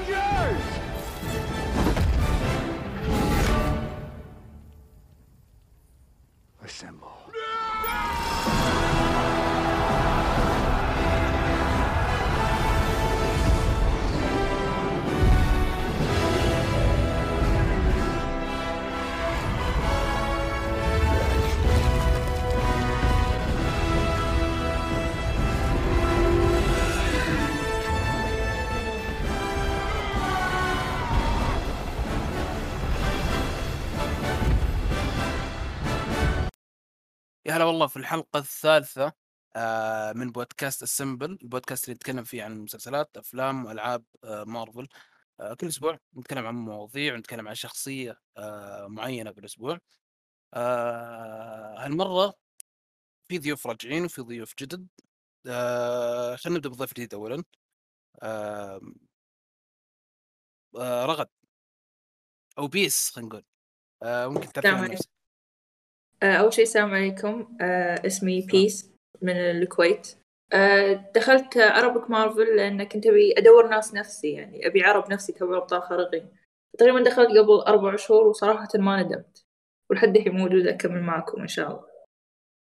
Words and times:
Avengers! 0.00 0.79
والله 37.70 37.86
في 37.86 37.96
الحلقة 37.96 38.38
الثالثة 38.38 39.12
آه، 39.56 40.12
من 40.12 40.32
بودكاست 40.32 40.82
السمبل 40.82 41.38
البودكاست 41.42 41.84
اللي 41.84 41.94
يتكلم 41.94 42.24
فيه 42.24 42.44
عن 42.44 42.58
مسلسلات 42.60 43.16
أفلام 43.16 43.64
وألعاب 43.64 44.04
آه، 44.24 44.44
مارفل 44.44 44.88
آه، 45.40 45.54
كل 45.54 45.66
أسبوع 45.68 45.98
نتكلم 46.16 46.46
عن 46.46 46.54
مواضيع 46.54 47.14
ونتكلم 47.14 47.48
عن 47.48 47.54
شخصية 47.54 48.20
آه، 48.36 48.86
معينة 48.86 49.30
بالأسبوع 49.30 49.78
آه، 50.54 51.84
هالمرة 51.84 52.34
في 53.28 53.38
ضيوف 53.38 53.66
راجعين 53.66 54.04
وفي 54.04 54.22
ضيوف 54.22 54.54
جدد. 54.58 54.88
آه، 55.46 56.36
خلينا 56.36 56.58
نبدأ 56.58 56.68
بالضيف 56.68 56.90
الجديد 56.92 57.14
أولا. 57.14 57.44
آه، 58.22 58.80
آه، 60.76 61.06
رغد 61.06 61.28
أو 62.58 62.66
بيس 62.68 63.10
خلينا 63.10 63.28
نقول. 63.28 63.44
آه، 64.02 64.26
ممكن 64.26 64.52
تعرفين 64.52 64.92
نفسك. 64.92 65.08
آه، 65.08 65.19
أول 66.22 66.52
شيء 66.52 66.64
السلام 66.64 66.94
عليكم. 66.94 67.56
آه، 67.60 68.06
اسمي 68.06 68.46
بيس 68.46 68.90
من 69.22 69.36
الكويت. 69.36 70.16
آه، 70.52 71.12
دخلت 71.14 71.58
عربك 71.58 72.10
مارفل 72.10 72.56
لأن 72.56 72.84
كنت 72.84 73.06
أبي 73.06 73.38
أدور 73.38 73.68
ناس 73.68 73.94
نفسي 73.94 74.32
يعني 74.32 74.66
أبي 74.66 74.82
عرب 74.82 75.12
نفسي 75.12 75.32
كبر 75.32 75.56
أبطال 75.56 75.82
خارقين. 75.82 76.36
تقريبا 76.78 77.02
دخلت 77.02 77.28
قبل 77.28 77.60
أربع 77.66 77.96
شهور 77.96 78.26
وصراحة 78.26 78.68
ما 78.74 79.02
ندمت. 79.02 79.46
ولحد 79.90 80.16
الحين 80.16 80.34
موجودة 80.34 80.70
أكمل 80.70 81.02
معكم 81.02 81.40
إن 81.40 81.48
شاء 81.48 81.68
الله. 81.68 81.90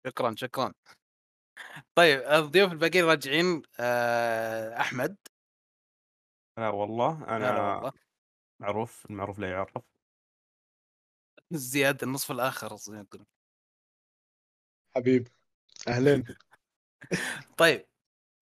شكرا 0.06 0.34
شكرا. 0.36 0.72
طيب 1.94 2.20
الضيوف 2.20 2.72
الباقيين 2.72 3.05
راجعين. 3.05 3.62
آه، 3.80 4.80
أحمد. 4.80 5.17
لا 6.58 6.69
والله 6.69 7.36
أنا 7.36 7.74
والله. 7.74 7.92
معروف 8.61 9.06
المعروف 9.11 9.39
لا 9.39 9.50
يعرف. 9.50 9.83
زياد 11.52 12.02
النصف 12.02 12.30
الآخر 12.30 12.77
زي 12.77 12.92
ما 12.92 13.00
يقولون 13.00 13.27
حبيب 14.97 15.28
أهلين. 15.89 16.25
طيب 17.58 17.86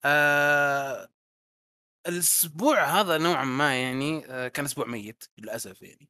آه 0.05 1.09
الأسبوع 2.09 2.85
هذا 2.85 3.19
نوعا 3.19 3.45
ما 3.45 3.83
يعني 3.83 4.27
آه 4.27 4.49
كان 4.49 4.65
أسبوع 4.65 4.87
ميت 4.87 5.25
للأسف 5.39 5.83
يعني. 5.83 6.09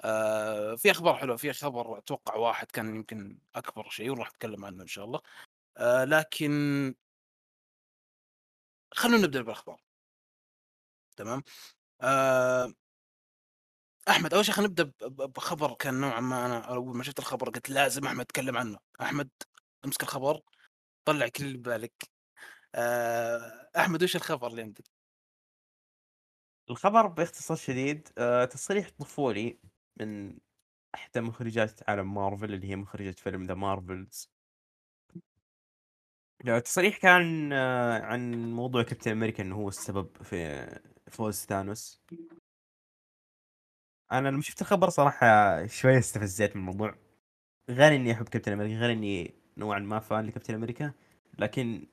آه 0.00 0.74
في 0.74 0.90
أخبار 0.90 1.16
حلوة 1.16 1.36
في 1.36 1.52
خبر 1.52 1.98
أتوقع 1.98 2.34
واحد 2.36 2.70
كان 2.70 2.96
يمكن 2.96 3.38
أكبر 3.54 3.90
شيء 3.90 4.10
وراح 4.10 4.28
أتكلم 4.28 4.64
عنه 4.64 4.82
إن 4.82 4.86
شاء 4.88 5.04
الله. 5.04 5.20
آه 5.76 6.04
لكن 6.04 6.94
خلونا 8.94 9.22
نبدأ 9.22 9.42
بالأخبار. 9.42 9.82
تمام؟ 11.16 11.42
آه 12.02 12.72
أحمد 14.08 14.34
أول 14.34 14.44
شيء 14.44 14.54
خلينا 14.54 14.70
نبدأ 14.70 14.92
بخبر 15.26 15.74
كان 15.74 16.00
نوعا 16.00 16.20
ما 16.20 16.46
أنا 16.46 16.58
اول 16.60 16.96
ما 16.96 17.04
شفت 17.04 17.18
الخبر 17.18 17.50
قلت 17.50 17.70
لازم 17.70 18.06
أحمد 18.06 18.20
يتكلم 18.20 18.56
عنه. 18.56 18.78
أحمد؟ 19.00 19.28
أمسك 19.84 20.02
الخبر 20.02 20.40
طلع 21.04 21.28
كل 21.28 21.44
اللي 21.44 21.58
ببالك. 21.58 22.10
آه 22.74 23.70
أحمد 23.76 24.02
وش 24.02 24.16
الخبر 24.16 24.46
اللي 24.46 24.62
عندك؟ 24.62 24.84
الخبر 26.70 27.06
باختصار 27.06 27.56
شديد 27.56 28.08
آه، 28.18 28.44
تصريح 28.44 28.90
طفولي 28.98 29.58
من 30.00 30.38
أحدى 30.94 31.20
مخرجات 31.20 31.90
عالم 31.90 32.14
مارفل 32.14 32.54
اللي 32.54 32.70
هي 32.70 32.76
مخرجة 32.76 33.10
فيلم 33.10 33.42
The 33.44 33.54
Marvels 33.54 34.30
التصريح 36.46 36.98
كان 36.98 37.52
آه، 37.52 38.00
عن 38.02 38.52
موضوع 38.52 38.82
كابتن 38.82 39.10
أمريكا 39.10 39.42
إنه 39.42 39.56
هو 39.56 39.68
السبب 39.68 40.22
في 40.22 40.68
فوز 41.10 41.34
ثانوس. 41.36 42.02
أنا 44.12 44.28
لما 44.28 44.42
شفت 44.42 44.60
الخبر 44.60 44.88
صراحة 44.88 45.66
شوية 45.66 45.98
استفزيت 45.98 46.56
من 46.56 46.62
الموضوع. 46.62 46.94
غير 47.70 47.94
إني 47.94 48.12
أحب 48.12 48.28
كابتن 48.28 48.52
أمريكا 48.52 48.80
غير 48.80 48.92
إني 48.92 49.34
نوعا 49.58 49.78
ما 49.78 49.98
فان 49.98 50.26
لكابتن 50.26 50.54
أمريكا 50.54 50.92
لكن 51.38 51.86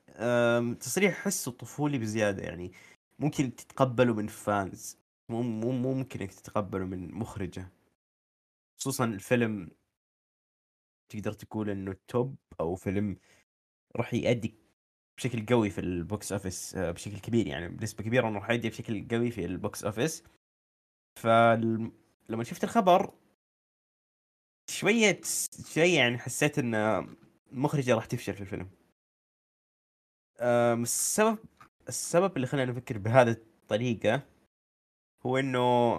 تصريح 0.80 1.18
احسه 1.18 1.52
طفولي 1.52 1.98
بزيادة 1.98 2.42
يعني. 2.42 2.72
ممكن 3.18 3.56
تتقبله 3.56 4.14
من 4.14 4.26
فانز 4.26 4.98
مو 5.28 5.42
مو 5.42 5.72
ممكن 5.94 6.20
إنك 6.20 6.32
تتقبله 6.34 6.84
من 6.84 7.14
مخرجة. 7.14 7.68
خصوصا 8.78 9.04
الفيلم 9.04 9.70
تقدر 11.08 11.32
تقول 11.32 11.70
إنه 11.70 11.96
top 12.08 12.36
أو 12.60 12.74
فيلم 12.74 13.16
راح 13.96 14.14
يأدي 14.14 14.54
بشكل 15.18 15.46
قوي 15.46 15.70
في 15.70 15.80
ال 15.80 15.93
box 15.93 16.32
office 16.32 16.74
آه، 16.74 16.90
بشكل 16.90 17.18
كبير 17.18 17.46
يعني. 17.46 17.68
بنسبة 17.68 18.04
كبيرة 18.04 18.28
إنه 18.28 18.38
راح 18.38 18.50
يأدي 18.50 18.68
بشكل 18.68 19.08
قوي 19.10 19.30
في 19.30 19.44
ال 19.44 19.54
box 19.54 19.84
office 19.84 20.24
فلما 21.18 22.44
شفت 22.44 22.64
الخبر 22.64 23.14
شوية 24.70 25.20
شوية 25.74 25.96
يعني 25.98 26.18
حسيت 26.18 26.58
ان 26.58 26.74
المخرجة 27.52 27.94
راح 27.94 28.04
تفشل 28.06 28.34
في 28.34 28.40
الفيلم. 28.40 28.68
السبب 30.82 31.38
السبب 31.88 32.36
اللي 32.36 32.46
خلاني 32.46 32.70
أفكر 32.70 32.98
بهذه 32.98 33.30
الطريقة 33.30 34.22
هو 35.26 35.38
إنه 35.38 35.94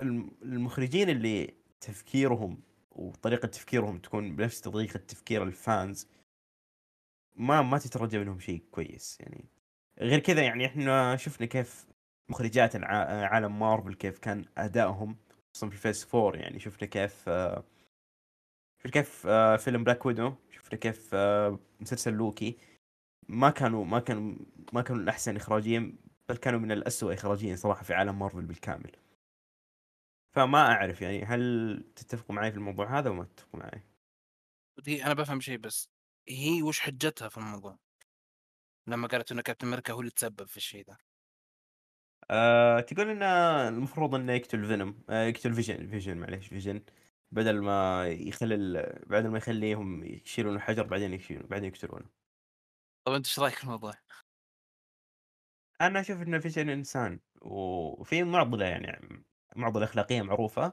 الم- 0.00 0.30
المخرجين 0.42 1.08
اللي 1.08 1.54
تفكيرهم 1.80 2.60
وطريقة 2.90 3.48
تفكيرهم 3.48 3.98
تكون 3.98 4.36
بنفس 4.36 4.60
طريقة 4.60 4.98
تفكير 4.98 5.42
ال 5.42 5.55
fans 5.55 6.08
ما 7.36 7.62
ما 7.62 7.78
تترجى 7.78 8.18
منهم 8.18 8.40
شيء 8.40 8.62
كويس 8.70 9.20
يعني. 9.20 9.44
غير 9.98 10.18
كذا 10.18 10.42
يعني 10.42 10.66
إحنا 10.66 11.16
شفنا 11.16 11.46
كيف 11.46 11.86
مخرجات 12.28 12.76
عالم 12.84 13.58
مارفل 13.58 13.94
كيف 13.94 14.18
كان 14.18 14.44
أدائهم 14.58 15.16
خصوصا 15.54 15.68
في 15.68 15.76
phase 15.76 16.14
4 16.14 16.40
يعني 16.40 16.60
شفنا 16.60 16.88
كيف 16.88 17.28
آه، 17.28 17.64
شفنا 18.78 18.92
كيف 18.92 19.26
آه، 19.26 19.56
فيلم 19.56 19.84
Black 19.84 20.06
Widow 20.06 20.34
شفنا 20.50 20.78
كيف 20.78 21.10
آه، 21.14 21.58
مسلسل 21.80 22.12
لوكي؟ 22.12 22.56
ما 23.28 23.50
كانوا 23.50 23.84
ما 23.84 24.00
كانوا 24.00 24.36
ما 24.72 24.82
كانوا 24.82 25.02
الاحسن 25.02 25.36
اخراجيا 25.36 25.92
بل 26.28 26.36
كانوا 26.36 26.60
من 26.60 26.72
الاسوء 26.72 27.14
اخراجيا 27.14 27.56
صراحة 27.56 27.82
في 27.82 27.94
عالم 27.94 28.18
مارفل 28.18 28.42
بالكامل. 28.42 28.92
فما 30.36 30.58
أعرف 30.58 31.02
يعني 31.02 31.24
هل 31.24 31.84
تتفقوا 31.96 32.36
معي 32.36 32.50
في 32.50 32.56
الموضوع 32.56 32.98
هذا 32.98 33.10
وما 33.10 33.24
تتفقوا 33.24 33.60
معي؟ 33.60 33.82
هي 34.86 35.04
أنا 35.04 35.14
بفهم 35.14 35.40
شيء 35.40 35.58
بس 35.58 35.90
هي 36.28 36.62
وش 36.62 36.80
حجتها 36.80 37.28
في 37.28 37.38
الموضوع؟ 37.38 37.78
لما 38.88 39.08
قالت 39.08 39.32
إنه 39.32 39.42
كابتن 39.42 39.66
أمريكا 39.66 39.92
هو 39.92 40.00
اللي 40.00 40.10
تسبب 40.10 40.46
في 40.46 40.56
الشيء 40.56 40.84
ذا 40.86 40.96
أه 42.30 42.80
تقول 42.80 43.10
ان 43.10 43.22
المفروض 43.74 44.14
إنه 44.14 44.32
يقتل 44.32 44.66
فينوم 44.66 45.02
أه 45.10 45.24
يقتل 45.24 45.54
فيجن 45.54 45.86
فيجن 45.88 46.16
معليش 46.16 46.46
فيجن 46.46 46.82
بدل 47.30 47.62
ما 47.62 48.06
يخلي 48.08 48.54
ال- 48.54 49.02
بدل 49.06 49.28
ما 49.28 49.38
يخليهم 49.38 50.04
يشيلون 50.04 50.56
الحجر 50.56 50.82
بعدين 50.82 51.12
يشيلون 51.14 51.46
بعدين 51.46 51.68
يقتلونه 51.68 52.06
طب 53.04 53.12
أنت 53.12 53.26
إيش 53.26 53.38
رأيك 53.38 53.54
في 53.54 53.64
الموضوع؟ 53.64 53.94
أنا 55.80 56.00
أشوف 56.00 56.22
إنه 56.22 56.38
فيجن 56.38 56.68
إنسان 56.68 57.20
وفي 57.42 58.24
معضلة 58.24 58.64
يعني 58.66 59.24
معضلة 59.56 59.84
أخلاقية 59.84 60.22
معروفة 60.22 60.72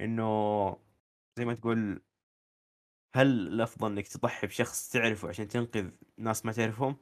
إنه 0.00 0.24
زي 1.38 1.44
ما 1.44 1.54
تقول 1.54 2.02
هل 3.16 3.26
الأفضل 3.48 3.92
إنك 3.92 4.08
تضحي 4.08 4.46
بشخص 4.46 4.88
تعرفه 4.90 5.28
عشان 5.28 5.48
تنقذ 5.48 5.90
ناس 6.18 6.46
ما 6.46 6.52
تعرفهم 6.52 6.96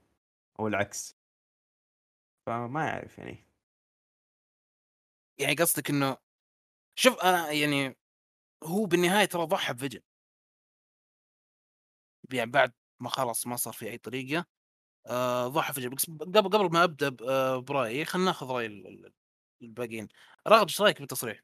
أو 0.61 0.69
العكس؟ 0.69 1.19
فما 2.47 2.89
أعرف 2.89 3.19
يعني. 3.19 3.45
يعني 5.39 5.55
قصدك 5.55 5.91
إنه 5.91 6.17
شوف 6.97 7.21
أنا 7.25 7.53
يعني 7.53 7.97
هو 8.63 8.85
بالنهاية 8.85 9.25
ترى 9.25 9.47
ضحى 9.47 9.75
بفيجن 9.75 10.01
يعني 12.33 12.51
بعد 12.51 12.73
ما 13.01 13.09
خلص 13.09 13.47
ما 13.47 13.57
صار 13.57 13.73
في 13.73 13.91
أي 13.91 13.99
طريقة 13.99 14.45
آه 15.07 15.49
ضحى 15.49 15.73
فيجن 15.73 15.91
بس 15.91 16.11
قبل 16.11 16.49
قبل 16.49 16.73
ما 16.73 16.85
أبدأ 16.85 17.17
آه، 17.29 17.59
برأيي 17.59 18.05
خلينا 18.05 18.27
ناخذ 18.27 18.51
رأي 18.51 18.67
ال- 18.67 18.87
ال- 18.87 19.13
الباقيين 19.63 20.09
رغد 20.49 20.63
إيش 20.69 20.81
رأيك 20.81 20.99
بالتصريح؟ 21.01 21.43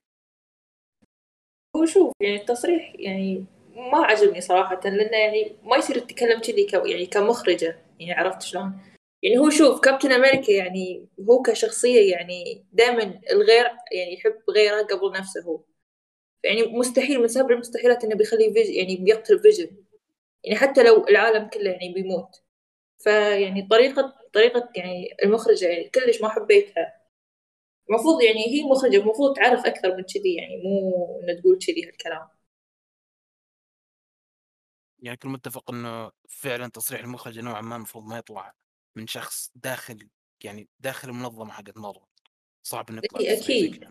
هو 1.77 1.87
شوف 1.87 2.13
يعني 2.21 2.37
التصريح 2.37 2.93
يعني 2.99 3.45
ما 3.77 3.99
عجبني 3.99 4.41
صراحة 4.41 4.81
لأنه 4.85 5.17
يعني 5.17 5.57
ما 5.63 5.77
يصير 5.77 5.99
تتكلم 5.99 6.41
كذي. 6.41 6.67
يعني 6.73 7.07
كمخرجة 7.07 7.83
يعني 8.01 8.13
عرفت 8.13 8.43
شلون؟ 8.43 8.81
يعني 9.23 9.39
هو 9.39 9.51
شوف 9.51 9.81
كابتن 9.81 10.13
أمريكا 10.13 10.53
يعني 10.53 11.09
هو 11.29 11.43
كشخصية 11.43 12.13
يعني 12.13 12.65
دائما 12.73 13.21
الغير 13.31 13.65
يعني 13.93 14.15
يحب 14.15 14.39
غيره 14.51 14.83
قبل 14.83 15.13
نفسه 15.19 15.43
هو 15.43 15.61
يعني 16.45 16.63
مستحيل 16.67 17.21
من 17.21 17.29
سبب 17.29 17.51
المستحيلات 17.51 18.05
إنه 18.05 18.17
بيخلي 18.17 18.53
فيجن 18.53 18.73
يعني 18.75 18.97
بيقتل 18.97 19.39
فيجن. 19.41 19.85
يعني 20.45 20.59
حتى 20.59 20.83
لو 20.83 21.07
العالم 21.09 21.49
كله 21.49 21.71
يعني 21.71 21.95
بيموت. 21.95 22.43
فيعني 22.99 23.69
طريقة 23.71 24.15
طريقة 24.33 24.69
يعني 24.77 25.17
المخرجة 25.25 25.67
يعني 25.67 25.89
كلش 25.89 26.23
ما 26.23 26.29
حبيتها. 26.29 27.03
المفروض 27.91 28.23
يعني 28.23 28.47
هي 28.47 28.65
مخرجة 28.65 28.97
المفروض 28.97 29.37
تعرف 29.37 29.67
أكثر 29.67 29.97
من 29.97 30.03
كذي 30.03 30.35
يعني 30.35 30.63
مو 30.65 31.21
إنه 31.23 31.41
تقول 31.41 31.59
كذي 31.67 31.87
هالكلام. 31.87 32.29
يعني 35.03 35.17
كل 35.17 35.29
متفق 35.29 35.71
إنه 35.71 36.11
فعلا 36.29 36.69
تصريح 36.69 37.01
المخرج 37.01 37.39
نوعا 37.39 37.61
ما 37.61 37.77
المفروض 37.77 38.05
ما 38.05 38.19
يطلع 38.19 38.55
من 38.97 39.07
شخص 39.07 39.53
داخل 39.55 40.09
يعني 40.45 40.69
داخل 40.81 41.09
المنظمة 41.09 41.53
حقت 41.53 41.77
مارفل. 41.77 42.07
صعب 42.63 42.91
إنه 42.91 43.03
يطلع 43.05 43.21
إي 43.21 43.39
أكيد. 43.39 43.85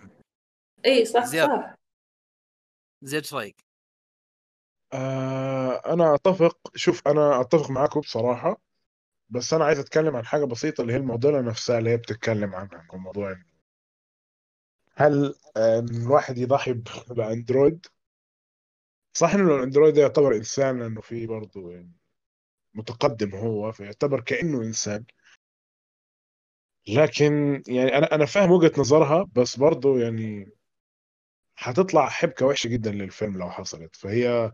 إي 0.85 1.05
صح. 1.05 1.25
صح. 1.25 1.77
زياد 3.01 3.23
إيش 3.23 3.33
رايك؟ 3.33 3.65
آه 4.93 5.93
أنا 5.93 6.15
أتفق. 6.15 6.57
شوف 6.75 7.07
أنا 7.07 7.41
أتفق 7.41 7.69
معاكم 7.71 7.99
بصراحة 7.99 8.61
بس 9.29 9.53
أنا 9.53 9.65
عايز 9.65 9.79
أتكلم 9.79 10.15
عن 10.15 10.25
حاجة 10.25 10.45
بسيطة 10.45 10.81
اللي 10.81 10.93
هي 10.93 10.97
المعضلة 10.97 11.41
نفسها 11.41 11.79
اللي 11.79 11.89
هي 11.89 11.97
بتتكلم 11.97 12.55
عنها 12.55 12.87
الموضوع 12.93 13.35
هل 14.95 15.35
آه، 15.57 15.79
الواحد 15.79 16.37
يضحي 16.37 16.73
بأندرويد؟ 17.09 17.85
صح 19.13 19.33
إنه 19.33 19.55
الأندرويد 19.55 19.97
يعتبر 19.97 20.35
إنسان 20.35 20.79
لأنه 20.79 21.01
فيه 21.01 21.27
برضه 21.27 21.71
يعني 21.71 21.91
متقدم 22.73 23.35
هو 23.35 23.71
فيعتبر 23.71 24.21
كأنه 24.21 24.61
إنسان. 24.61 25.05
لكن 26.87 27.63
يعني 27.67 27.97
أنا 27.97 28.15
أنا 28.15 28.25
فاهم 28.25 28.51
وجهة 28.51 28.71
نظرها 28.77 29.25
بس 29.35 29.57
برضه 29.57 29.99
يعني 29.99 30.51
هتطلع 31.57 32.09
حبكة 32.09 32.45
وحشة 32.45 32.67
جدا 32.67 32.91
للفيلم 32.91 33.37
لو 33.37 33.49
حصلت. 33.49 33.95
فهي 33.95 34.51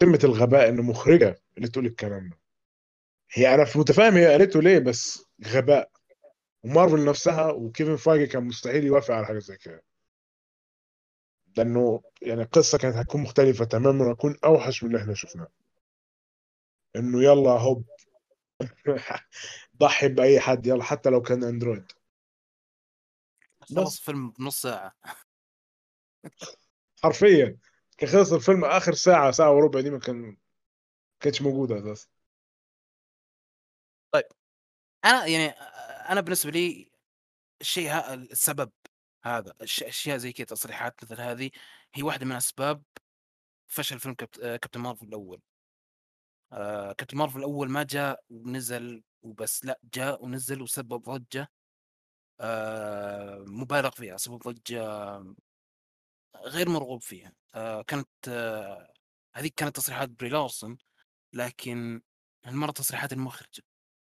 قمة 0.00 0.18
الغباء 0.24 0.68
إنه 0.68 0.82
مخرجة 0.82 1.42
اللي 1.56 1.68
تقول 1.68 1.86
الكلام 1.86 2.28
ده. 2.28 2.38
هي 3.32 3.54
أنا 3.54 3.66
متفاهم 3.76 4.16
هي 4.16 4.26
قالته 4.26 4.62
ليه 4.62 4.78
بس 4.78 5.26
غباء. 5.46 5.90
ومارفل 6.64 7.04
نفسها 7.04 7.50
وكيفن 7.50 7.96
فايجي 7.96 8.26
كان 8.26 8.44
مستحيل 8.44 8.84
يوافق 8.84 9.14
على 9.14 9.26
حاجة 9.26 9.38
زي 9.38 9.56
كده. 9.56 9.82
لأنه 11.56 12.02
يعني 12.22 12.42
القصة 12.42 12.78
كانت 12.78 12.96
هتكون 12.96 13.20
مختلفة 13.20 13.64
تماما 13.64 14.06
وهتكون 14.06 14.36
أوحش 14.44 14.82
من 14.82 14.90
اللي 14.90 15.02
إحنا 15.02 15.14
شفناه. 15.14 15.48
إنه 16.96 17.22
يلا 17.22 17.50
هوب. 17.50 17.84
ضحي 19.80 20.08
بأي 20.08 20.40
حد 20.40 20.66
يلا 20.66 20.84
حتى 20.84 21.10
لو 21.10 21.22
كان 21.22 21.44
أندرويد. 21.44 21.92
خلص 23.60 24.00
فيلم 24.00 24.30
بنص 24.30 24.62
ساعة. 24.62 24.92
حرفيا. 27.02 27.58
كان 27.98 28.10
خلص 28.10 28.32
الفيلم 28.32 28.64
آخر 28.64 28.94
ساعة 28.94 29.30
ساعة 29.30 29.52
وربع 29.52 29.80
دي 29.80 29.90
ما 29.90 29.98
كان 29.98 30.36
كانتش 31.20 31.42
موجودة 31.42 31.78
أساسا. 31.78 32.08
أنا 35.04 35.26
يعني 35.26 35.46
أنا 36.08 36.20
بالنسبة 36.20 36.50
لي 36.50 36.90
الشيء 37.60 37.90
ها 37.90 38.14
السبب 38.14 38.72
هذا 39.24 39.54
أشياء 39.60 40.16
زي 40.16 40.32
كذا 40.32 40.46
تصريحات 40.46 41.04
مثل 41.04 41.20
هذه 41.20 41.50
هي 41.94 42.02
واحدة 42.02 42.26
من 42.26 42.32
أسباب 42.32 42.82
فشل 43.66 44.00
فيلم 44.00 44.14
كابت- 44.14 44.40
كابتن 44.40 44.80
مارفل 44.80 45.06
الأول. 45.06 45.40
آه، 46.52 46.92
كابتن 46.92 47.16
مارفل 47.16 47.38
الأول 47.38 47.70
ما 47.70 47.82
جاء 47.82 48.24
ونزل 48.30 49.02
وبس 49.22 49.64
لا 49.64 49.80
جاء 49.94 50.24
ونزل 50.24 50.62
وسبب 50.62 51.02
ضجة 51.02 51.50
آه، 52.40 53.44
مبالغ 53.46 53.90
فيها 53.90 54.16
سبب 54.16 54.38
ضجة 54.38 54.82
غير 56.36 56.68
مرغوب 56.68 57.02
فيها. 57.02 57.32
آه، 57.54 57.82
كانت 57.82 58.08
آه، 58.28 58.92
هذيك 59.34 59.54
كانت 59.54 59.76
تصريحات 59.76 60.08
بري 60.10 60.28
لارسون 60.28 60.78
لكن 61.32 62.02
هالمرة 62.44 62.70
تصريحات 62.72 63.12
المخرجة. 63.12 63.62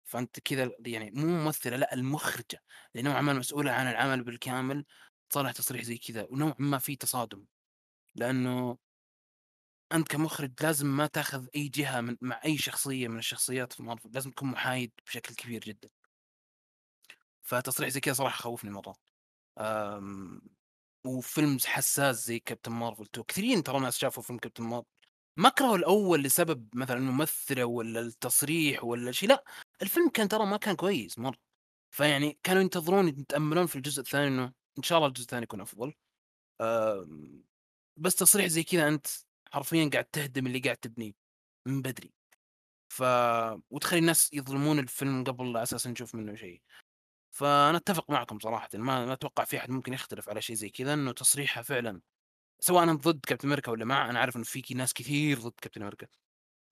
فأنت 0.05 0.41
كذا 0.41 0.71
يعني 0.87 1.11
مو 1.11 1.27
ممثلة 1.27 1.77
لا 1.77 1.95
المخرجة. 1.95 2.63
اللي 2.95 3.09
نوعا 3.11 3.21
ما 3.23 3.33
المسؤوله 3.33 3.73
عن 3.73 3.87
العمل 3.87 4.25
بالكامل 4.25 4.85
تصرح 5.31 5.53
تصريح 5.53 5.83
زي 5.83 5.99
كذا. 5.99 6.27
ونوعا 6.31 6.55
ما 6.59 6.79
في 6.79 6.97
تصادم. 6.97 7.47
لأنه 8.15 8.79
أنت 9.93 10.09
كمخرج 10.09 10.53
لازم 10.63 10.87
ما 10.87 11.07
تأخذ 11.07 11.47
أي 11.57 11.69
جهة 11.69 12.01
من 12.01 12.17
مع 12.21 12.41
أي 12.45 12.59
شخصية 12.59 13.09
من 13.09 13.19
الشخصيات 13.19 13.73
في 13.73 13.83
مارفل. 13.83 14.11
لازم 14.13 14.31
تكون 14.31 14.49
محايد 14.51 14.93
بشكل 15.07 15.35
كبير 15.35 15.61
جدا. 15.61 15.89
فتصريح 17.43 17.89
زي 17.89 18.01
كذا 18.01 18.15
صراحة 18.15 18.37
خوفني 18.37 18.71
مرة. 18.71 18.95
وفيلم 21.07 21.59
حساس 21.67 22.27
زي 22.27 22.39
كابتن 22.39 22.73
مارفل 22.73 23.03
2 23.05 23.25
كثيرين 23.25 23.63
ترى 23.63 23.81
ناس 23.81 23.99
شافوا 23.99 24.23
فيلم 24.23 24.39
كابتن 24.39 24.65
مارفل 24.65 24.89
ما 25.37 25.49
كرهوا 25.49 25.77
الأول 25.77 26.23
لسبب 26.23 26.69
مثلا 26.75 26.97
الممثله 26.99 27.65
ولا 27.65 28.01
التصريح 28.01 28.85
ولا 28.85 29.13
شيء 29.13 29.29
لا 29.29 29.45
الفيلم 29.83 30.09
كان 30.11 30.29
ترى 30.29 30.47
ما 30.47 30.57
كان 30.57 30.77
كويس 30.77 31.19
مرة. 31.19 31.39
فيعني 31.91 32.39
كانوا 32.43 32.63
ينتظرون 32.63 33.09
يتأملون 33.09 33.67
في 33.67 33.77
الجزء 33.77 34.01
الثاني 34.01 34.29
إنه 34.29 34.53
إن 34.79 34.83
شاء 34.83 34.99
الله 34.99 35.09
الجزء 35.09 35.23
الثاني 35.25 35.43
يكون 35.45 35.61
أفضل. 35.61 35.95
أم... 36.61 37.45
بس 37.97 38.15
تصريح 38.17 38.47
زي 38.47 38.63
كذا 38.63 38.89
أنت 38.89 39.07
حرفيا 39.53 39.91
قاعد 39.93 40.05
تهدم 40.05 40.47
اللي 40.47 40.59
قاعد 40.61 40.77
تبنيه 40.77 41.13
من 41.67 41.83
بدري. 41.83 42.13
ف 42.89 43.03
وتخلي 43.71 43.99
الناس 43.99 44.33
يظلمون 44.33 44.79
الفيلم 44.79 45.25
قبل 45.25 45.53
لا 45.53 45.63
أساسا 45.63 45.91
نشوف 45.91 46.15
منه 46.15 46.35
شيء 46.35 46.63
فأنا 47.31 47.77
أتفق 47.77 48.11
معكم 48.11 48.39
صراحة 48.39 48.69
ما 48.75 49.07
ما 49.07 49.13
أتوقع 49.13 49.45
في 49.45 49.59
أحد 49.59 49.71
ممكن 49.71 49.93
يختلف 49.93 50.29
على 50.29 50.43
شيء 50.43 50.57
زي 50.57 50.69
كذا 50.71 50.95
إنه 50.95 51.13
تصريحها 51.13 51.63
فعلا 51.63 52.01
سواء 52.61 52.83
أنا 52.83 52.93
ضد 52.93 53.21
كابتن 53.27 53.49
أمريكا 53.49 53.73
ولا 53.73 53.85
مع 53.85 54.11
أنا 54.11 54.19
عارف 54.21 54.37
إنه 54.37 54.45
في 54.45 54.75
ناس 54.75 54.93
كثير 54.95 55.39
ضد 55.41 55.53
كابتن 55.63 55.83
أمريكا. 55.83 56.07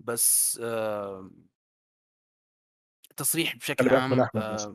بس 0.00 0.58
آه 0.62 1.30
تصريح 3.16 3.56
بشكل 3.56 3.84
من 3.86 3.94
عام 3.94 4.20
أحمد 4.20 4.54
بس. 4.54 4.64
آه 4.64 4.74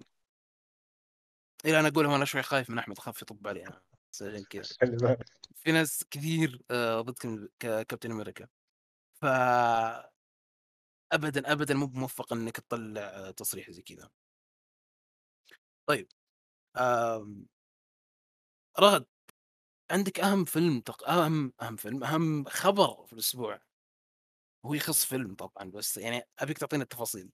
إلى 1.66 1.80
أنا 1.80 1.88
أقول 1.88 2.06
هو 2.06 2.16
أنا 2.16 2.26
شوي 2.26 2.42
خايف 2.44 2.70
من 2.70 2.80
أحمد 2.80 2.98
خاف 3.00 3.22
يطب 3.22 3.48
علي 3.48 3.68
أنا 3.68 3.82
عشان 4.14 4.44
كذا. 4.44 4.64
في 5.56 5.72
ناس 5.72 6.04
كثير 6.12 6.62
آه 6.72 7.02
ضد 7.02 7.50
كابتن 7.60 8.12
أمريكا. 8.12 8.48
ف 9.22 9.26
ابدا 11.12 11.52
ابدا 11.52 11.74
مو 11.74 11.86
بموفق 11.86 12.34
إنك 12.34 12.58
تطلع 12.58 13.02
آه، 13.02 13.32
تصريح 13.32 13.72
زي 13.72 13.82
كذا. 13.82 14.10
طيب 15.86 16.08
آم، 16.78 17.46
رغد 18.80 19.06
عندك 19.92 20.20
أهم 20.20 20.46
فيلم 20.46 20.82
تق... 20.82 21.10
أهم 21.10 21.54
أهم 21.62 21.76
فيلم 21.76 22.04
أهم 22.04 22.46
خبر 22.46 23.06
في 23.06 23.14
الأسبوع؟ 23.14 23.60
هو 24.66 24.74
يخص 24.74 25.06
فيلم 25.06 25.36
طبعا 25.36 25.72
بس 25.72 25.98
يعني 25.98 26.24
أبيك 26.40 26.58
تعطينا 26.58 26.84
التفاصيل. 26.84 27.30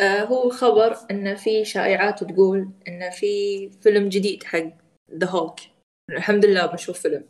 آه 0.00 0.24
هو 0.24 0.50
خبر 0.50 0.96
إن 1.10 1.36
في 1.36 1.64
شائعات 1.64 2.24
تقول 2.24 2.72
إن 2.88 3.10
في 3.10 3.70
فيلم 3.70 4.08
جديد 4.08 4.44
حق 4.44 4.68
The 5.10 5.26
Hulk 5.26 5.60
الحمد 6.10 6.44
لله 6.46 6.66
بشوف 6.66 7.00
فيلم. 7.00 7.28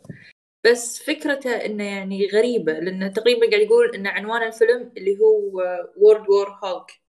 بس 0.65 1.03
فكرته 1.03 1.55
إنه 1.65 1.83
يعني 1.83 2.27
غريبة 2.27 2.73
لأنه 2.73 3.07
تقريبا 3.07 3.49
قاعد 3.49 3.61
يقول 3.61 3.95
إن 3.95 4.07
عنوان 4.07 4.43
الفيلم 4.47 4.93
اللي 4.97 5.19
هو 5.19 5.61
World 5.97 6.29
War 6.29 6.49
Hulk 6.63 7.02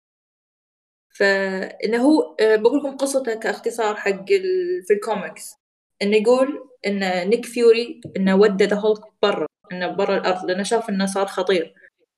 فإنه 1.14 1.99
هو 2.02 2.37
آه، 2.40 2.57
بقول 2.57 2.78
لكم 2.78 2.97
قصته 2.97 3.35
كاختصار 3.35 3.97
حق. 3.97 4.26
في 4.87 4.92
الكوميكس 4.95 5.54
إنه 6.02 6.16
يقول 6.16 6.69
إن 6.87 7.28
نيك 7.28 7.47
فيوري 7.47 8.00
إنه 8.16 8.35
ودى 8.37 8.64
The 8.64 8.76
Hulk 8.76 9.00
برا 9.23 9.47
إنه 9.73 9.88
برا 9.88 10.16
الأرض 10.16 10.45
لأنه 10.45 10.62
شاف 10.62 10.88
إنه 10.90 11.07
صار 11.07 11.26
خطير. 11.26 11.75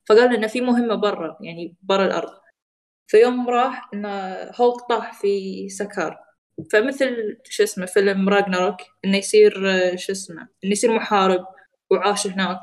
فقال 0.08 0.34
إنه 0.36 0.46
في 0.46 0.60
مهمة 0.60 0.94
برا 0.94 1.38
يعني 1.40 1.76
برا 1.82 2.06
الأرض. 2.06 2.32
فيوم 3.08 3.50
راح 3.50 3.90
إنه 3.94 4.08
هولك 4.60 4.80
طاح 4.88 5.20
في 5.20 5.68
سكار. 5.68 6.18
فمثل 6.72 7.38
شو 7.44 7.62
اسمه 7.62 7.86
فيلم 7.86 8.28
راجناروك 8.28 8.76
إنه 9.04 9.16
يصير 9.18 9.70
آه، 9.70 9.96
شو 9.96 10.12
اسمه 10.12 10.48
إنه 10.64 10.72
يصير 10.72 10.92
محارب 10.94 11.46
وعاش 11.90 12.26
هناك 12.26 12.60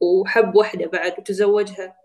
وحب 0.00 0.56
واحدة 0.56 0.86
بعد 0.86 1.14
وتزوجها. 1.18 1.96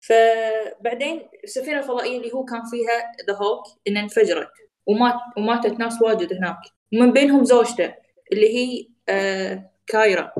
فبعدين 0.00 1.28
السفينة 1.44 1.78
الفضائية 1.78 2.16
اللي 2.16 2.32
هو 2.34 2.44
كان 2.44 2.62
فيها 2.70 3.12
ذا 3.26 3.34
هولك 3.36 3.64
إنها 3.88 4.02
انفجرت 4.02 4.52
ومات 4.86 5.14
وماتت 5.36 5.78
ناس 5.78 6.02
واجد 6.02 6.32
هناك. 6.32 6.58
ومن 6.92 7.12
بينهم 7.12 7.44
زوجته 7.44 7.94
اللي 8.32 8.56
هي 8.56 8.88
آه 9.08 9.70
كايرا. 9.86 10.32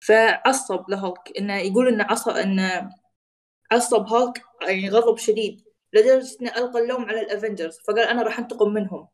فعصب 0.00 0.90
لهولك 0.90 1.38
إنه 1.38 1.56
يقول 1.56 1.88
إنه 1.88 2.04
عصب 2.04 2.32
إنه 2.32 2.90
عصب 3.72 4.06
هولك 4.08 4.42
يعني 4.62 4.88
غضب 4.90 5.18
شديد 5.18 5.64
لدرجة 5.92 6.36
إنه 6.40 6.56
ألقى 6.56 6.80
اللوم 6.80 7.04
على 7.04 7.20
ال 7.20 7.26
Avengers. 7.26 7.78
فقال 7.88 8.00
أنا 8.08 8.22
راح 8.22 8.38
أنتقم 8.38 8.68
منهم. 8.74 9.08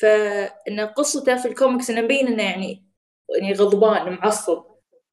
فإن 0.00 0.80
قصته 0.80 1.36
في 1.36 1.48
الكوميكس 1.48 1.90
إنه 1.90 2.00
مبين 2.00 2.26
إنه 2.26 2.42
يعني 2.42 2.86
يعني 3.38 3.52
غضبان 3.52 4.12
معصب. 4.12 4.64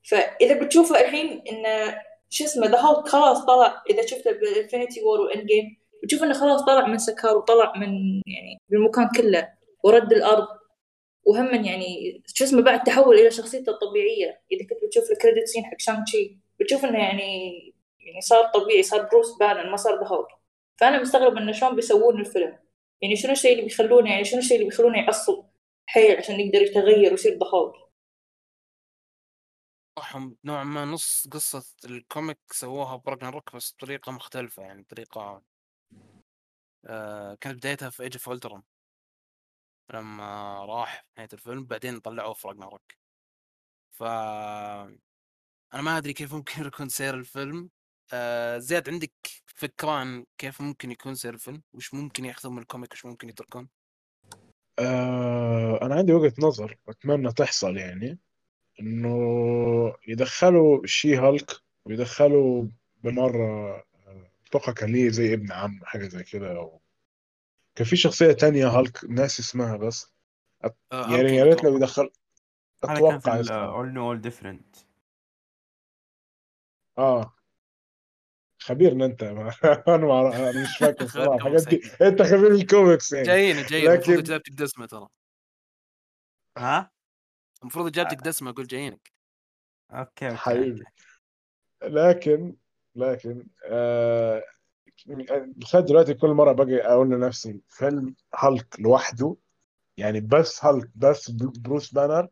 فإذا 0.09 0.63
بتشوفه 0.63 0.99
الحين 1.01 1.43
إنه 1.51 2.01
شو 2.29 2.43
اسمه 2.43 2.67
The 2.67 2.79
Hulk 2.79 3.07
خلاص 3.07 3.45
طلع 3.45 3.83
إذا 3.89 4.05
شفته 4.05 4.31
ب 4.31 4.39
Infinity 4.39 5.03
War 5.03 5.17
و 5.17 5.21
Endgame 5.21 5.77
بتشوف 6.03 6.23
إنه 6.23 6.33
خلاص 6.33 6.61
طلع 6.61 6.87
من 6.87 6.97
سكار 6.97 7.37
وطلع 7.37 7.73
من 7.75 7.91
يعني 8.27 8.61
من 8.69 8.77
المكان 8.77 9.09
كله 9.17 9.49
ورد 9.83 10.13
الأرض. 10.13 10.47
وهم 11.23 11.65
يعني 11.65 12.21
شو 12.33 12.43
اسمه 12.43 12.61
بعد 12.61 12.83
تحول 12.83 13.19
إلى 13.19 13.31
شخصيته 13.31 13.69
الطبيعية. 13.69 14.41
إذا 14.51 14.67
كنت 14.69 14.85
بتشوف 14.85 15.11
ال 15.11 15.16
credit 15.16 15.47
scene 15.47 15.65
حق 15.65 15.79
شانغ 15.79 16.03
تشي 16.03 16.37
بتشوف 16.59 16.85
إنه 16.85 16.99
يعني 16.99 17.53
يعني 17.99 18.21
صار 18.21 18.45
طبيعي 18.45 18.83
صار 18.83 19.01
بروس 19.01 19.37
بانر 19.39 19.69
ما 19.69 19.77
صار 19.77 19.95
بهولك 19.95 20.27
فأنا 20.77 21.01
مستغرب 21.01 21.37
إنه 21.37 21.51
شلون 21.51 21.75
بيسوون 21.75 22.19
الفيلم. 22.19 22.57
يعني 23.01 23.15
شنو 23.15 23.31
الشيء 23.31 23.51
اللي 23.51 23.63
بيخلونه 23.63 24.11
يعني 24.11 24.23
شنو 24.23 24.39
الشيء 24.39 24.57
اللي 24.57 24.69
بيخلونه 24.69 24.97
يعصب 24.99 25.43
حيل 25.85 26.17
عشان 26.17 26.39
يقدر 26.39 26.61
يتغير 26.61 27.11
ويصير 27.11 27.31
The 27.33 27.47
Hulk 27.53 27.88
هم 30.15 30.37
نوعا 30.43 30.63
ما 30.63 30.85
نص 30.85 31.27
قصة 31.27 31.65
ال 31.85 31.94
comic 31.94 32.39
سووها 32.51 32.95
ب 32.95 33.27
Ragnarok 33.27 33.55
بس 33.55 33.73
بطريقة 33.73 34.11
مختلفة 34.11 34.63
يعني 34.63 34.81
بطريقة 34.81 35.41
آه 36.85 37.35
كانت 37.35 37.57
بدايتها 37.57 37.89
في 37.89 38.03
Age 38.03 38.17
of 38.27 38.63
لما 39.93 40.65
راح 40.65 41.01
في 41.01 41.11
نهاية 41.17 41.29
الفيلم 41.33 41.65
بعدين 41.65 41.99
طلعوه 41.99 42.33
في 42.33 42.47
Ragnarok 42.47 42.93
ف 43.91 44.03
أنا 45.73 45.81
ما 45.81 45.97
أدري 45.97 46.13
كيف 46.13 46.33
ممكن 46.33 46.65
يكون 46.67 46.89
سير 46.89 47.13
الفيلم. 47.15 47.69
آه 48.13 48.57
زياد 48.57 48.89
عندك 48.89 49.13
فكرة 49.45 49.91
عن 49.91 50.25
كيف 50.37 50.61
ممكن 50.61 50.91
يكون 50.91 51.15
سير 51.15 51.33
الفيلم؟ 51.33 51.63
وش 51.73 51.93
ممكن 51.93 52.25
ياخذون 52.25 52.53
من 52.55 52.61
ال 52.61 52.65
comic؟ 52.65 52.91
وش 52.93 53.05
ممكن 53.05 53.29
يتركون؟ 53.29 53.69
آه 54.79 55.79
أنا 55.81 55.95
عندي 55.95 56.13
وجهة 56.13 56.33
نظر 56.39 56.77
أتمنى 56.89 57.31
تحصل 57.31 57.77
يعني. 57.77 58.19
إنه 58.79 59.09
يدخلوا 60.07 60.81
شي 60.85 61.15
هالك 61.17 61.51
ويدخلوا 61.85 62.65
بمرة 63.03 63.75
آه، 64.07 64.31
أتوقع 64.47 64.73
كان 64.73 64.91
ليه 64.91 65.09
زي 65.09 65.33
ابن 65.33 65.51
عم 65.51 65.79
حاجة 65.83 66.07
زي 66.07 66.23
كده. 66.23 66.57
أو 66.57 66.81
كان 67.75 67.87
في 67.87 67.95
شخصية 67.95 68.31
تانية 68.31 68.67
هالك 68.67 68.99
ناس 69.09 69.39
اسمها 69.39 69.77
بس. 69.77 70.13
أت- 70.65 70.69
آه 70.91 71.17
يعني 71.17 71.35
يا 71.35 71.43
ريت 71.43 71.63
لو. 71.63 71.75
يدخل 71.77 72.09
أتوقع 72.83 73.41
اول 73.49 73.93
نو 73.93 74.07
اول 74.07 74.21
ديفرنت 74.21 74.75
آه. 76.97 77.33
خبيرنا 78.59 79.05
أنت. 79.05 79.23
ما 79.23 79.51
أنا 79.87 79.97
ما 79.97 80.35
أنا 80.35 80.61
مش 80.61 80.77
فاكر 80.77 81.07
صراحة. 81.15 81.35
الحاجات 81.35 81.67
دي. 81.67 81.81
أنت 82.01 82.21
خبير 82.21 82.51
الكوميكس 82.51 83.13
يعني. 83.13 83.27
جايين 83.27 83.65
جايين. 83.65 83.91
المفروض 83.91 84.17
لكن 84.17 84.25
اجابتك 84.25 84.51
دسمة 84.51 84.85
ترى 84.85 85.07
ها؟ 86.57 86.91
المفروض 87.61 87.87
اجابتك 87.87 88.17
دسمة 88.17 88.49
أقول 88.49 88.67
جايينك. 88.67 89.11
okay 89.91 90.25
okay 90.25 90.37
حبيبي 90.37 90.83
لكن 91.83 92.55
لكن 92.95 93.47
آه 93.65 94.43
لغايه 95.07 95.85
دلوقتي 95.85 96.13
كل 96.13 96.29
مرة 96.29 96.51
باجي 96.51 96.81
أقول 96.81 97.09
لنفسي 97.09 97.61
فيلم 97.69 98.15
هالك 98.35 98.79
لوحده؟ 98.79 99.35
يعني 99.97 100.19
بس 100.19 100.65
هالك 100.65 100.89
بس 100.95 101.31
بروس 101.31 101.93
بانر؟ 101.93 102.27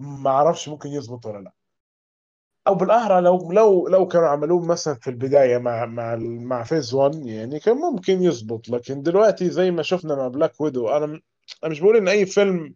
ما 0.00 0.30
أعرفش 0.30 0.68
ممكن 0.68 0.88
يظبط 0.88 1.26
ولا 1.26 1.38
لا. 1.38 1.52
أو 2.66 2.74
بالأحرى 2.74 3.20
لو 3.20 3.52
لو 3.52 3.88
لو 3.88 4.08
كانوا 4.08 4.28
عملوه 4.28 4.66
مثلا 4.66 4.94
في 4.94 5.10
البداية 5.10 5.58
مع 5.58 5.86
مع 5.86 6.16
مع 6.20 6.62
phase 6.62 6.94
1 6.94 7.26
يعني 7.26 7.60
كان 7.60 7.76
ممكن 7.76 8.22
يظبط 8.22 8.68
لكن 8.68 9.02
دلوقتي 9.02 9.50
زي 9.50 9.70
ما 9.70 9.82
شفنا 9.82 10.14
مع 10.14 10.28
Black 10.28 10.60
Widow 10.60 10.88
أنا 10.88 11.04
أنا 11.64 11.70
مش 11.70 11.80
بقول 11.80 11.96
إن 11.96 12.08
أي 12.08 12.26
فيلم 12.26 12.74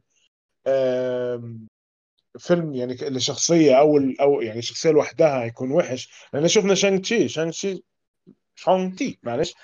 فيلم 2.39 2.75
يعني 2.75 2.95
لشخصية 2.95 3.79
أو 3.79 3.99
أو 4.21 4.41
يعني 4.41 4.63
شخصية 4.63 4.91
لوحدها 4.91 5.43
هيكون 5.45 5.71
وحش. 5.73 6.29
لأن 6.33 6.49
شفنا 6.49 6.75
شانغ 6.75 7.01
تشي 7.01 7.29
شانغ 7.29 7.51
تشي 7.51 7.85
شانغ 8.55 8.95
تي 8.97 9.19
معلش 9.23 9.55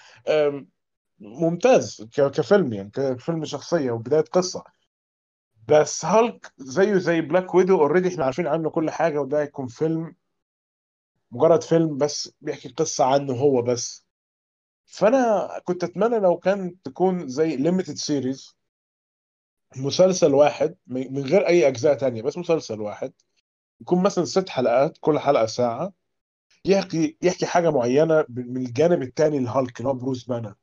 ممتاز 1.18 2.08
كفيلم 2.16 2.72
يعني 2.72 2.90
كفيلم 2.90 3.44
شخصية 3.44 3.90
وبداية 3.90 4.20
قصة. 4.20 4.64
بس 5.68 6.04
هالك 6.04 6.52
زيه 6.58 6.98
زي 6.98 7.20
Black 7.20 7.54
Widow 7.54 7.80
already 7.80 8.08
إحنا 8.08 8.24
عارفين 8.24 8.46
عنه 8.46 8.70
كل 8.70 8.90
حاجة 8.90 9.20
وده 9.20 9.42
هيكون 9.42 9.66
فيلم 9.66 10.14
مجرد 11.30 11.62
فيلم 11.62 11.98
بس 11.98 12.32
بيحكي 12.40 12.68
قصة 12.68 13.04
عنه 13.04 13.32
هو 13.34 13.62
بس. 13.62 14.06
فأنا 14.86 15.48
كنت 15.64 15.84
أتمنى 15.84 16.18
لو 16.18 16.36
كان 16.38 16.82
تكون 16.82 17.28
زي 17.28 17.56
limited 17.56 17.94
series 17.94 18.56
مسلسل 19.76 20.34
واحد 20.34 20.76
من 20.86 21.22
غير 21.24 21.46
أي 21.46 21.68
أجزاء 21.68 21.94
تانية 21.94 22.22
بس 22.22 22.38
مسلسل 22.38 22.80
واحد. 22.80 23.12
يكون 23.80 24.02
مثلا 24.02 24.24
ست 24.24 24.48
حلقات 24.48 24.98
كل 25.00 25.18
حلقة 25.18 25.46
ساعة. 25.46 25.92
يحكي 26.64 27.16
يحكي 27.22 27.46
حاجة 27.46 27.70
معينة 27.70 28.24
من 28.28 28.56
الجانب 28.56 29.02
الثاني 29.02 29.38
لهالك 29.38 29.78
اللي 29.80 29.88
هو 29.88 29.94
بروس 29.94 30.24
بانر. 30.24 30.54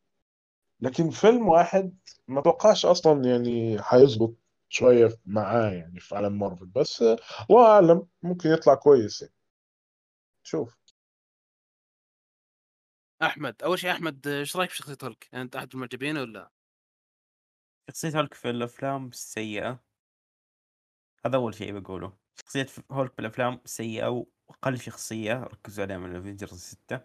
لكن 0.82 1.10
فيلم 1.10 1.48
واحد 1.48 1.98
ما 2.28 2.40
اتوقعش 2.40 2.86
أصلا 2.86 3.26
يعني 3.26 3.78
هيظبط 3.90 4.36
شوية 4.70 5.10
معاه 5.26 5.72
يعني 5.72 6.00
في 6.00 6.16
عالم 6.16 6.40
مارفل 6.40 6.66
بس 6.66 7.02
الله 7.02 7.68
اعلم 7.68 8.08
ممكن 8.24 8.50
يطلع 8.50 8.76
كويس 8.76 9.22
يعني. 9.22 9.34
شوف. 10.44 10.78
أحمد 13.22 13.64
أول 13.64 13.80
شيء 13.80 13.92
أحمد 13.92 14.28
إيش 14.28 14.58
رأيك 14.58 14.70
بشخصية 14.70 14.98
هولك؟ 15.04 15.30
يعني 15.32 15.44
أنت 15.46 15.56
أحد 15.56 15.70
المعجبين 15.74 16.18
ولا؟ 16.18 16.52
شخصية 17.90 18.18
هولك 18.18 18.34
في 18.34 18.50
الأفلام 18.50 19.12
سيئة. 19.12 19.80
هذا 21.26 21.36
أول 21.36 21.54
شيء 21.56 21.80
بقوله. 21.80 22.14
شخصية 22.36 22.68
هولك 22.92 23.18
بالأفلام 23.18 23.62
سيئة 23.66 24.08
وأقل 24.08 24.80
شخصية 24.80 25.34
ركزوا 25.44 25.84
عليها 25.86 25.98
من 25.98 26.12
ال 26.12 26.17
Avengers 26.17 26.54
الستة 26.54 27.02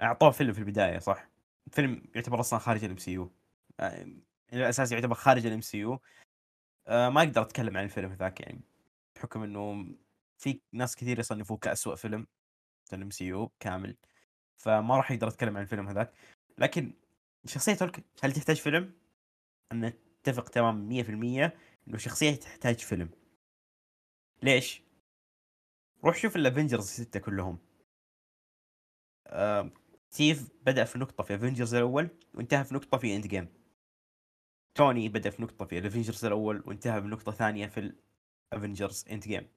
أعطوه 0.00 0.30
فيلم 0.30 0.52
في 0.52 0.58
البداية 0.58 0.98
صح؟ 0.98 1.28
فيلم 1.72 2.02
يعتبر 2.14 2.40
أصلا 2.40 2.58
خارج 2.58 2.84
ال 2.84 2.96
MCU 2.96 3.32
الأساس 4.52 4.92
يعتبر 4.92 5.14
خارج 5.14 5.46
ال 5.46 5.60
MCU 5.60 6.00
ما 6.88 7.22
أقدر 7.22 7.42
أتكلم 7.42 7.76
عن 7.76 7.84
الفيلم 7.84 8.12
ذاك 8.12 8.40
يعني 8.40 8.60
بحكم 9.16 9.42
إنه 9.42 9.86
في 10.38 10.60
ناس 10.72 10.96
كثير 10.96 11.18
يصنفوه 11.18 11.56
كأسوأ 11.56 11.94
فيلم 11.94 12.26
في 12.84 12.96
ال 12.96 13.10
MCU 13.10 13.52
كامل. 13.60 13.96
فما 14.58 14.96
راح 14.96 15.12
أقدر 15.12 15.28
أتكلم 15.28 15.56
عن 15.56 15.62
الفيلم 15.62 15.88
هذاك. 15.88 16.12
لكن 16.58 16.92
شخصية 17.46 17.76
هولك 17.82 18.04
هل 18.22 18.32
تحتاج 18.32 18.56
فيلم؟ 18.56 19.01
أنا 19.72 19.92
اتفق 20.20 20.48
تماما 20.48 21.02
100% 21.02 21.52
إنه 21.88 21.98
شخصية 21.98 22.34
تحتاج 22.34 22.78
فيلم. 22.78 23.10
ليش؟ 24.42 24.82
روح 26.04 26.16
شوف 26.16 26.36
ال 26.36 26.42
Avengers 26.42 26.86
ستة 26.86 27.20
كلهم. 27.20 27.58
آه، 29.26 29.70
ستيف 30.10 30.48
بدأ 30.66 30.84
في 30.84 30.98
نقطة 30.98 31.24
في 31.24 31.34
Avengers 31.34 31.74
الأول 31.74 32.08
وانتهى 32.34 32.64
في 32.64 32.74
نقطة 32.74 32.98
في 32.98 33.16
Endgame 33.16 33.48
توني 34.74 35.08
بدأ 35.08 35.30
في 35.30 35.42
نقطة 35.42 35.64
في 35.64 35.78
ال 35.78 35.83
Avengers 35.83 36.24
الأول 36.24 36.62
وانتهى 36.66 37.00
بنقطة 37.00 37.32
ثانية 37.32 37.66
في 37.66 37.92
ال 38.52 39.04
Avengers 39.10 39.22
Endgame 39.22 39.48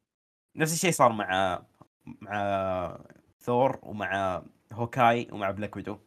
نفس 0.55 0.73
الشيء 0.73 0.91
صار 0.91 1.11
مع 1.11 1.65
مع 2.05 3.05
ثور 3.39 3.79
ومع 3.83 4.43
هوكاي 4.73 5.27
ومع 5.31 5.51
Black 5.51 5.75
Widow. 5.75 5.99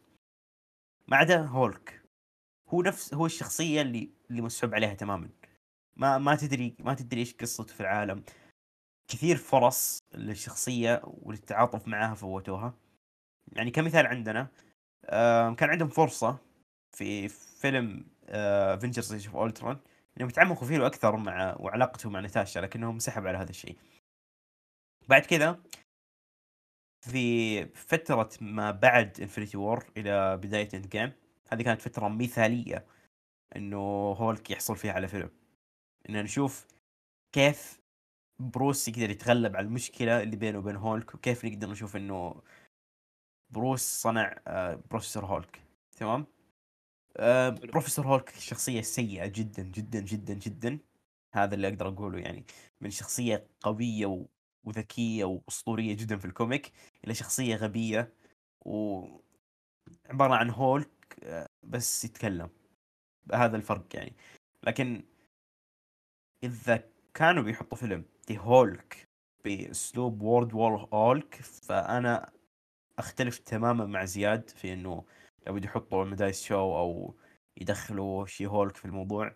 ما 1.07 1.17
عدا 1.17 1.41
هولك. 1.45 1.98
هو 2.69 2.81
نفس 2.81 3.13
هو 3.13 3.25
الشخصية 3.25 3.81
اللي 3.81 4.09
اللي 4.29 4.41
مسحوب 4.41 4.75
عليها 4.75 4.93
تماما. 4.93 5.29
ما 5.95 6.17
ما 6.17 6.35
تدري 6.35 6.75
ما 6.79 6.93
تدري 6.93 7.19
إيش 7.19 7.33
قصته 7.33 7.73
في 7.73 7.81
العالم. 7.81 8.23
كثير 9.07 9.37
فرص 9.37 9.99
للشخصية 10.13 11.01
وللتعاطف 11.03 11.87
معها 11.87 12.15
فوتوها. 12.15 12.73
يعني 13.53 13.71
كمثال 13.71 14.07
عندنا 14.07 14.47
كان 15.57 15.69
عندهم 15.69 15.89
فرصة 15.89 16.37
في 16.97 17.27
فيلم 17.29 18.05
Avengers 18.29 19.13
of 19.13 19.35
Ultron 19.35 19.79
إنهم 20.17 20.29
يتعمقوا 20.29 20.67
فيه 20.67 20.85
أكثر 20.85 21.17
مع 21.17 21.55
وعلاقته 21.59 22.09
مع 22.09 22.19
ناتاشا 22.19 22.59
لكنهم 22.59 22.93
انسحب 22.93 23.27
على 23.27 23.37
هذا 23.37 23.49
الشيء. 23.49 23.77
بعد 25.07 25.21
كذا 25.21 25.59
في 27.01 27.65
فترة 27.65 28.29
ما 28.41 28.71
بعد 28.71 29.21
Infinity 29.21 29.57
War 29.57 29.85
إلى 29.97 30.37
بداية 30.37 30.69
Endgame 30.73 31.11
هذه 31.49 31.61
كانت 31.61 31.81
فترة 31.81 32.07
مثالية 32.07 32.85
إنه 33.55 33.77
هولك 34.17 34.51
يحصل 34.51 34.75
فيها 34.75 34.93
على 34.93 35.07
فيلم. 35.07 35.29
إن 36.09 36.23
نشوف 36.23 36.67
كيف 37.31 37.79
بروس 38.39 38.87
يقدر 38.87 39.09
يتغلب 39.09 39.55
على 39.55 39.65
المشكلة 39.67 40.23
اللي 40.23 40.35
بينه 40.35 40.59
وبين 40.59 40.75
هولك 40.75 41.15
وكيف 41.15 41.45
نقدر 41.45 41.69
نشوف 41.71 41.95
إنه 41.95 42.41
بروس 43.49 43.81
صنع 43.81 44.35
آه، 44.47 44.83
بروفيسور 44.91 45.25
هولك. 45.25 45.61
تمام؟ 45.97 46.25
آه، 47.17 47.49
بروفيسور 47.49 48.07
هولك 48.07 48.29
شخصية 48.29 48.81
سيئة 48.81 49.27
جدا 49.27 49.63
جدا 49.63 49.99
جدا 49.99 50.33
جدا. 50.33 50.79
هذا 51.33 51.55
اللي 51.55 51.67
أقدر 51.67 51.87
أقوله 51.87 52.19
يعني 52.19 52.45
من 52.81 52.89
شخصية 52.89 53.47
قوية 53.61 54.05
و... 54.05 54.25
وذكية 54.63 55.25
وأسطورية 55.25 55.93
جدا 55.95 56.17
في 56.17 56.25
ال 56.25 56.33
comic 56.33 56.71
إلى 57.05 57.13
شخصية 57.13 57.55
غبية 57.55 58.13
و 58.61 59.05
عبارة 60.09 60.33
عن 60.35 60.49
هولك 60.49 60.98
بس 61.63 62.05
يتكلم. 62.05 62.49
هذا 63.33 63.57
الفرق 63.57 63.95
يعني. 63.95 64.13
لكن 64.63 65.03
إذا 66.43 66.83
كانوا 67.13 67.43
بيحطوا 67.43 67.77
فيلم 67.77 68.05
the 68.27 68.37
Hulk 68.39 69.07
بأسلوب 69.45 70.21
World 70.21 70.53
War 70.53 70.89
Hulk 70.93 71.35
فأنا 71.35 72.31
أختلف 72.99 73.37
تماما 73.39 73.85
مع 73.85 74.05
زياد 74.05 74.49
في 74.49 74.73
إنه 74.73 75.05
لو 75.47 75.53
بده 75.53 75.65
يحطوا 75.65 76.05
مدايس 76.05 76.43
شو 76.43 76.55
أو 76.55 77.15
يدخلوا 77.57 78.25
She-Hulk 78.25 78.77
في 78.77 78.85
الموضوع 78.85 79.35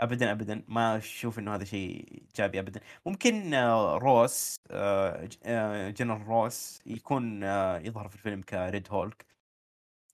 ابدا 0.00 0.32
ابدا 0.32 0.64
ما 0.68 0.96
أشوف 0.96 1.38
إنه 1.38 1.54
هذا 1.54 1.64
شيء 1.64 2.08
إيجابي 2.12 2.58
ابدا. 2.60 2.80
ممكن 3.06 3.54
آه، 3.54 3.98
روس 3.98 4.56
آه، 4.70 5.28
آه، 5.44 5.90
جنرال 5.90 6.26
روس 6.26 6.80
يكون 6.86 7.44
آه، 7.44 7.78
يظهر 7.78 8.08
في 8.08 8.14
الفيلم 8.16 8.42
ك 8.42 8.54
Red 8.54 8.88
Hulk 8.90 9.26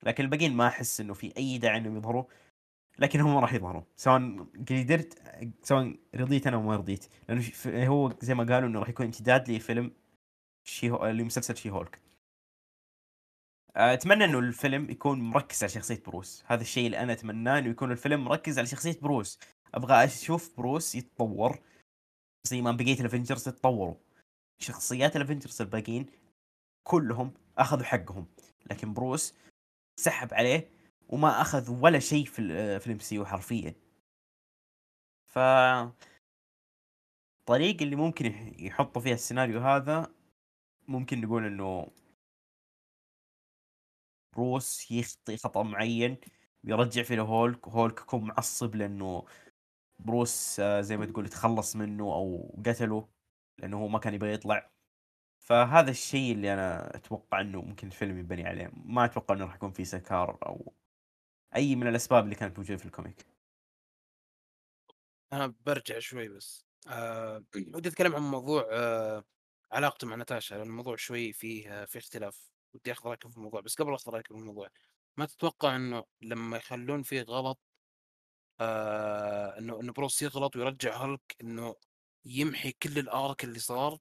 لكن 0.04 0.24
الباقيين 0.24 0.56
ما 0.56 0.68
أحس 0.68 1.00
إنه 1.00 1.14
في 1.14 1.36
أي 1.36 1.58
داعي 1.58 1.78
إنهم 1.78 1.96
يظهروا 1.96 2.24
لكن 2.98 3.20
هم 3.20 3.36
راح 3.36 3.52
يظهروا. 3.52 3.82
سواء 3.96 4.46
قدرت 4.70 5.22
سواء 5.62 5.96
رضيت 6.14 6.46
أنا 6.46 6.56
وما 6.56 6.76
رضيت. 6.76 7.06
لأنه 7.28 7.44
هو 7.86 8.12
زي 8.20 8.34
ما 8.34 8.54
قالوا 8.54 8.68
إنه 8.68 8.80
راح 8.80 8.88
يكون 8.88 9.06
امتداد 9.06 9.50
لفيلم 9.50 9.92
She. 10.64 10.88
لمسلسل 10.88 11.56
She-Hulk. 11.56 12.00
أتمنى 13.76 14.24
إنه 14.24 14.38
الفيلم 14.38 14.90
يكون 14.90 15.20
مركز 15.20 15.62
على 15.62 15.72
شخصية 15.72 16.02
بروس. 16.06 16.44
هذا 16.46 16.62
الشيء 16.62 16.86
اللي 16.86 16.98
أنا 16.98 17.12
اتمناه 17.12 17.58
إنه 17.58 17.68
يكون 17.68 17.92
الفيلم 17.92 18.24
مركز 18.24 18.58
على 18.58 18.66
شخصية 18.66 19.00
بروس. 19.00 19.38
أبغى 19.74 20.04
أشوف 20.04 20.56
بروس 20.56 20.94
يتطور 20.94 21.58
زي 22.46 22.62
ما 22.62 22.72
بقية 22.72 23.00
ال 23.00 23.06
Avengers 23.06 23.48
يتطوروا 23.48 23.94
شخصيات 24.58 25.16
ال 25.16 25.21
Avengers 25.21 25.62
الباقيين 25.62 26.06
كلهم 26.82 27.32
أخذوا 27.58 27.84
حقهم. 27.84 28.26
لكن 28.70 28.94
بروس 28.94 29.34
سحب 29.96 30.34
عليه 30.34 30.70
وما 31.08 31.40
أخذ 31.40 31.70
ولا 31.82 31.98
شيء 31.98 32.24
في 32.24 32.38
ال- 32.38 32.80
في 32.80 32.86
ال 32.86 32.98
MCU 32.98 33.24
حرفيا. 33.24 33.74
ف 35.26 35.38
الطريقة 37.40 37.82
اللي 37.84 37.96
ممكن 37.96 38.26
يح- 38.26 38.60
يحطوا 38.60 39.02
فيها 39.02 39.14
السيناريو 39.14 39.60
هذا 39.60 40.14
ممكن 40.88 41.20
نقول 41.20 41.44
إنه 41.46 41.90
بروس 44.36 44.90
يخطي 44.90 45.36
خطأ 45.36 45.62
معين 45.62 46.16
ويرجع 46.64 47.02
فيه 47.02 47.14
لهولك 47.14 47.66
وهولك 47.68 48.00
يكون 48.00 48.24
معصب 48.24 48.74
لأنه 48.74 49.24
بروس 49.98 50.60
آه، 50.60 50.80
زي 50.80 50.96
ما 50.96 51.06
تقول 51.06 51.28
تخلص 51.28 51.76
منه 51.76 52.04
أو 52.04 52.54
قتله 52.66 53.08
لأنه 53.58 53.76
هو 53.78 53.88
ما 53.88 53.98
كان 53.98 54.14
يبغى 54.14 54.32
يطلع. 54.34 54.73
فهذا 55.44 55.90
الشيء 55.90 56.32
اللي 56.32 56.52
أنا 56.54 56.96
أتوقع 56.96 57.40
إنه 57.40 57.62
ممكن 57.62 57.86
الفيلم 57.86 58.18
يبني 58.18 58.46
عليه. 58.48 58.70
ما 58.74 59.04
أتوقع 59.04 59.34
إنه 59.34 59.44
راح 59.44 59.54
يكون 59.54 59.70
في 59.72 59.84
Skaar 59.84 60.38
أو 60.46 60.72
أي 61.56 61.76
من 61.76 61.86
الأسباب 61.88 62.24
اللي 62.24 62.34
كانت 62.34 62.58
موجودة 62.58 62.78
في 62.78 62.86
ال 62.86 62.92
comic. 62.92 63.26
أنا 65.32 65.54
برجع 65.66 65.98
شوي 65.98 66.28
بس. 66.28 66.66
آه 66.88 67.44
ودي 67.74 67.88
أتكلم 67.88 68.14
عن 68.16 68.22
موضوع 68.22 68.68
آه 68.72 69.24
علاقته 69.72 70.06
مع 70.06 70.16
ناتاشا 70.16 70.54
لأن 70.54 70.66
الموضوع 70.66 70.96
شوي 70.96 71.32
فيه 71.32 71.82
آه، 71.82 71.84
فيه 71.84 71.98
اختلاف. 71.98 72.52
ودي 72.74 72.92
أخذ 72.92 73.08
رايكم 73.08 73.30
في 73.30 73.36
الموضوع. 73.36 73.60
بس 73.60 73.74
قبل 73.74 73.94
أخذ 73.94 74.12
رايكم 74.12 74.34
في 74.34 74.40
الموضوع 74.40 74.68
ما 75.16 75.26
تتوقع 75.26 75.76
إنه 75.76 76.04
لما 76.22 76.56
يخلون 76.56 77.02
فيه 77.02 77.22
غلط 77.22 77.60
آه 78.60 79.58
إنه 79.58 79.80
إنه 79.80 79.92
بروس 79.92 80.22
يغلط 80.22 80.56
ويرجع 80.56 80.96
هالك 81.04 81.36
إنه 81.40 81.74
يمحي 82.24 82.72
كل 82.72 82.98
ال 82.98 83.10
arc 83.10 83.44
اللي 83.44 83.58
صار؟ 83.58 83.98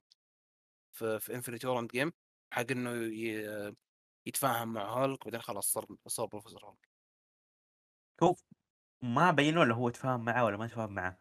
في 1.04 1.20
في 1.20 1.36
Infinity 1.36 1.68
War 1.68 1.88
Game 1.88 2.12
حق 2.54 2.72
إنه 2.72 2.92
يتفاهم 4.28 4.74
مع 4.74 4.84
هالك 5.04 5.22
وبعدين 5.22 5.42
خلاص 5.42 5.74
صار 5.74 5.86
صار 6.08 6.26
بروفيسور 6.26 6.66
هالك. 6.66 6.90
شوف 8.20 8.44
ما 9.02 9.32
بينوا 9.32 9.66
له 9.66 9.76
هو 9.76 9.90
تفاهم 9.90 10.26
معه 10.26 10.46
ولا 10.46 10.58
ما 10.58 10.68
تفاهم 10.68 10.94
معه. 10.94 11.20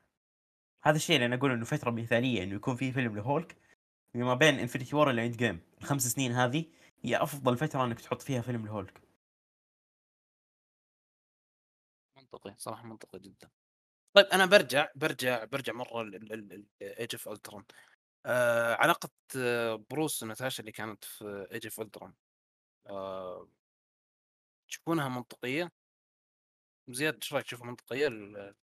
هذا 0.85 0.97
الشيء 0.97 1.17
اللي 1.17 1.27
أنا 1.27 1.37
أقول 1.37 1.51
إنه 1.53 1.65
فترة 1.65 1.91
مثالية 1.91 2.43
إنه 2.43 2.55
يكون 2.55 2.77
في 2.77 2.93
فيلم 2.93 3.17
لهولك 3.17 3.57
ما 4.15 4.35
بين 4.35 4.55
Infinity 4.59 4.97
War 4.97 5.11
إلى 5.11 5.27
End 5.27 5.37
Game 5.37 5.61
الخمس 5.79 6.07
سنين 6.07 6.33
هذه 6.33 6.65
هي 7.05 7.17
أفضل 7.23 7.57
فترة 7.57 7.85
إنك 7.85 8.01
تحط 8.01 8.23
فيها 8.23 8.43
فيلم 8.43 8.67
لهولك. 8.67 9.03
منطقي 12.17 12.55
صراحة 12.59 12.87
منطقي 12.87 13.19
جدا. 13.19 13.51
طيب 14.15 14.27
أنا 14.27 14.47
برجع 14.47 14.89
برجع 14.95 15.45
برجع 15.45 15.73
مرة 15.73 16.11
Age 16.83 17.09
of 17.15 17.29
Ultron 17.29 17.65
آه 18.27 18.75
علاقة 18.75 19.11
آه، 19.37 19.85
بروس 19.91 20.23
وناتاشا 20.23 20.61
اللي 20.61 20.73
كانت 20.73 21.05
في 21.05 21.47
Age 21.53 21.67
of 21.67 21.81
Ultron 21.81 22.15
آه 22.87 23.49
تشوفونها 24.69 25.09
منطقية؟ 25.09 25.73
زياد 26.89 27.15
إيش 27.15 27.33
رأيك 27.35 27.47
تشوفها 27.47 27.67
منطقية؟ 27.67 28.07
ال- 28.07 28.55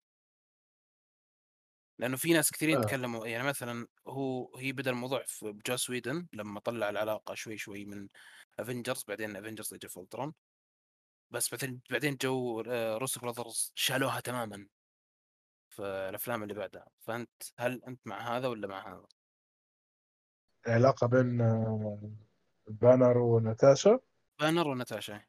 لأنه 2.00 2.18
في 2.18 2.34
ناس 2.34 2.52
كثيرين 2.52 2.78
آه. 2.78 2.82
تكلموا 2.82 3.28
يعني 3.28 3.44
مثلا 3.48 3.88
هو 4.08 4.56
هي 4.58 4.72
بدأ 4.72 4.92
الموضوع 4.92 5.24
في 5.26 5.52
ب 5.52 5.59
Joss 5.59 5.90
Whedon 5.90 6.28
لما 6.34 6.60
طلع 6.60 6.90
العلاقة 6.90 7.34
شوي 7.34 7.58
شوي 7.58 7.86
من 7.86 8.08
Avengers 8.60 9.04
بعدين 9.08 9.36
Avengers 9.36 9.74
Age 9.74 9.86
of 9.86 9.98
Ultron 10.00 10.34
بس 11.32 11.52
بعدين 11.52 11.82
بعدين 11.90 12.18
جو 12.22 12.62
آه، 12.62 12.98
Russo 12.98 13.18
Brothers 13.18 13.72
شالوها 13.76 14.20
تماما 14.20 14.68
في 15.70 15.82
الأفلام 15.82 16.44
اللي 16.44 16.54
بعدها. 16.54 16.88
فأنت 17.00 17.30
هل 17.58 17.84
أنت 17.88 18.08
مع 18.08 18.38
هذا 18.38 18.48
ولا 18.48 18.68
مع 18.68 18.94
هذا؟ 18.94 19.08
العلاقة 20.68 21.08
بين 21.08 21.42
آه، 21.42 22.00
بانر 22.68 23.18
وناتاشا. 23.18 24.00
بانر 24.40 24.68
وناتاشا. 24.68 25.22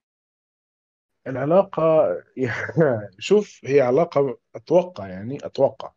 العلاقة 1.27 2.09
شوف 3.19 3.61
هي 3.65 3.81
علاقة 3.81 4.39
أتوقع 4.55 5.09
يعني 5.09 5.39
أتوقع 5.47 5.93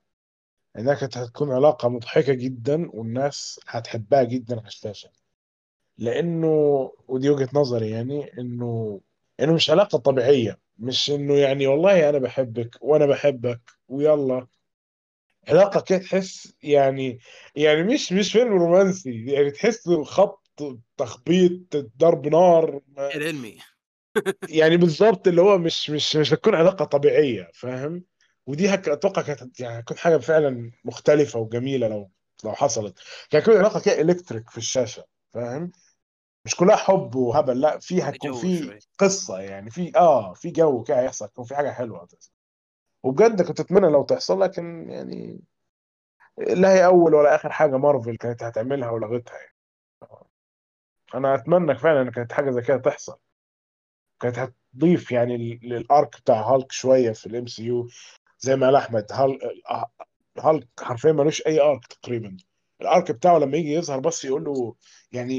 إنها 0.78 0.94
كانت 0.96 1.18
هتكون 1.18 1.52
علاقة 1.52 1.90
مضحكة 1.90 2.34
جدا 2.34 2.90
والناس 2.94 3.60
هتحبها 3.68 4.24
جدا 4.24 4.58
على 4.60 4.68
الشاشة 4.68 5.10
لأنه 5.98 6.48
ودي 7.08 7.30
وجهة 7.30 7.50
نظري 7.54 7.90
يعني 7.90 8.34
إنه 8.40 9.02
إنه 9.40 9.54
مش 9.54 9.70
علاقة 9.70 9.98
طبيعية. 9.98 10.60
مش 10.80 11.12
إنه 11.12 11.34
يعني 11.36 11.68
والله 11.68 12.10
أنا 12.10 12.18
بحبك 12.20 12.78
وأنا 12.82 13.06
بحبك 13.06 13.62
ويلا. 13.88 14.48
علاقة 15.48 15.82
كده 15.82 15.98
تحس 15.98 16.54
يعني 16.64 17.20
يعني 17.56 17.84
مش 17.84 18.14
مش 18.14 18.32
فيلم 18.32 18.48
رومانسي 18.54 19.26
يعني 19.26 19.52
تحس 19.52 19.90
خبط 19.90 20.42
تخبيط 20.98 21.78
ضرب 21.98 22.28
نار 22.28 22.82
العلمي. 22.98 23.60
يعني 24.50 24.78
بالظبط 24.78 25.28
اللي 25.28 25.42
هو 25.42 25.58
مش 25.58 25.90
مش 25.90 26.16
مش 26.16 26.34
هتكون 26.34 26.56
علاقة 26.56 26.86
طبيعية 26.86 27.50
فاهم؟ 27.54 28.04
ودي 28.48 28.70
هك 28.70 28.90
أتوقع 28.90 29.22
كانت 29.22 29.60
يعني 29.60 29.80
هتكون 29.80 29.98
حاجة 29.98 30.18
فعلا 30.18 30.72
مختلفة 30.86 31.40
وجميلة 31.40 31.88
لو 31.88 32.12
لو 32.44 32.54
حصلت. 32.54 33.00
كانت 33.30 33.44
هتكون 33.44 33.58
علاقة 33.58 33.80
كده 33.80 34.02
الكتريك 34.02 34.50
في 34.50 34.58
الشاشة 34.58 35.06
فاهم؟ 35.34 35.72
مش 36.46 36.56
كلها 36.56 36.76
حب 36.76 37.16
وهبل 37.16 37.62
لا 37.62 37.80
في 37.80 38.02
هتكون 38.04 38.34
في. 38.34 38.80
قصة 39.00 39.40
يعني 39.40 39.72
في 39.72 39.92
آه 39.98 40.34
في 40.34 40.52
جو 40.52 40.84
كده 40.84 41.00
هيحصل 41.02 41.26
هتكون 41.26 41.46
في 41.46 41.56
حاجة 41.56 41.72
حلوة 41.72 42.04
هتحصل 42.04 42.32
وبجد 43.04 43.42
كنت 43.42 43.60
أتمنى 43.60 43.88
لو 43.92 44.04
تحصل 44.04 44.42
لكن 44.42 44.90
يعني 44.90 45.42
لا 46.38 46.74
هي 46.74 46.86
أول 46.86 47.14
ولا 47.16 47.36
آخر 47.36 47.50
حاجة 47.52 47.78
مارفل 47.78 48.18
كانت 48.18 48.44
هتعملها 48.44 48.90
ولغتها 48.90 49.36
يعني. 49.38 49.54
أنا 51.16 51.36
أتمنى 51.36 51.76
فعلا 51.76 52.02
إن 52.02 52.12
كانت 52.12 52.32
حاجة 52.34 52.52
زي 52.52 52.62
كده 52.62 52.78
تحصل. 52.78 53.18
كانت 54.22 54.40
هتضيف 54.40 55.12
يعني 55.12 55.38
لل- 55.38 55.60
لل 55.64 55.86
arc 55.86 56.20
بتاع 56.22 56.42
هالك 56.42 56.72
شوية 56.72 57.12
في 57.12 57.26
ال 57.28 57.48
MCU 57.48 57.88
زي 58.40 58.56
ما 58.56 58.66
قال 58.66 58.76
أحمد 58.76 59.06
هال... 59.12 59.40
هالك 60.40 60.68
حرفيا 60.80 61.12
ملوش 61.12 61.42
أي 61.48 61.62
arc 61.62 61.86
تقريبا. 61.88 62.38
ال 62.82 62.89
arc 62.89 63.12
بتاعه 63.12 63.38
لما 63.40 63.58
يجي 63.58 63.74
يظهر 63.74 64.00
بس 64.00 64.26
يقول 64.26 64.44
له 64.44 64.76
يعني. 65.12 65.36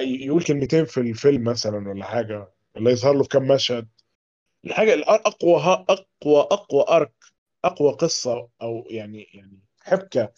يقول 0.00 0.42
كلمتين 0.44 0.84
في 0.84 1.00
الفيلم 1.00 1.44
مثلا 1.44 1.88
ولا 1.88 2.04
حاجة 2.04 2.52
ولا 2.76 2.90
يظهر 2.90 3.14
له 3.14 3.22
في 3.22 3.28
كام 3.28 3.48
مشهد. 3.48 3.88
الحاجة 4.64 4.94
الاقوى 4.94 5.56
أقوى 5.88 6.40
أقوى 6.40 6.84
arc 6.88 7.12
أقوى 7.64 7.92
قصة 7.92 8.48
أو 8.62 8.84
يعني 8.90 9.22
يعني 9.34 9.58
حبكة 9.80 10.32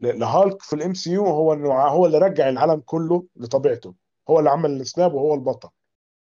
لهالك 0.00 0.62
في 0.62 0.72
ال 0.72 0.94
MCU 0.94 1.26
هو 1.26 1.52
إنه 1.52 1.72
هو 1.72 2.06
اللي 2.06 2.18
رجع 2.18 2.48
العالم 2.48 2.80
كله 2.80 3.26
لطبيعته. 3.36 3.94
هو 4.30 4.38
اللي 4.38 4.50
عمل 4.50 4.80
ال 4.80 4.87
snap 4.87 5.14
وهو 5.14 5.34
البطل. 5.34 5.68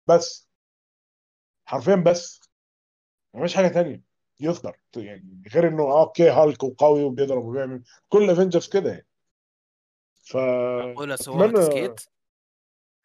بس. 0.08 0.48
حرفيا 1.66 1.96
بس. 1.96 2.42
مفيش 3.34 3.56
حاجة 3.56 3.68
تانية. 3.68 4.02
يذكر 4.40 4.78
يعني 4.96 5.44
غير 5.54 5.68
إنه 5.68 5.84
آه 5.84 6.02
okay 6.02 6.30
هالك 6.30 6.64
وقوي 6.64 7.04
وبيضرب 7.04 7.46
وبيعمل. 7.46 7.84
كل 8.10 8.24
ال 8.24 8.29
Avengers 8.29 8.68
كده 8.68 8.90
يعني. 8.90 9.08
ف 10.14 10.38
أتمنى 10.38 11.54
تسكيت 11.54 12.02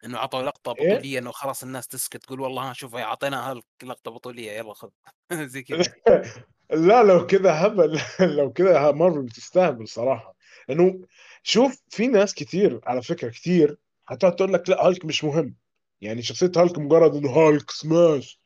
إنه 0.05 0.17
عطوا 0.17 0.43
لقطة 0.43 0.75
إيه؟ 0.79 0.93
بطولية 0.93 1.19
إنه 1.19 1.31
خلاص 1.31 1.63
الناس 1.63 1.87
تسكت 1.87 2.23
تقول 2.23 2.39
والله 2.39 2.69
ها 2.69 2.73
شوف 2.73 2.95
أعطينا 2.95 3.51
هالك 3.51 3.65
لقطه 3.83 4.11
بطولية 4.11 4.51
يلا 4.51 4.73
خذ. 4.73 4.89
زي 5.33 5.63
كذا. 5.63 5.93
لا 6.71 7.03
لو 7.03 7.27
كده 7.27 7.51
هبل 7.51 7.99
لو 8.37 8.53
كده 8.53 8.91
مارفل 8.91 9.21
بتستهبل 9.21 9.87
صراحة. 9.87 10.35
لأنه 10.67 11.05
شوف 11.43 11.81
في 11.89 12.07
ناس 12.07 12.33
كتير 12.33 12.81
على 12.83 13.01
فكرة 13.01 13.29
كتير 13.29 13.77
هتقعد 14.07 14.35
تقول 14.35 14.53
لك 14.53 14.69
لا 14.69 14.87
هالك 14.87 15.05
مش 15.05 15.23
مهم. 15.23 15.55
يعني 16.01 16.21
شخصية 16.21 16.51
هالك 16.57 16.79
مجرد 16.79 17.15
إنه 17.15 17.29
هالك 17.29 17.71
سماش. 17.71 18.39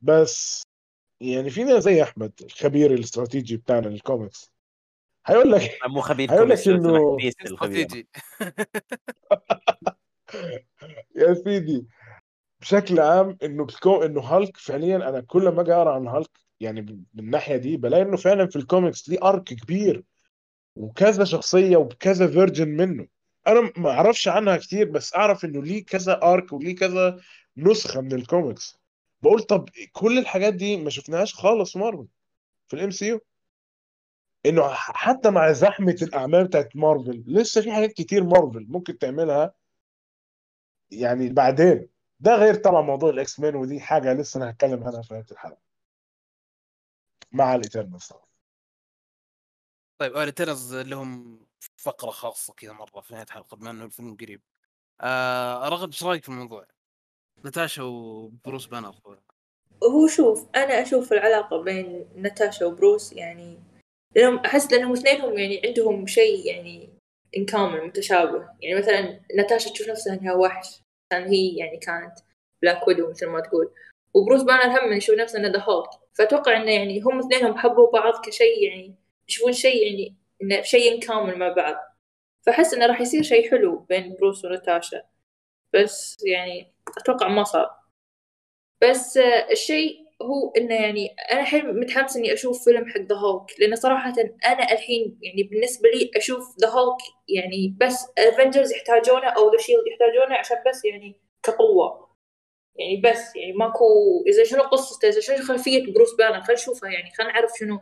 بس 0.00 0.62
يعني 1.20 1.50
في 1.50 1.64
ناس 1.64 1.82
زي 1.82 2.02
أحمد 2.02 2.32
الخبير 2.42 2.94
الاستراتيجي 2.94 3.56
بتاعنا 3.56 3.86
للكوميكس 3.88 4.52
هيقول 5.26 5.52
لك 5.52 5.78
مو 5.86 6.00
خبير 6.00 6.32
هيقول 6.32 6.56
كوميكس 6.56 6.68
لك 6.68 7.46
الخبير 7.46 7.86
استراتيجي. 7.86 8.08
يا 11.16 11.34
سيدي. 11.34 11.86
بشكل 12.60 13.00
عام 13.00 13.38
إنه 13.42 13.64
الكو 13.64 14.02
إنه 14.02 14.20
هالك 14.20 14.56
فعليا 14.56 14.96
أنا 14.96 15.20
كل 15.20 15.48
ما 15.48 15.62
أجي 15.62 15.72
أقرأ 15.72 15.94
عن 15.94 16.06
هالك 16.08 16.30
يعني 16.60 16.82
من 16.82 17.02
الناحية 17.18 17.56
دي 17.56 17.76
بلاقي 17.76 18.02
إنه 18.02 18.16
فعلا 18.16 18.46
في 18.46 18.56
الكوميكس 18.56 19.08
ليه 19.08 19.18
arc 19.22 19.44
كبير 19.44 20.04
وكذا 20.76 21.24
شخصية 21.24 21.76
وكذا 21.76 22.26
version 22.26 22.68
منه. 22.68 23.06
أنا 23.46 23.72
ما 23.76 23.90
أعرفش 23.90 24.28
عنها 24.28 24.56
كتير 24.56 24.90
بس 24.90 25.14
أعرف 25.14 25.44
إنه 25.44 25.62
ليه 25.62 25.84
كذا 25.84 26.20
arc 26.22 26.52
وليه 26.52 26.76
كذا 26.76 27.20
نسخة 27.56 28.00
من 28.00 28.12
الكوميكس 28.12 28.78
بقول 29.22 29.42
طب 29.42 29.68
كل 29.92 30.18
الحاجات 30.18 30.54
دي 30.54 30.76
ما 30.76 30.90
شفناهاش 30.90 31.34
خالص 31.34 31.76
مارفل 31.76 32.06
في 32.68 32.76
ال 32.76 32.90
MCU 32.90 33.20
إنه 34.46 34.68
حتى 34.72 35.30
مع 35.30 35.52
زحمة 35.52 35.96
الأعمال 36.02 36.44
بتاعت 36.44 36.76
مارفل 36.76 37.24
لسه 37.26 37.60
في 37.60 37.72
حاجات 37.72 37.92
كتير 37.92 38.24
مارفل 38.24 38.66
ممكن 38.68 38.98
تعملها 38.98 39.54
يعني 40.90 41.28
بعدين 41.28 41.88
ده 42.20 42.36
غير 42.36 42.54
طبعا 42.54 42.82
موضوع 42.82 43.10
ال 43.10 43.40
X-Men 43.40 43.54
ودي 43.54 43.80
حاجة 43.80 44.12
لسه 44.12 44.38
أنا 44.38 44.50
هتكلم 44.50 44.84
عنها 44.84 45.02
في 45.02 45.14
نهاية 45.14 45.26
الحلقة. 45.32 45.60
مع 47.32 47.54
ال 47.54 47.60
Eternals 47.60 48.06
طبعا. 48.06 48.26
طيب 49.98 50.16
Eternals 50.16 50.74
لهم 50.74 51.40
فقرة 51.76 52.10
خاصة 52.10 52.54
كذا 52.54 52.72
مرة 52.72 53.00
في 53.00 53.14
نهاية 53.14 53.26
الحلقة 53.26 53.56
بما 53.56 53.70
إنه 53.70 53.84
الفيلم 53.84 54.16
قريب. 54.16 54.42
آه 55.00 55.68
رغد 55.68 55.88
إيش 55.88 56.04
رأيك 56.04 56.22
في 56.22 56.28
الموضوع؟ 56.28 56.66
ناتاشا 57.44 57.82
وبروس 57.82 58.66
بانر. 58.66 58.94
هو 59.84 60.06
شوف 60.06 60.46
أنا 60.56 60.82
أشوف 60.82 61.12
العلاقة 61.12 61.62
بين 61.62 62.08
ناتاشا 62.16 62.66
وبروس 62.66 63.12
يعني 63.12 63.58
لأنهم 64.14 64.38
أحس 64.38 64.72
لأنهم 64.72 64.92
اثنينهم 64.92 65.38
يعني 65.38 65.62
عندهم 65.66 66.06
شيء 66.06 66.46
يعني 66.46 66.95
إن 67.36 67.46
كامل 67.46 67.86
متشابه. 67.86 68.48
يعني 68.62 68.78
مثلا 68.78 69.20
ناتاشا 69.36 69.70
تشوف 69.70 69.88
نفسها 69.88 70.14
إنها 70.14 70.34
وحش. 70.34 70.80
عشان 71.12 71.28
هي 71.28 71.56
يعني 71.56 71.78
كانت 71.78 72.14
Black 72.62 72.88
Widow 72.88 73.10
مثل 73.10 73.26
ما 73.26 73.40
تقول. 73.40 73.70
وبروس 74.14 74.42
بانر 74.42 74.80
هم 74.80 74.92
يشوف 74.92 75.14
نفسه 75.18 75.38
إنه 75.38 75.48
the 75.48 75.60
Hulk 75.60 75.90
فأتوقع 76.14 76.56
إنه 76.56 76.70
يعني 76.70 77.00
هم 77.00 77.18
اثنينهم 77.18 77.58
حبوا 77.58 77.92
بعض 77.92 78.26
كشيء 78.26 78.62
يعني 78.68 78.94
يشوفون 79.28 79.52
شيء 79.52 79.86
يعني 79.86 80.16
إنه 80.42 80.62
شيء 80.62 81.00
كامل 81.00 81.38
مع 81.38 81.48
بعض. 81.48 81.76
فأحس 82.46 82.74
إنه 82.74 82.86
راح 82.86 83.00
يصير 83.00 83.22
شيء 83.22 83.50
حلو 83.50 83.78
بين 83.78 84.14
بروس 84.14 84.44
وناتاشا. 84.44 85.02
بس 85.74 86.16
يعني 86.26 86.72
أتوقع 86.98 87.28
ما 87.28 87.44
صار. 87.44 87.70
بس 88.82 89.16
آه، 89.16 89.50
الشيء 89.52 90.05
هو 90.22 90.52
إنه 90.56 90.74
يعني 90.74 91.16
أنا 91.32 91.40
الحين 91.40 91.80
متحمس 91.80 92.16
إني 92.16 92.32
أشوف 92.32 92.64
فيلم 92.64 92.88
حق 92.88 93.00
the 93.00 93.16
Hulk 93.16 93.60
لأن 93.60 93.76
صراحة 93.76 94.12
أنا 94.46 94.72
الحين 94.72 95.18
يعني 95.22 95.42
بالنسبة 95.42 95.88
لي 95.88 96.10
أشوف 96.16 96.56
the 96.60 96.68
Hulk 96.68 96.98
يعني 97.28 97.76
بس 97.80 98.06
Avengers 98.18 98.72
يحتاجونه 98.72 99.28
أو 99.28 99.52
the 99.52 99.58
Shield 99.58 99.82
يحتاجونه 99.86 100.36
عشان 100.38 100.56
بس 100.68 100.84
يعني 100.84 101.20
كقوة. 101.42 102.06
يعني 102.76 103.00
بس 103.00 103.36
يعني 103.36 103.52
ماكو 103.52 103.84
إذا 104.28 104.44
شنو 104.44 104.62
قصته 104.62 105.08
إذا 105.08 105.20
شنو 105.20 105.36
خلفية 105.36 105.92
بروس 105.92 106.14
بانر 106.14 106.42
خلينا 106.42 106.62
نشوفها 106.62 106.90
يعني 106.90 107.10
خلينا 107.18 107.32
نعرف 107.32 107.50
شنو 107.60 107.80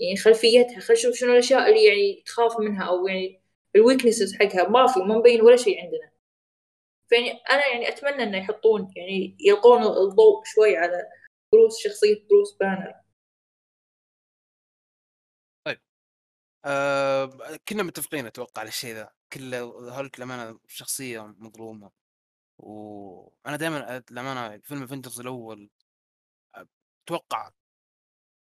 يعني 0.00 0.16
خلفيتها 0.16 0.80
خلينا 0.80 1.00
نشوف 1.00 1.14
شنو 1.16 1.32
الأشياء 1.32 1.68
اللي 1.68 1.84
يعني 1.84 2.22
تخاف 2.26 2.60
منها 2.60 2.84
أو 2.88 3.06
يعني 3.08 3.42
ال 3.76 3.81
weaknesses 3.81 4.34
حقها 4.36 4.68
ما 4.68 4.86
في 4.86 5.00
ما 5.00 5.18
مبين 5.18 5.42
ولا 5.42 5.56
شيء 5.56 5.80
عندنا. 5.82 6.10
فيعني 7.08 7.30
أنا 7.50 7.66
يعني 7.66 7.88
أتمنى 7.88 8.22
إنه 8.22 8.38
يحطون 8.38 8.92
يعني 8.96 9.36
يلقون 9.40 9.82
الضوء 9.82 10.44
شوي 10.44 10.76
على 10.76 11.08
بروس 11.52 11.78
شخصية 11.78 12.26
بروس 12.30 12.56
بانر 12.60 13.00
آه 16.64 17.30
كنا 17.68 17.82
متفقين 17.82 18.26
أتوقع 18.26 18.60
على 18.60 18.68
الشيء 18.68 18.94
ذا. 18.94 19.12
هولك 19.32 20.20
للامانه 20.20 20.60
شخصية 20.66 21.20
مظلومة. 21.26 21.90
وأنا 22.58 23.56
دائما 23.56 24.04
للامانه 24.10 24.58
فيلم 24.58 24.82
Avengers 24.82 25.20
الأول 25.20 25.70
أتوقع 27.04 27.50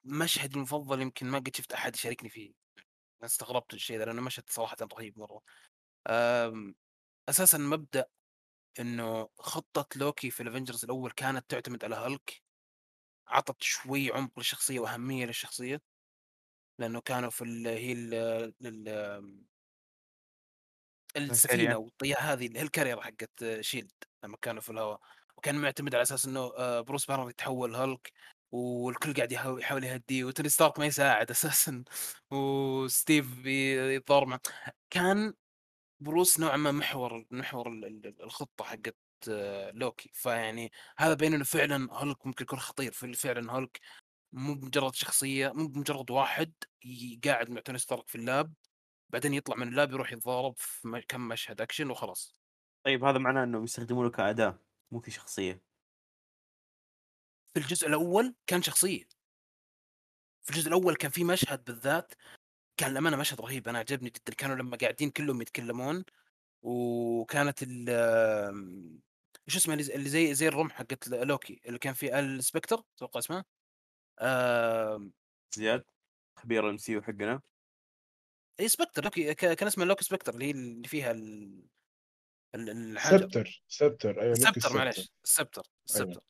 مشهد 0.03 0.55
المفضل 0.55 1.01
يمكن 1.01 1.25
ما 1.27 1.39
قد 1.39 1.55
شفت 1.55 1.73
أحد 1.73 1.95
يشاركني 1.95 2.29
فيه. 2.29 2.53
أنا 2.77 3.25
استغربت 3.25 3.73
الشيء 3.73 3.97
ذا 3.97 4.05
لأنه 4.05 4.21
مشهد 4.21 4.49
صراحة 4.49 4.77
رهيب 4.93 5.19
مرة. 5.19 5.41
أساسا 7.29 7.57
مبدأ 7.57 8.05
إنه 8.79 9.29
خطة 9.39 9.87
لوكي 9.95 10.31
في 10.31 10.43
ال 10.43 10.48
Avengers 10.48 10.83
الأول 10.83 11.11
كانت 11.11 11.49
تعتمد 11.49 11.83
على 11.83 11.95
هالك 11.95 12.46
عطت 13.27 13.63
شوي 13.63 14.11
عمق 14.11 14.31
للشخصيه 14.37 14.79
وأهمية 14.79 15.25
للشخصية. 15.25 15.81
لأنه 16.79 17.01
كانوا 17.01 17.29
في 17.29 17.43
ال 17.43 17.67
هي 17.67 17.91
ال 17.93 18.13
ال 18.65 18.89
السفينة 21.17 21.77
والطياره 21.77 22.19
هذه 22.21 22.47
اللي 22.47 22.59
هي 22.59 23.01
حقت 23.01 23.61
Shield 23.61 23.91
لما 24.23 24.37
كانوا 24.41 24.61
في 24.61 24.69
الهواء. 24.71 24.99
وكان 25.37 25.55
معتمد 25.55 25.95
على 25.95 26.01
أساس 26.01 26.25
إنه 26.25 26.39
آه، 26.57 26.81
بروس 26.81 27.05
بانر 27.05 27.29
يتحول 27.29 27.75
هالك 27.75 28.13
والكل 28.51 29.13
قاعد 29.13 29.31
يحاول 29.31 29.83
يهديه. 29.83 30.23
وتوني 30.23 30.49
ستارك 30.49 30.79
ما 30.79 30.85
يساعد 30.85 31.31
أساسا. 31.31 31.83
وستيف 32.31 33.45
يتضارب 33.45 34.39
كان 34.89 35.33
بروس 36.01 36.39
نوعا 36.39 36.57
ما 36.57 36.71
محور 36.71 37.25
محور 37.31 37.67
ال- 37.73 37.85
ال- 37.85 38.23
الخطة 38.23 38.63
حقت 38.65 38.97
لوكي. 39.73 40.09
فيعني 40.13 40.71
هذا 40.97 41.13
بين 41.13 41.33
إنه 41.33 41.43
فعلا 41.43 41.87
هالك 41.91 42.25
ممكن 42.25 42.43
يكون 42.43 42.59
خطير 42.59 42.91
في- 42.91 43.13
فعلا 43.13 43.53
هالك 43.57 43.79
مو 44.31 44.53
مجرد 44.53 44.95
شخصية 44.95 45.51
مو 45.53 45.67
مجرد 45.67 46.11
واحد 46.11 46.53
قاعد 47.25 47.49
مع 47.49 47.61
توني 47.61 47.77
ستارك 47.77 48.07
في 48.07 48.15
ال 48.15 48.25
lab 48.25 48.53
بعدين 49.09 49.33
يطلع 49.33 49.55
من 49.55 49.67
ال 49.67 49.73
lab 49.73 49.91
يروح 49.91 50.11
يتضارب 50.11 50.53
في 50.57 51.03
كم 51.07 51.27
مشهد 51.27 51.61
أكشن 51.61 51.89
وخلاص. 51.89 52.37
طيب 52.83 53.03
هذا 53.03 53.17
معناه 53.17 53.43
انهم 53.43 53.63
يستخدمونه 53.63 54.09
كأداة 54.09 54.59
مو 54.91 55.01
كشخصية. 55.01 55.61
في 57.53 57.59
الجزء 57.59 57.87
الأول 57.87 58.35
كان 58.47 58.61
شخصية. 58.61 59.07
في 60.41 60.49
الجزء 60.49 60.67
الأول 60.67 60.95
كان 60.95 61.11
في 61.11 61.23
مشهد 61.23 61.63
بالذات 61.63 62.13
كان 62.77 62.91
للأمانة 62.91 63.17
مشهد 63.17 63.41
رهيب. 63.41 63.67
أنا 63.67 63.79
عجبني 63.79 64.09
جدا. 64.09 64.33
كانوا 64.33 64.55
لما 64.55 64.77
قاعدين 64.77 65.09
كلهم 65.09 65.41
يتكلمون 65.41 66.05
وكانت 66.61 67.63
ال 67.63 67.89
آم، 67.89 68.99
إيش 69.47 69.55
اسمه 69.55 69.73
اللي 69.73 70.09
زي- 70.09 70.33
زي 70.33 70.47
الرمح 70.47 70.73
حقت 70.73 71.07
لوكي 71.07 71.61
اللي 71.65 71.79
كان 71.79 71.93
فيه 71.93 72.19
ال 72.19 72.27
scepter 72.27 72.83
أتوقع 72.97 73.19
اسمه 73.19 73.45
آم، 74.21 75.13
زياد 75.55 75.83
خبير 76.39 76.69
MC 76.69 77.01
حقنا. 77.01 77.41
إي 78.59 78.67
scepter 78.67 79.03
لوكي 79.03 79.33
ك- 79.33 79.53
كان 79.53 79.67
اسمه 79.67 79.85
لوكي 79.85 80.03
scepter 80.03 80.33
اللي 80.33 80.45
هي 80.45 80.51
اللي 80.51 80.87
فيها 80.87 81.11
ال... 81.11 81.61
ال- 82.55 82.69
الحاجة. 82.69 83.17
سبتر 83.17 83.63
سبتر 83.67 84.21
أيوه 84.21 84.35
لوكي 84.35 84.41
ال 84.41 84.43
scepter 84.43 84.57
ال 84.57 84.60
scepter 84.60 84.77
معلش 84.77 85.11
ال 85.23 85.28
scepter 85.28 85.61
أيوة. 85.61 85.83
السبتر 85.85 86.21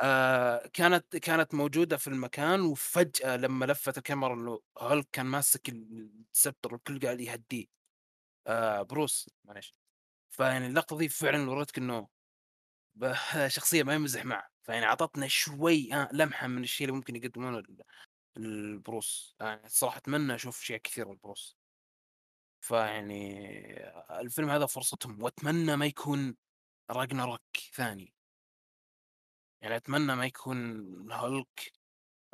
آه 0.00 0.66
كانت 0.72 1.16
كانت 1.16 1.54
موجودة 1.54 1.96
في 1.96 2.06
المكان 2.08 2.60
وفجأة 2.60 3.36
لما 3.36 3.64
لفت 3.64 3.98
الكاميرا 3.98 4.34
انه 4.34 4.60
هالك 4.78 5.08
كان 5.12 5.26
ماسك 5.26 5.68
ال 5.68 5.81
scepter 5.81 6.72
والكل 6.74 7.00
قاعد 7.00 7.20
يهديه. 7.20 7.66
آه 8.46 8.82
بروس 8.82 9.30
معلش 9.44 9.74
فيعني 10.30 10.66
اللقطة 10.66 10.98
دي 10.98 11.08
فعلا 11.08 11.50
ورتك 11.50 11.78
إنه 11.78 12.08
شخصية 13.48 13.82
ما 13.82 13.94
يمزح 13.94 14.24
معه. 14.24 14.48
فيعني 14.62 14.86
أعطتنا 14.86 15.28
شوي 15.28 15.94
آه 15.94 16.08
لمحة 16.12 16.46
من 16.46 16.62
الشيء 16.62 16.86
اللي 16.86 16.96
ممكن 16.98 17.16
يقدمونه 17.16 17.58
ال- 17.58 17.82
البروس. 18.36 19.36
يعني 19.40 19.64
الصراحة 19.66 19.98
أتمنى 19.98 20.34
أشوف 20.34 20.60
أشياء 20.62 20.78
كثيرة 20.80 21.10
البروس 21.12 21.56
فيعني 22.60 23.34
الفيلم 24.10 24.50
هذا 24.50 24.66
فرصتهم 24.66 25.22
وأتمنى 25.22 25.76
ما 25.76 25.86
يكون 25.86 26.36
راجناروك 26.90 27.42
ثاني. 27.74 28.14
يعني 29.62 29.76
أتمنى 29.76 30.14
ما 30.16 30.26
يكون 30.26 30.56
هالك 31.12 31.72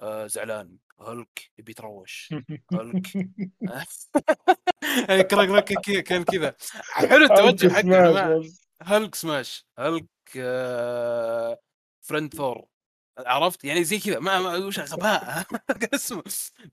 آه 0.00 0.26
زعلان. 0.26 0.78
هالك 1.00 1.50
يبي 1.58 1.70
يتروش 1.72 2.34
هالك 2.72 3.06
يعني 5.08 5.22
كان 6.02 6.24
كذا. 6.24 6.54
حلو 6.80 7.24
التوجه 7.32 7.68
حقه 7.72 7.88
يا 7.88 8.10
سماش 9.14 9.66
آه 10.38 11.60
فريند 12.00 12.34
ثور 12.34 12.66
عرفت؟ 13.18 13.64
يعني 13.64 13.84
زي 13.84 13.98
كذا. 13.98 14.18
ما, 14.18 14.38
وش 14.56 14.78
غباء 14.80 15.46
اسمه 15.94 16.22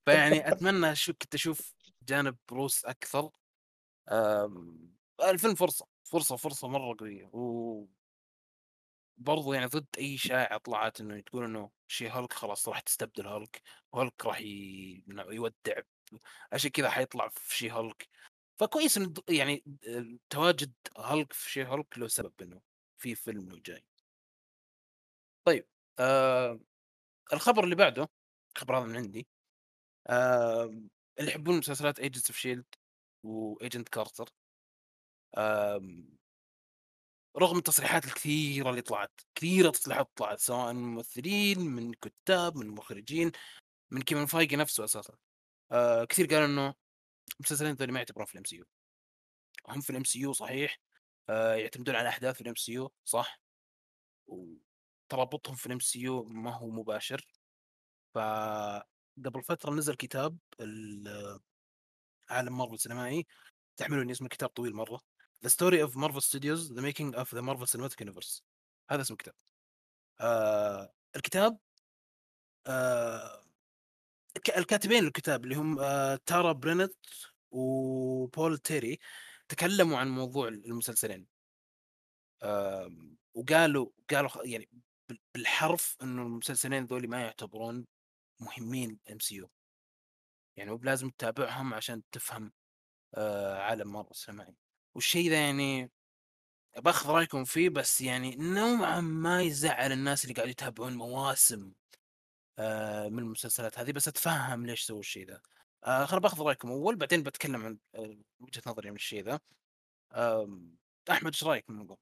فيعني 0.05 0.47
أتمنى 0.51 0.95
شو 0.95 1.13
كنت 1.13 1.35
أشوف 1.35 1.73
جانب 2.03 2.37
بروس 2.51 2.85
أكثر. 2.85 3.29
الفيلم 5.29 5.55
فرصة 5.55 5.87
فرصة 6.03 6.35
فرصة 6.35 6.67
مرة 6.67 6.95
قوية. 6.99 7.29
و 7.33 7.85
برضو 9.17 9.53
يعني 9.53 9.65
ضد 9.65 9.87
أي 9.97 10.17
شائعه 10.17 10.57
طلعت 10.57 11.01
إنه 11.01 11.19
تقول 11.21 11.43
إنه 11.43 11.71
شي 11.87 12.07
هالك 12.09 12.33
خلاص 12.33 12.67
راح 12.69 12.79
تستبدل 12.79 13.27
هالك 13.27 13.61
وهالك 13.91 14.25
راح 14.25 14.39
ي... 14.41 15.03
يودع 15.29 15.81
عشان 16.53 16.71
كذا 16.71 16.89
حيطلع 16.89 17.27
في 17.29 17.57
شي 17.57 17.69
هالك 17.69 18.09
فكويس 18.59 18.97
انه 18.97 19.13
يعني 19.29 19.63
آه، 19.87 20.17
تواجد 20.29 20.73
هالك 20.97 21.33
في 21.33 21.51
شي 21.51 21.63
هالك 21.63 21.97
له 21.97 22.07
سبب 22.07 22.33
إنه 22.41 22.61
في 22.97 23.15
فيلم 23.15 23.49
له 23.49 23.61
جاي. 23.65 23.85
طيب 25.45 25.67
آه 25.99 26.59
الخبر 27.33 27.63
اللي 27.63 27.75
بعده 27.75 28.09
الخبر 28.57 28.77
هذا 28.79 28.85
من 28.85 28.97
عندي 28.97 29.27
آه 30.09 30.63
اللي 31.19 31.31
يحبون 31.31 31.57
مسلسلات 31.59 31.99
Agents 31.99 32.27
of 32.31 32.37
Shield 32.39 32.65
و 33.23 33.34
Agent 33.34 33.89
Carter 33.89 34.29
آم، 35.37 36.16
رغم 37.39 37.57
التصريحات 37.57 38.05
الكثيرة 38.05 38.69
اللي 38.69 38.81
طلعت 38.81 39.11
كثيرة 39.35 39.69
تصريحات 39.69 40.09
طلعت 40.15 40.39
سواء 40.39 40.73
من 40.73 40.81
ممثلين 40.83 41.59
من 41.59 41.93
كتاب 41.93 42.57
من 42.57 42.67
مخرجين 42.67 43.31
من 43.91 44.01
كيفن 44.01 44.25
فايجي 44.25 44.55
نفسه 44.55 44.83
أساسا. 44.83 45.17
آه 45.71 46.03
كثير 46.05 46.25
قالوا 46.27 46.45
إنه 46.45 46.73
المسلسلين 47.39 47.73
ذولي 47.73 47.91
ما 47.91 47.99
يعتبرون 47.99 48.25
في 48.25 48.33
ال 48.33 48.43
MCU. 48.43 48.65
هم 49.67 49.81
في 49.81 49.89
ال 49.89 50.03
MCU 50.03 50.33
صحيح 50.33 50.79
آه 51.29 51.55
يعتمدون 51.55 51.95
على 51.95 52.09
أحداث 52.09 52.35
في 52.35 52.41
ال 52.41 52.55
MCU 52.55 52.91
صح؟ 53.05 53.39
وترابطهم 54.27 55.55
في 55.55 55.65
ال 55.65 55.79
MCU 55.79 56.23
ما 56.23 56.55
هو 56.55 56.69
مباشر. 56.69 57.27
فقبل 58.15 59.43
فترة 59.43 59.71
نزل 59.71 59.95
كتاب 59.95 60.37
عالم 62.29 62.57
مارفل 62.57 62.73
السينمائي 62.73 63.27
تحملوني 63.77 64.11
اسم 64.11 64.25
الكتاب 64.25 64.49
طويل 64.49 64.73
مرة. 64.75 65.01
The 65.45 65.49
Story 65.49 65.79
of 65.79 65.95
Marvel 65.95 66.21
Studios 66.21 66.69
The 66.69 66.81
Making 66.81 67.15
of 67.15 67.29
the 67.29 67.41
Marvel 67.41 67.65
Cinematic 67.65 68.01
Universe. 68.01 68.41
هذا 68.89 69.01
اسم 69.01 69.13
الكتاب. 69.13 69.33
آه 70.21 70.93
الكتاب 71.15 71.59
آه 72.67 73.43
الكاتبين 74.57 75.03
الكتاب 75.03 75.43
اللي 75.43 75.55
هم 75.55 75.79
آه 75.79 76.19
تارا 76.25 76.51
برينت 76.51 76.95
وبول 77.51 78.57
تيري 78.57 78.99
تكلموا 79.49 79.97
عن 79.97 80.09
موضوع 80.09 80.47
المسلسلين. 80.47 81.27
آه 82.43 82.91
وقالوا 83.33 83.89
قالوا 84.09 84.45
يعني 84.45 84.69
بالحرف 85.33 85.97
إنه 86.03 86.21
المسلسلين 86.21 86.85
ذولي 86.85 87.07
ما 87.07 87.21
يعتبرون 87.21 87.87
مهمين 88.39 88.99
MCU. 89.11 89.49
يعني 90.57 90.71
مو 90.71 90.77
بلازم 90.77 91.09
تتابعهم 91.09 91.73
عشان 91.73 92.03
تفهم 92.11 92.51
آه 93.15 93.57
عالم 93.61 93.93
مارفل 93.93 94.11
السينمائي. 94.11 94.55
والشيء 94.97 95.29
ذا 95.29 95.39
يعني 95.39 95.91
باخذ 96.77 97.09
رأيكم 97.09 97.43
فيه 97.43 97.69
بس 97.69 98.01
يعني 98.01 98.35
نوعا 98.35 99.01
ما 99.01 99.41
يزعل 99.41 99.91
الناس 99.91 100.23
اللي 100.23 100.33
قاعد 100.33 100.49
يتابعون 100.49 100.93
مواسم 100.93 101.73
آه 102.59 103.09
من 103.09 103.19
المسلسلات 103.19 103.79
هذه 103.79 103.91
بس 103.91 104.07
أتفهم 104.07 104.65
ليش 104.65 104.81
سووا 104.81 104.99
الشيء 104.99 105.27
ذا 105.27 105.41
آه 105.83 106.05
خل 106.05 106.19
باخذ 106.19 106.41
رأيكم. 106.41 106.71
أول 106.71 106.95
بعدين 106.95 107.23
بتكلم 107.23 107.65
عن 107.65 107.77
آه 107.95 108.17
وجهة 108.39 108.61
نظري 108.67 108.89
من 108.89 108.95
الشيء 108.95 109.23
ذا 109.23 109.39
آه 110.13 110.59
أحمد 111.11 111.31
إيش 111.33 111.43
رأيك 111.43 111.63
في 111.65 111.69
الموضوع؟ 111.69 111.97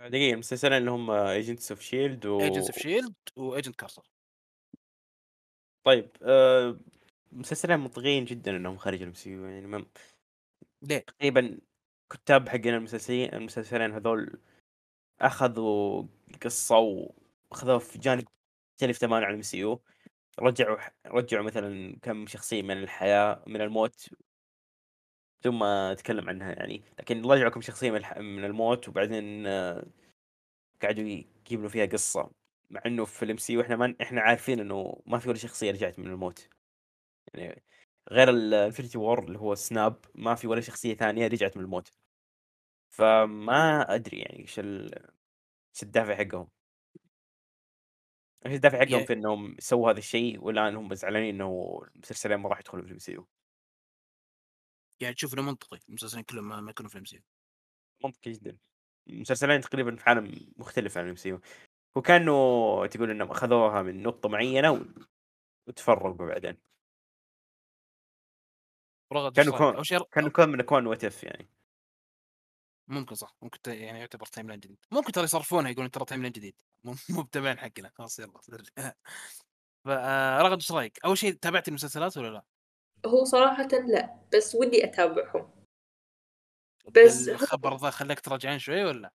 دقيقة 0.00 0.34
المسلسلين 0.34 0.78
اللي 0.78 0.90
هم 0.90 1.10
ايجنتس 1.10 1.72
اوف 1.72 1.80
شيلد 1.80 2.26
و 2.26 2.40
ايجنتس 2.40 2.70
اوف 2.70 2.78
شيلد 2.78 3.14
وايجنت 3.36 3.76
كارتر 3.76 4.10
طيب 5.84 6.16
آه 6.22 6.80
مسلسلين 7.32 7.80
منطقيين 7.80 8.24
جدا 8.24 8.56
إنهم 8.56 8.76
خارج 8.76 9.02
ال 9.02 9.14
MC 9.14 9.30
يعني 9.30 9.66
ما 9.66 9.86
ليه؟ 10.82 10.98
تقريبا 10.98 11.58
كتاب 12.12 12.48
حقين 12.48 12.74
المسلسلين 12.74 13.34
المسلسلين 13.34 13.92
هذول 13.92 14.40
أخذوا 15.20 16.04
قصة 16.42 16.78
وأخذوها 16.78 17.78
في 17.78 17.98
جانب 17.98 18.24
مختلف 18.74 18.98
تماما 18.98 19.26
عن 19.26 19.30
ال 19.30 19.42
MCU 19.42 19.76
رجعوا 20.40 20.78
رجعوا 21.06 21.44
مثلا 21.44 21.98
كم 22.02 22.26
شخصية 22.26 22.62
من 22.62 22.82
الحياة 22.82 23.44
من 23.46 23.60
الموت 23.60 24.10
ثم 25.42 25.62
أتكلم 25.62 26.28
عنها 26.28 26.52
يعني 26.52 26.82
لكن 26.98 27.26
رجعوا 27.26 27.50
كم 27.50 27.60
شخصية 27.60 27.90
من. 27.90 28.02
من 28.36 28.44
الموت 28.44 28.88
وبعدين 28.88 29.46
آه، 29.46 29.86
قعدوا 30.82 31.04
يجيبوا 31.04 31.68
فيها 31.68 31.86
قصة 31.86 32.30
مع 32.70 32.80
إنه 32.86 33.04
في 33.04 33.24
ال 33.24 33.36
MCU 33.36 33.56
وإحنا 33.56 33.76
ما 33.76 33.94
إحنا 34.02 34.20
عارفين 34.20 34.60
إنه 34.60 35.02
ما 35.06 35.18
في 35.18 35.28
ولا 35.28 35.38
شخصية 35.38 35.70
رجعت 35.72 35.98
من 35.98 36.06
الموت 36.06 36.48
يعني 37.34 37.62
غير 38.10 38.30
ال 38.30 38.38
Infinity 38.38 38.98
War 38.98 39.24
اللي 39.24 39.38
هو 39.38 39.54
snap 39.54 40.04
ما 40.14 40.34
في 40.34 40.46
ولا 40.46 40.60
شخصية 40.60 40.94
ثانية 40.94 41.26
رجعت 41.26 41.56
من 41.56 41.62
الموت. 41.64 41.92
فما 42.90 43.94
أدري 43.94 44.18
يعني 44.18 44.38
إيش 44.40 44.58
إيش 44.58 45.82
الدافع 45.82 46.16
حقهم. 46.16 46.48
إيش 48.46 48.54
الدافع 48.54 48.78
حقهم 48.78 49.04
في 49.04 49.12
إنهم 49.12 49.56
سووا 49.58 49.90
هذا 49.90 49.98
الشيء 49.98 50.44
والان 50.44 50.76
هم 50.76 50.94
زعلانين 50.94 51.34
إنه 51.34 51.80
المسلسلين 51.94 52.36
ما 52.36 52.48
راح 52.48 52.58
يدخلوا 52.60 52.82
في 52.82 52.88
الام 52.88 52.98
سي 52.98 53.12
يو. 53.12 53.26
يعني 55.00 55.14
تشوف 55.14 55.34
إنه 55.34 55.42
منطقي 55.42 55.78
المسلسلين 55.88 56.24
كلهم 56.24 56.64
ما 56.64 56.70
يكونوا 56.70 56.90
في 56.90 56.94
الام 56.94 57.04
سي 57.04 57.16
يو. 57.16 57.22
منطقي 58.04 58.32
جدا. 58.32 58.58
المسلسلين 59.08 59.60
تقريبا 59.60 59.96
في 59.96 60.04
عالم 60.10 60.52
مختلف 60.56 60.98
عن 60.98 61.04
ال 61.04 61.16
MCU. 61.16 61.40
وكانوا 61.96 62.86
تقول 62.86 63.10
إنهم 63.10 63.30
أخذوها 63.30 63.82
من 63.82 64.02
نقطة 64.02 64.28
معينة 64.28 64.86
وتفرقوا 65.68 66.26
بعدين. 66.26 66.69
كانوا 69.10 69.58
كون 69.58 69.82
كانوا 70.12 70.30
كون 70.30 70.48
من 70.48 70.60
اكوان 70.60 70.86
وات 70.86 71.04
إف 71.04 71.24
يعني. 71.24 71.48
ممكن 72.88 73.14
صح 73.14 73.36
ممكن 73.42 73.58
يعني 73.72 73.98
يعتبر 73.98 74.26
timeline 74.26 74.60
جديد. 74.60 74.78
ممكن 74.90 75.12
ترى 75.12 75.24
يصرفونها 75.24 75.70
يقولون 75.70 75.90
ترى 75.90 76.04
timeline 76.04 76.32
جديد. 76.32 76.54
مو 77.10 77.22
بتابعين 77.22 77.58
حقنا. 77.58 77.90
خلاص 77.94 78.18
يلا 78.18 78.32
فرغد 79.84 80.52
إيش 80.58 80.72
رأيك؟ 80.72 80.98
أول 81.04 81.18
شيء 81.18 81.32
تابعتي 81.32 81.68
المسلسلات 81.68 82.16
ولا 82.16 82.28
لا؟ 82.28 82.42
هو 83.06 83.24
صراحة 83.24 83.68
لا 83.68 84.16
بس 84.34 84.54
ودي 84.54 84.84
أتابعهم. 84.84 85.50
بس 86.88 87.28
الخبر 87.28 87.76
ذا 87.76 87.90
خلاك 87.90 88.20
تراجعين 88.20 88.58
شوي 88.58 88.84
ولا؟ 88.84 89.10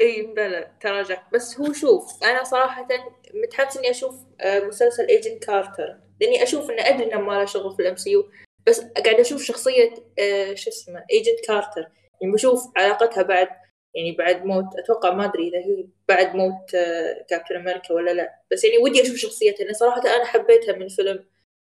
إي 0.00 0.22
بلى 0.22 0.76
تراجعت 0.80 1.34
بس 1.34 1.60
هو 1.60 1.72
شوف 1.72 2.24
أنا 2.24 2.44
صراحة 2.44 2.88
متحمس 3.34 3.76
إني 3.76 3.90
أشوف 3.90 4.24
آه، 4.40 4.60
مسلسل 4.60 5.06
Agent 5.06 5.44
Carter 5.44 6.00
لأني 6.20 6.42
أشوف 6.42 6.70
إنه 6.70 6.82
أدري 6.82 7.12
إنه 7.12 7.20
ما 7.20 7.32
له 7.32 7.44
شغل 7.44 7.76
في 7.76 7.82
ال 7.82 7.96
MCU 7.96 8.30
بس 8.68 8.80
قاعد 8.80 9.20
أشوف 9.20 9.42
شخصية 9.42 9.94
آه 10.18 10.54
شو 10.54 10.70
اسمه 10.70 11.04
Agent 11.12 11.40
Carter 11.46 11.88
يعني 12.20 12.32
بشوف 12.34 12.62
علاقتها 12.76 13.22
بعد 13.22 13.48
يعني 13.94 14.12
بعد 14.12 14.44
موت 14.44 14.64
أتوقع 14.78 15.14
ما 15.14 15.24
أدري 15.24 15.48
إذا 15.48 15.58
هي 15.58 15.86
بعد 16.08 16.34
موت 16.36 16.74
آه 16.74 17.26
كابتن 17.30 17.56
أمريكا 17.56 17.94
ولا 17.94 18.10
لا. 18.10 18.42
بس 18.52 18.64
يعني 18.64 18.78
ودي 18.78 19.02
أشوف 19.02 19.16
شخصيتها 19.16 19.64
لأن 19.64 19.74
صراحة 19.74 20.00
أنا 20.16 20.24
حبيتها 20.24 20.72
من 20.76 20.88
فيلم 20.88 21.24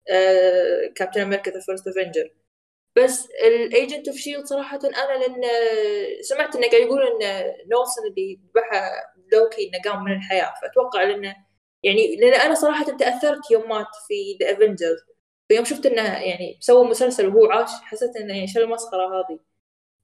آه 0.08 0.92
كابتن 0.96 1.20
أمريكا 1.20 1.50
The 1.50 1.60
First 1.60 1.88
Avenger 1.88 2.30
بس 2.96 3.28
ال 3.44 3.53
Agents 3.53 4.08
of 4.08 4.16
S.H.I.E.L.D. 4.16 4.46
صراحة 4.46 4.78
أنا 4.84 5.18
لأن 5.18 5.42
سمعت 6.22 6.56
إنه 6.56 6.68
قاعد 6.68 6.82
يقول 6.82 7.02
إن 7.02 7.52
كولسون 7.72 8.06
اللي 8.10 8.40
ذبحها 8.56 9.14
لوكي 9.32 9.68
إنه 9.68 9.82
قام 9.84 10.04
من 10.04 10.12
الحياة. 10.12 10.54
فأتوقع 10.62 11.02
لأنه 11.02 11.36
يعني 11.82 12.16
لأن 12.16 12.40
أنا 12.40 12.54
صراحة 12.54 12.96
تأثرت 12.96 13.50
يوم 13.50 13.68
مات 13.68 13.86
في 14.08 14.38
The 14.40 14.52
Avengers 14.52 14.98
فيوم 15.48 15.64
شفت 15.64 15.86
إنه 15.86 16.02
يعني 16.02 16.58
سوى 16.60 16.88
مسلسل 16.88 17.28
وهو 17.28 17.50
عاش 17.50 17.70
حسيت 17.70 18.16
إنه 18.16 18.34
يعني 18.34 18.46
شو 18.46 18.60
المسخرة 18.60 19.20
هذه. 19.20 19.38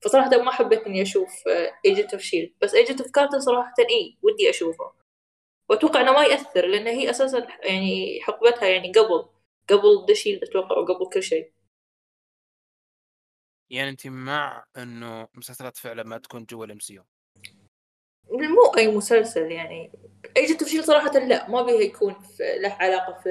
فصراحة 0.04 0.42
ما 0.42 0.50
حبيت 0.50 0.80
اني 0.80 1.02
أشوف 1.02 1.30
Agents 1.86 2.12
of 2.12 2.22
S.H.I.E.L.D. 2.22 2.52
بس 2.60 2.74
Agent 2.74 3.00
of 3.00 3.10
Carter 3.10 3.38
صراحة 3.38 3.74
إي 3.90 4.18
ودي 4.22 4.50
أشوفه. 4.50 4.92
وأتوقع 5.68 6.00
إنه 6.00 6.12
ما 6.12 6.24
يأثر 6.24 6.66
لأن 6.66 6.86
هي 6.86 7.10
أساسا 7.10 7.46
يعني 7.62 8.20
حقبتها 8.22 8.68
يعني 8.68 8.92
قبل 8.92 9.28
قبل 9.68 10.06
the 10.08 10.14
S.H.I.E.L.D. 10.14 10.42
أتوقع 10.44 10.78
وقبل 10.78 11.10
كل 11.12 11.22
شيء. 11.22 11.52
يعني 13.70 13.90
انت 13.90 14.06
مع 14.06 14.64
إنه 14.76 15.28
مسلسلات 15.34 15.76
فعلا 15.76 16.02
ما 16.02 16.18
تكون 16.18 16.44
جوا 16.44 16.64
الام 16.64 16.78
سي 16.78 17.02
مو 18.30 18.74
أي 18.78 18.88
مسلسل 18.96 19.52
يعني. 19.52 19.92
Agents 20.36 20.62
of 20.62 20.70
S.H.I.E.L.D. 20.70 20.84
صراحة 20.84 21.18
لا 21.18 21.50
ما 21.50 21.62
بيها 21.62 21.80
يكون 21.80 22.14
له 22.40 22.72
علاقة 22.72 23.20
في 23.22 23.28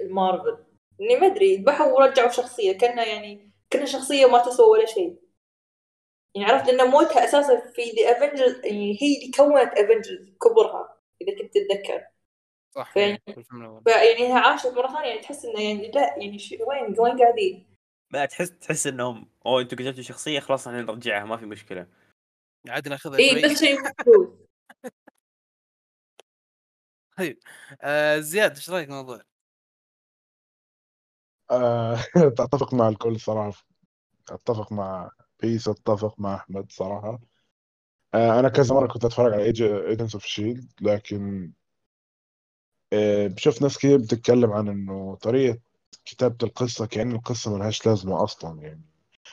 المارفل 0.00 0.71
إني 1.00 1.16
ما 1.16 1.26
أدري 1.26 1.56
ذبحوا 1.56 1.92
ورجعوا 1.92 2.30
شخصية 2.30 2.78
كأنها 2.78 3.04
يعني 3.04 3.52
كأنها 3.70 3.86
شخصية 3.86 4.26
ما 4.26 4.38
تسوى 4.38 4.66
ولا 4.66 4.86
شيء. 4.86 5.16
يعني 6.34 6.52
عرفت؟ 6.52 6.68
ان 6.68 6.90
موتها 6.90 7.24
أساسا 7.24 7.72
في 7.74 7.82
The 7.82 8.12
Avengers 8.12 8.64
يعني 8.64 8.98
هي 9.02 9.16
اللي 9.16 9.30
كونت 9.36 9.78
Avengers 9.78 10.28
كبرها 10.42 10.98
إذا 11.22 11.38
كنت 11.38 11.54
تتذكر. 11.54 12.06
صح 12.74 12.92
فيعني 12.92 13.22
فيعني 13.84 14.32
عاشت 14.32 14.66
مرة 14.66 14.88
ثانية 14.88 15.08
يعني 15.08 15.20
تحس 15.20 15.44
إنه 15.44 15.60
يعني 15.60 15.90
لا 15.90 16.18
يعني 16.18 16.38
شو 16.38 16.54
وين 16.68 16.94
وين 16.98 17.18
قاعدين؟ 17.18 17.66
ما 18.10 18.24
تحس 18.24 18.50
تحس 18.58 18.86
إنهم 18.86 19.30
أوه 19.46 19.60
أنتم 19.60 19.76
قتلتوا 19.76 20.02
شخصية 20.02 20.40
خلاص 20.40 20.68
إحنا 20.68 20.82
نرجعها 20.82 21.24
ما 21.24 21.36
في 21.36 21.46
مشكلة. 21.46 21.86
عاد 22.68 22.88
ناخذها 22.88 23.18
اي 23.18 23.42
بس 23.42 23.58
شيء 23.60 23.78
طيب 27.18 27.38
آه 27.82 28.18
زياد 28.18 28.54
إيش 28.54 28.70
رأيك 28.70 28.88
الموضوع؟ 28.88 29.22
آه، 31.52 31.96
اتفق 32.16 32.74
مع 32.74 32.88
الكل 32.88 33.20
صراحة. 33.20 33.66
أتفق 34.30 34.72
مع 34.72 35.10
بيس 35.42 35.68
أتفق 35.68 36.20
مع 36.20 36.34
أحمد 36.36 36.72
صراحة. 36.72 37.20
آه، 38.14 38.40
أنا 38.40 38.48
كذا 38.48 38.74
مرة 38.74 38.86
كنت 38.88 39.04
أتفرج 39.04 39.32
على 39.34 39.44
Agents 39.44 40.14
of 40.14 40.24
S.H.I.E.L.D. 40.26 40.72
لكن 40.80 41.52
آه، 42.92 43.26
بشوف 43.26 43.62
ناس 43.62 43.78
كتير 43.78 43.98
بتتكلم 43.98 44.52
عن 44.52 44.68
إنه 44.68 45.14
طريقة 45.22 45.58
كتابة 46.04 46.36
القصة 46.42 46.86
كأن 46.86 47.12
القصة 47.12 47.54
ملهاش 47.56 47.86
لازمة 47.86 48.24
أصلا 48.24 48.60
يعني 48.62 48.82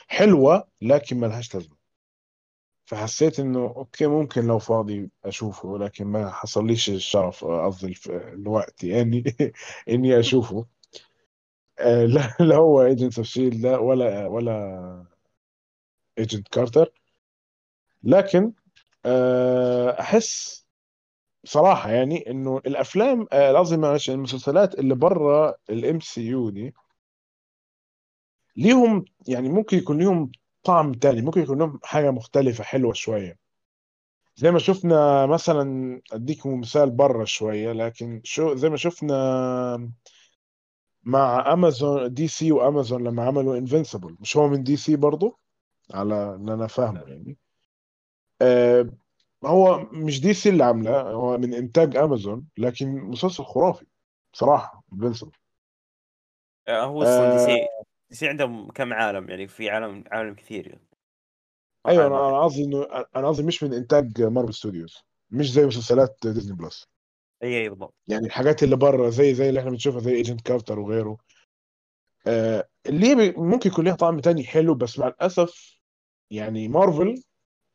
حلوة 0.08 0.68
لكن 0.82 1.20
ملهاش 1.20 1.54
لازمة. 1.54 1.76
فحسيت 2.86 3.40
إنه 3.40 3.60
okay 3.76 4.06
ممكن 4.06 4.46
لو 4.46 4.58
فاضي 4.58 5.10
أشوفه 5.24 5.78
لكن 5.78 6.04
ما 6.06 6.30
حصليش 6.30 6.90
الشرف 6.90 7.44
قصدي 7.44 7.94
الوقت 8.08 8.84
يعني 8.84 9.24
إني 9.90 10.20
أشوفه. 10.20 10.56
آه، 10.58 10.66
لا 12.06 12.34
لا 12.40 12.56
هو 12.56 12.82
Agents 12.82 13.18
of 13.18 13.26
S.H.I.E.L.D. 13.26 13.54
لا 13.66 13.78
ولا 13.78 14.26
ولا 14.26 15.06
Agent 16.18 16.48
Carter 16.48 16.92
لكن 18.02 18.52
آه، 19.06 20.00
أحس 20.00 20.66
صراحة 21.44 21.90
يعني 21.92 22.30
إنه 22.30 22.58
الأفلام 22.58 23.26
آه، 23.32 23.52
قصدي 23.58 23.76
معلش 23.76 24.10
المسلسلات 24.10 24.80
اللي 24.80 24.96
برا 24.96 25.54
ال 25.70 26.00
MCU 26.00 26.50
دي 26.50 26.74
ليهم 28.56 29.04
يعني 29.28 29.48
ممكن 29.48 29.76
يكون 29.78 29.98
ليهم 29.98 30.32
طعم 30.64 30.92
تاني 30.92 31.22
ممكن 31.22 31.40
يكون 31.40 31.58
لهم 31.58 31.80
حاجة 31.84 32.10
مختلفة 32.10 32.64
حلوة 32.64 32.92
شوية. 32.92 33.38
زي 34.36 34.50
ما 34.50 34.58
شفنا 34.58 35.26
مثلا 35.26 36.00
أديكم 36.12 36.60
مثال 36.60 36.90
بره 36.90 37.24
شوية 37.24 37.72
لكن 37.72 38.20
شو 38.24 38.54
زي 38.54 38.68
ما 38.68 38.76
شفنا 38.76 39.14
مع 41.02 41.52
امازون 41.52 42.14
DC 42.14 42.52
وامازون 42.52 43.04
لما 43.04 43.24
عملوا 43.24 43.58
Invincible 43.58 44.16
مش 44.20 44.36
هو 44.36 44.48
من 44.48 44.62
DC 44.62 44.96
برضو؟ 44.96 45.38
على 45.94 46.34
اللي 46.34 46.54
أنا 46.54 46.66
فاهمه 46.66 47.00
يعني. 47.00 47.38
آه 48.42 48.90
هو 49.44 49.78
مش 49.92 50.20
DC 50.20 50.48
اللي 50.48 50.64
عامله 50.64 51.00
هو 51.00 51.38
من 51.38 51.54
إنتاج 51.54 51.96
امازون 51.96 52.46
لكن 52.58 52.88
مسلسل 53.00 53.44
خرافي 53.44 53.86
بصراحه 54.32 54.84
Invincible 54.92 55.32
آه، 56.68 56.84
هو 56.84 57.02
أصلا 57.02 57.30
D 57.30 57.38
آه 57.38 57.46
C 57.46 57.68
DC 58.10 58.28
عندهم 58.28 58.70
كم 58.70 58.92
عالم 58.92 59.30
يعني 59.30 59.48
في 59.48 59.70
عالم 59.70 60.04
عالم 60.12 60.34
كثير 60.34 60.66
يعني. 60.68 60.86
أيوه 61.88 62.06
أنا 62.06 62.44
قصدي 62.44 62.64
إنه 62.64 62.86
أنا 63.16 63.28
قصدي 63.28 63.42
مش 63.46 63.62
من 63.62 63.74
إنتاج 63.74 64.22
Marvel 64.22 64.54
Studios 64.54 64.98
مش 65.30 65.52
زي 65.52 65.66
مسلسلات 65.66 66.16
Disney 66.24 66.56
Plus 66.56 66.88
اي 67.42 67.62
اي 67.62 67.68
بالضبط. 67.68 67.94
يعني 68.08 68.26
الحاجات 68.26 68.62
اللي 68.62 68.76
بره 68.76 69.10
زي 69.10 69.34
زي 69.34 69.48
اللي 69.48 69.60
إحنا 69.60 69.70
بنشوفها 69.70 70.00
زي 70.00 70.12
Agent 70.14 70.40
Carter 70.40 70.78
وغيره. 70.78 71.16
آه 72.26 72.68
بي- 72.86 73.30
ممكن 73.32 73.70
يكون 73.70 73.84
ليها 73.84 73.94
طعم 73.94 74.20
تاني 74.20 74.44
حلو 74.44 74.74
بس 74.74 74.98
مع 74.98 75.06
الأسف 75.08 75.78
يعني 76.30 76.68
مارفل 76.68 77.22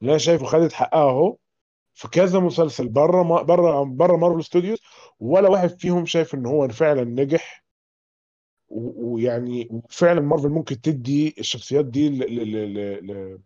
اللي 0.02 0.12
أنا 0.12 0.18
شايفه 0.18 0.46
خدت 0.46 0.74
حقها 0.74 1.10
أهو 1.10 1.38
في 1.94 2.08
كذا 2.08 2.40
مسلسل 2.40 2.88
بره 2.90 3.42
بره 3.44 3.84
بره 3.84 4.18
Marvel 4.18 4.44
Studios 4.44 4.80
ولا 5.20 5.50
واحد 5.50 5.70
فيهم 5.80 6.06
شايف 6.06 6.36
إن 6.36 6.46
هو 6.46 6.68
فعلا 6.68 7.04
نجح. 7.04 7.66
ويعني 8.68 9.82
فعلا 9.90 10.22
مارفل 10.22 10.50
ممكن 10.50 10.82
تدي 10.82 11.36
الشخصيات 11.40 11.86
دي 11.86 12.10
ل 12.10 12.20
ل 12.20 13.40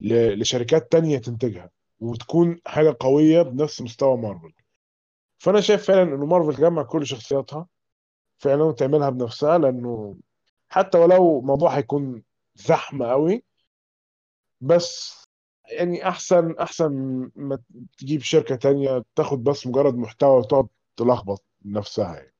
ل 0.00 0.40
لشركات 0.40 0.92
تانية 0.92 1.18
تنتجها 1.18 1.70
وتكون 2.00 2.60
حاجة 2.66 2.96
قوية 3.00 3.42
بنفس 3.42 3.82
مستوى 3.82 4.16
مارفل 4.16 4.52
فأنا 5.38 5.60
شايف 5.60 5.84
فعلا 5.86 6.02
إنه 6.02 6.26
مارفل 6.26 6.54
تجمع 6.56 6.82
كل 6.82 7.06
شخصياتها 7.06 7.66
فعلا 8.38 8.62
وتعملها 8.64 9.10
بنفسها 9.10 9.58
لأنه 9.58 10.16
حتى 10.68 10.98
ولو 10.98 11.40
الموضوع 11.40 11.70
هيكون 11.76 12.22
زحمة 12.54 13.06
قوي 13.06 13.44
بس 14.60 15.24
يعني 15.72 16.08
أحسن 16.08 16.54
أحسن 16.60 16.92
ما 17.36 17.58
تجيب 17.98 18.20
شركة 18.22 18.56
تانية 18.56 19.04
تاخد 19.16 19.44
بس 19.44 19.66
مجرد 19.66 19.94
محتوى 19.94 20.38
وتقعد 20.38 20.68
تلخبط 20.96 21.44
نفسها 21.64 22.14
يعني. 22.14 22.34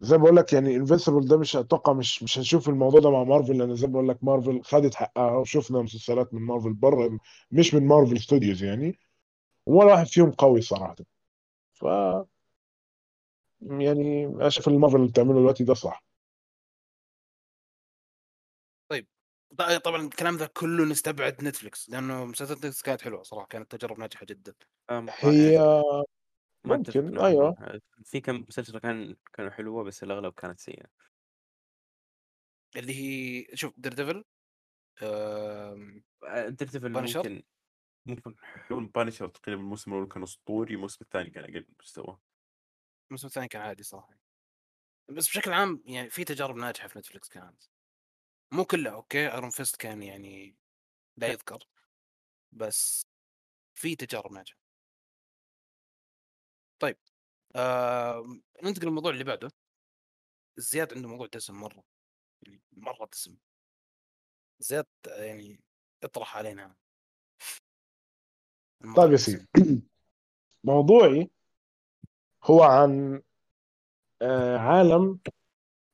زي 0.00 0.16
ما 0.18 0.22
بقول 0.22 0.36
لك 0.36 0.52
يعني 0.52 0.76
Invincible 0.76 1.28
ده 1.28 1.38
مش 1.38 1.56
أتوقع 1.56 1.92
مش 1.92 2.22
مش 2.22 2.38
هنشوف 2.38 2.68
الموضوع 2.68 3.00
ده 3.00 3.10
مع 3.10 3.24
مارفل 3.24 3.58
لأن 3.58 3.76
زي 3.76 3.86
ما 3.86 3.92
بقول 3.92 4.08
لك 4.08 4.24
مارفل 4.24 4.62
خدت 4.62 4.94
حقها 4.94 5.36
وشفنا 5.36 5.82
مسلسلات 5.82 6.34
من 6.34 6.42
مارفل 6.42 6.72
بره 6.72 7.18
مش 7.50 7.74
من 7.74 7.86
Marvel 7.86 8.20
Studios 8.20 8.62
يعني. 8.64 8.98
ولا 9.66 9.92
واحد 9.92 10.06
فيهم 10.06 10.30
قوي 10.30 10.60
صراحة. 10.60 10.96
ف 11.76 11.82
يعني 13.60 14.26
أنا 14.26 14.48
شايف 14.48 14.68
اللي 14.68 14.78
مارفل 14.78 14.96
اللي 14.96 15.08
بتعمله 15.08 15.40
دلوقتي 15.40 15.64
ده 15.64 15.74
صح. 15.74 16.04
طيب 18.88 19.06
طبعا 19.84 20.02
الكلام 20.02 20.36
ذا 20.36 20.46
كله 20.46 20.84
نستبعد 20.84 21.44
Netflix 21.44 21.90
لأنه 21.90 22.24
مسلسلات 22.24 22.58
Netflix 22.58 22.82
كانت 22.82 23.02
حلوة 23.02 23.22
صراحة 23.22 23.46
كانت 23.46 23.76
تجارب 23.76 23.98
ناجحة 23.98 24.26
جدا. 24.26 24.54
آه، 24.90 25.06
هي 25.08 25.54
يعني 25.54 26.04
ممكن 26.64 27.18
أيوه. 27.18 27.80
في 28.04 28.20
كم 28.20 28.44
مسلسل 28.48 28.78
كان 28.78 29.16
كانوا 29.32 29.50
حلوة 29.50 29.84
بس 29.84 30.02
الأغلب 30.02 30.32
كانت 30.32 30.60
سيئة. 30.60 30.86
اللي 32.76 32.94
هي 32.94 33.46
شوف 33.56 33.74
Daredevil 33.76 34.24
Daredevil 36.48 36.92
Punisher 36.92 37.18
ممكن 37.18 37.42
ممكن 38.06 38.36
حلو 38.38 38.86
Punisher 38.86 39.28
تقريبا 39.28 39.60
الموسم 39.60 39.92
الأول 39.92 40.08
كان 40.08 40.22
أسطوري 40.22 40.74
الموسم 40.74 40.98
الثاني 41.04 41.30
كان 41.30 41.44
أقل 41.44 41.66
مستوى 41.80 42.18
الموسم 43.10 43.26
الثاني 43.26 43.48
كان 43.48 43.62
عادي 43.62 43.82
صراحة. 43.82 44.18
بس 45.08 45.28
بشكل 45.28 45.52
عام 45.52 45.82
يعني 45.86 46.10
في 46.10 46.24
تجارب 46.24 46.56
ناجحة 46.56 46.88
في 46.88 46.98
Netflix 46.98 47.28
كانت. 47.28 47.62
مو 48.52 48.64
كلها 48.64 48.92
okay؟ 48.92 49.32
Iron 49.32 49.50
Fist 49.50 49.76
كان 49.76 50.02
يعني 50.02 50.56
لا 51.16 51.28
يذكر. 51.28 51.68
بس 52.52 53.06
في 53.74 53.96
تجارب 53.96 54.32
ناجحة. 54.32 54.58
طيب 56.78 56.98
آه 57.56 58.40
ننتقل 58.62 58.86
للموضوع 58.86 59.10
اللي 59.10 59.24
بعده. 59.24 59.50
زياد 60.56 60.94
عنده 60.94 61.08
موضوع 61.08 61.26
دسم 61.26 61.60
مرة 61.60 61.84
مرة 62.72 63.06
دسم 63.12 63.36
زياد 64.58 64.86
يعني 65.06 65.60
اطرح 66.02 66.36
علينا. 66.36 66.76
طيب 68.96 69.12
يا. 69.12 69.16
سيدي. 69.16 69.46
موضوعي 70.64 71.30
هو 72.44 72.62
عن 72.62 73.22
آه، 74.22 74.58
عالم 74.58 75.18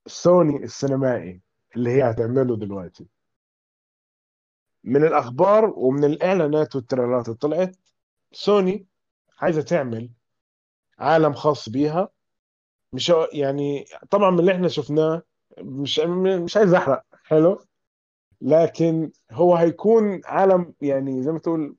سوني 0.06 0.56
السينمائي 0.64 1.42
اللي 1.76 1.90
هي 1.90 2.10
هتعمله 2.10 2.56
دلوقتي. 2.56 3.06
من 4.84 5.04
الأخبار 5.04 5.64
ومن 5.76 6.04
الإعلانات 6.04 6.76
والتريلرات 6.76 7.26
اللي 7.26 7.38
طلعت 7.38 7.76
سوني 8.32 8.86
عايزة 9.38 9.62
تعمل 9.62 10.10
عالم 10.98 11.32
خاص 11.32 11.68
بيها. 11.68 12.08
مش 12.92 13.12
يعني 13.32 13.84
طبعا 14.10 14.30
من 14.30 14.40
اللي 14.40 14.52
إحنا 14.52 14.68
شفناه 14.68 15.22
مش 15.58 15.98
مش 16.44 16.56
عايز 16.56 16.74
أحرق 16.74 17.04
حلو؟ 17.24 17.64
لكن 18.40 19.12
هو 19.32 19.56
هيكون 19.56 20.20
عالم 20.24 20.74
يعني 20.80 21.22
زي 21.22 21.32
ما 21.32 21.38
تقول 21.38 21.76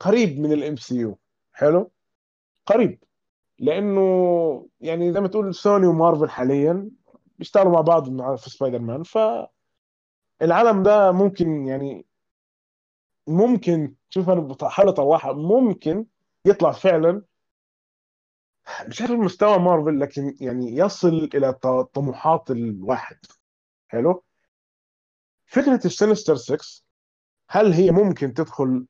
قريب 0.00 0.40
من 0.40 0.52
ال 0.52 0.76
MCU 0.76 1.18
حلو؟ 1.52 1.92
قريب. 2.66 3.04
لأنه 3.58 4.68
يعني 4.80 5.12
زي 5.12 5.20
ما 5.20 5.28
تقول 5.28 5.54
Sony 5.54 5.86
و 5.86 5.92
Marvel 5.92 6.30
حاليا 6.30 6.90
بيشتغلوا 7.38 7.72
مع 7.72 7.80
بعض 7.80 8.36
في 8.36 8.50
سبايدر 8.50 8.78
مان 8.78 9.02
فالعالم 9.02 10.82
ده 10.82 11.12
ممكن 11.12 11.66
يعني 11.66 12.06
ممكن 13.26 13.94
شوف 14.10 14.30
أنا 14.30 14.40
بحاول 14.40 14.88
اطلعها 14.88 15.32
ممكن 15.32 16.06
يطلع 16.44 16.72
فعلا. 16.72 17.22
مش 18.88 19.00
عارف 19.02 19.12
مستوى 19.12 19.58
مارفل 19.58 20.00
لكن 20.00 20.36
يعني 20.40 20.76
يصل 20.76 21.28
إلى 21.34 21.52
طموحات 21.94 22.50
الواحد. 22.50 23.16
حلو؟ 23.88 24.24
فكرة 25.46 25.80
ال 25.86 25.92
Sinister 25.92 26.36
6 26.36 26.58
هل 27.48 27.72
هي 27.72 27.90
ممكن 27.90 28.34
تدخل 28.34 28.86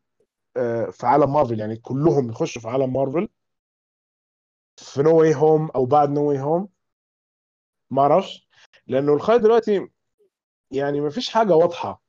في 0.90 1.07
عالم 1.07 1.33
مارفل 1.33 1.61
يعني 1.61 1.77
كلهم 1.77 2.31
يخشوا 2.31 2.62
في 2.62 2.69
عالم 2.69 2.92
مارفل. 2.92 3.29
في 4.77 5.03
No 5.03 5.19
Way 5.19 5.35
Home 5.35 5.71
أو 5.71 5.87
بعد 5.87 6.11
No 6.11 6.29
Way 6.29 6.40
Home 6.40 6.69
ما 7.90 8.03
أعرفش. 8.03 8.49
لأنه 8.87 9.16
لغاية 9.16 9.37
دلوقتي 9.37 9.88
يعني 10.71 11.01
ما 11.01 11.11
فيش 11.11 11.31
حاجة 11.31 11.53
واضحة. 11.55 12.03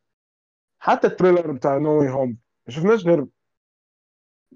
حتى 0.80 1.08
ال 1.08 1.13
trailer 1.13 1.52
بتاع 1.52 1.78
No 1.78 2.00
Way 2.00 2.10
Home 2.10 2.38
ما 2.68 2.74
شفناش 2.74 3.06
غير 3.06 3.26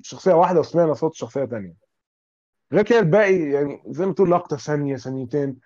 شخصية 0.01 0.33
واحدة 0.33 0.59
وسمعنا 0.59 0.93
صوت 0.93 1.13
شخصية 1.13 1.45
تانية. 1.45 1.75
غير 2.73 2.83
كده 2.83 2.99
الباقي 2.99 3.39
يعني 3.39 3.83
زي 3.87 4.05
ما 4.05 4.13
تقول 4.13 4.31
لقطة 4.31 4.57
ثانية 4.57 4.95
ثانيتين. 4.95 5.59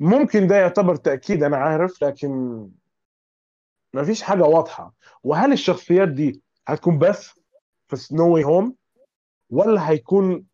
ممكن 0.00 0.46
ده 0.46 0.56
يعتبر 0.56 0.96
تأكيد 0.96 1.42
أنا 1.42 1.56
عارف 1.56 2.02
لكن 2.02 2.30
ما 3.92 4.04
فيش 4.04 4.22
حاجة 4.22 4.42
واضحة. 4.42 4.94
وهل 5.22 5.52
الشخصيات 5.52 6.08
دي 6.08 6.42
هتكون 6.68 6.98
بس؟ 6.98 7.43
في 7.88 8.14
No 8.14 8.34
Way 8.34 8.44
Home 8.44 8.76
ولا 9.50 9.90
هيكون 9.90 10.46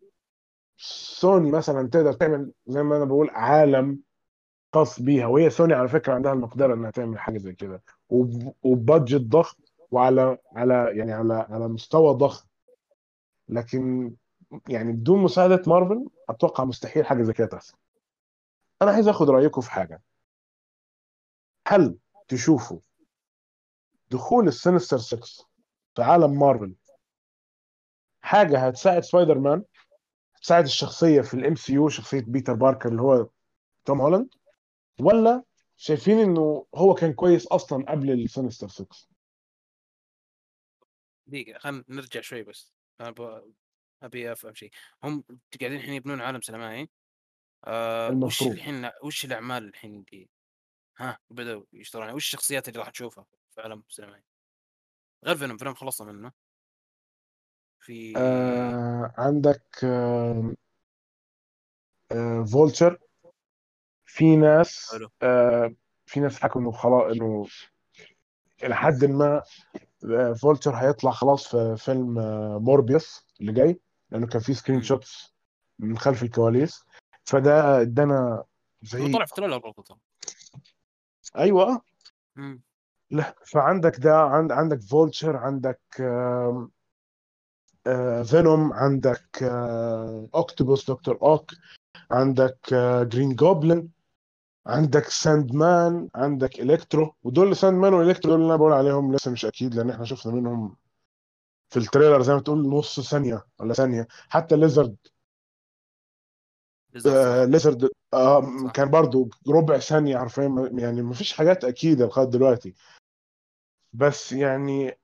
سوني 0.77 1.51
مثلا 1.51 1.89
تقدر 1.89 2.13
تعمل 2.13 2.53
زي 2.67 2.83
ما 2.83 2.97
أنا 2.97 3.05
بقول 3.05 3.31
عالم 3.31 4.01
خاص 4.75 5.03
بيها؟ 5.03 5.27
وهي 5.27 5.51
سوني 5.51 5.75
على 5.75 5.89
فكرة 5.89 6.15
عندها 6.15 6.33
المقدرة 6.33 6.75
إنها 6.75 6.91
تعمل 6.91 7.19
حاجة 7.19 7.39
زي 7.39 7.53
كده. 7.55 7.83
وب- 8.09 8.55
و 8.63 8.71
budget 8.71 9.21
ضخم 9.21 9.63
وعلى 9.91 10.39
على 10.53 10.93
يعني 10.99 11.13
على 11.13 11.35
على 11.35 11.69
مستوى 11.69 12.15
ضخم. 12.15 12.49
لكن 13.49 14.13
يعني 14.69 14.93
بدون 14.93 15.19
مساعدة 15.23 15.63
مارفل 15.67 16.07
أتوقع 16.29 16.65
مستحيل 16.65 17.07
حاجة 17.07 17.23
زي 17.23 17.33
كده 17.33 17.47
تحصل. 17.47 17.77
أنا 18.83 18.91
عايز 18.91 19.09
آخد 19.09 19.31
رأيكم 19.31 19.61
في 19.61 19.71
حاجة. 19.71 20.03
هل 21.69 21.99
تشوفوا 22.29 22.79
دخول 24.11 24.49
ال 24.49 24.54
Sinister 24.54 24.99
6 24.99 25.47
في 25.95 26.03
عالم 26.03 26.39
مارفل 26.39 26.75
حاجة 28.31 28.67
هتساعد 28.67 29.03
سبايدر 29.03 29.39
مان 29.39 29.65
تساعد 30.43 30.65
الشخصية 30.65 31.21
في 31.21 31.35
ال 31.35 31.55
MCU 31.55 31.89
شخصية 31.89 32.21
Peter 32.21 32.53
Parker 32.55 32.89
اللي 32.89 33.03
هو 33.03 33.29
توم 33.85 34.01
هولاند 34.01 34.35
ولا 35.01 35.45
شايفين 35.77 36.19
إنه 36.19 36.67
هو 36.75 36.95
كان 36.95 37.13
كويس 37.13 37.47
أصلا 37.47 37.91
قبل 37.91 38.11
ال 38.11 38.17
Sinister 38.17 38.69
6 38.69 38.87
دقيقة 41.27 41.59
خلينا 41.59 41.85
نرجع 41.89 42.21
شوي 42.21 42.43
بس 42.43 42.73
أبغى 43.01 43.53
أبي 44.03 44.33
أفهم 44.33 44.55
شيء 44.55 44.71
هم 45.05 45.25
قاعدين 45.61 45.79
الحين 45.79 45.95
يبنون 45.95 46.21
عالم 46.21 46.41
سينمائي 46.41 46.91
آه 47.65 48.09
وش 48.09 48.13
المفروض. 48.13 48.51
الحين 48.51 48.91
وش 49.03 49.25
الأعمال 49.25 49.69
الحين 49.69 50.05
اللي 50.13 50.29
ها 50.97 51.19
بدأوا 51.31 51.65
يشتغلون؟ 51.73 52.11
وش 52.11 52.25
الشخصيات 52.25 52.69
اللي 52.69 52.79
راح 52.81 52.91
تشوفها 52.91 53.27
في 53.51 53.61
عالم 53.61 53.83
سينمائي؟ 53.89 54.25
غير 55.25 55.37
Venom 55.37 55.57
Venom 55.57 55.75
خلصنا 55.75 56.13
منه 56.13 56.33
في 57.81 58.15
آه 58.17 59.15
عندك 59.19 59.65
آه 59.85 60.53
آه 62.13 62.45
Vulture 62.45 62.99
في 64.07 64.37
ناس 64.37 64.91
حلو. 64.93 65.09
آه 65.23 65.75
في 66.07 66.21
ناس 66.21 66.41
حكوا 66.41 66.61
إنه 66.61 66.73
خلاص 66.73 67.13
إنه 67.13 67.47
إلى 68.63 68.77
حد 68.77 69.05
ما 69.05 69.43
آه 70.05 70.33
Vulture 70.33 70.75
هيطلع 70.75 71.11
خلاص 71.11 71.49
في 71.49 71.77
فيلم 71.79 72.19
آه 72.19 72.59
Morbius 72.59 73.27
اللي 73.41 73.53
جاي 73.53 73.81
لأنه 74.11 74.27
كان 74.27 74.41
في 74.41 74.55
screen. 74.55 74.83
shots 74.83 75.35
من 75.79 75.99
خلف 75.99 76.23
الكواليس 76.23 76.85
فده 77.25 77.81
ادانا 77.81 78.45
زي 78.83 79.13
طلع 79.13 79.25
في 79.25 79.35
trailer 79.35 79.59
برضه. 79.59 79.99
أيوه 81.37 81.83
مم. 82.37 82.61
لا 83.11 83.35
فعندك 83.47 83.97
ده 84.01 84.17
عند 84.17 84.53
عندك 84.53 84.81
Vulture 84.81 85.37
عندك 85.37 85.81
آه 86.01 86.69
Venom 88.25 88.73
عندك 88.73 89.43
آه 89.43 90.29
Octopus 90.35 90.91
Doctor 90.91 91.19
Ock 91.23 91.51
عندك 92.11 92.73
آه 92.73 93.03
Green 93.03 93.37
Goblin 93.37 93.85
عندك 94.67 95.05
Sandman 95.05 96.09
عندك 96.15 96.61
Electro 96.61 97.15
ودول 97.23 97.57
Sandman 97.57 97.79
و 97.79 97.95
Electro 97.95 98.31
دول 98.33 98.41
اللي 98.41 98.49
أنا 98.49 98.57
بقول 98.57 98.73
عليهم 98.73 99.15
لسه 99.15 99.31
مش 99.31 99.45
أكيد 99.45 99.75
لأن 99.75 99.91
إحنا 99.91 100.05
شفنا 100.05 100.33
منهم 100.33 100.77
في 101.71 101.77
ال 101.77 101.82
trailer 101.83 102.23
زي 102.23 102.35
ما 102.35 102.41
تقول 102.41 102.69
نص 102.69 103.01
ثانية 103.01 103.45
ولا 103.61 103.75
ثانية 103.75 104.07
حتى 104.29 104.57
Lizard 104.57 104.97
آه. 107.07 107.45
Lizard 107.45 107.89
آه. 108.15 108.71
كان 108.75 108.91
برضو 108.91 109.29
ربع 109.49 109.79
ثانية 109.79 110.19
حرفيا 110.19 110.71
يعني 110.73 111.03
ما 111.03 111.15
فيش 111.15 111.33
حاجات 111.33 111.65
أكيدة 111.65 112.07
لغاية 112.07 112.27
دلوقتي 112.27 112.75
بس 113.93 114.33
يعني 114.33 115.00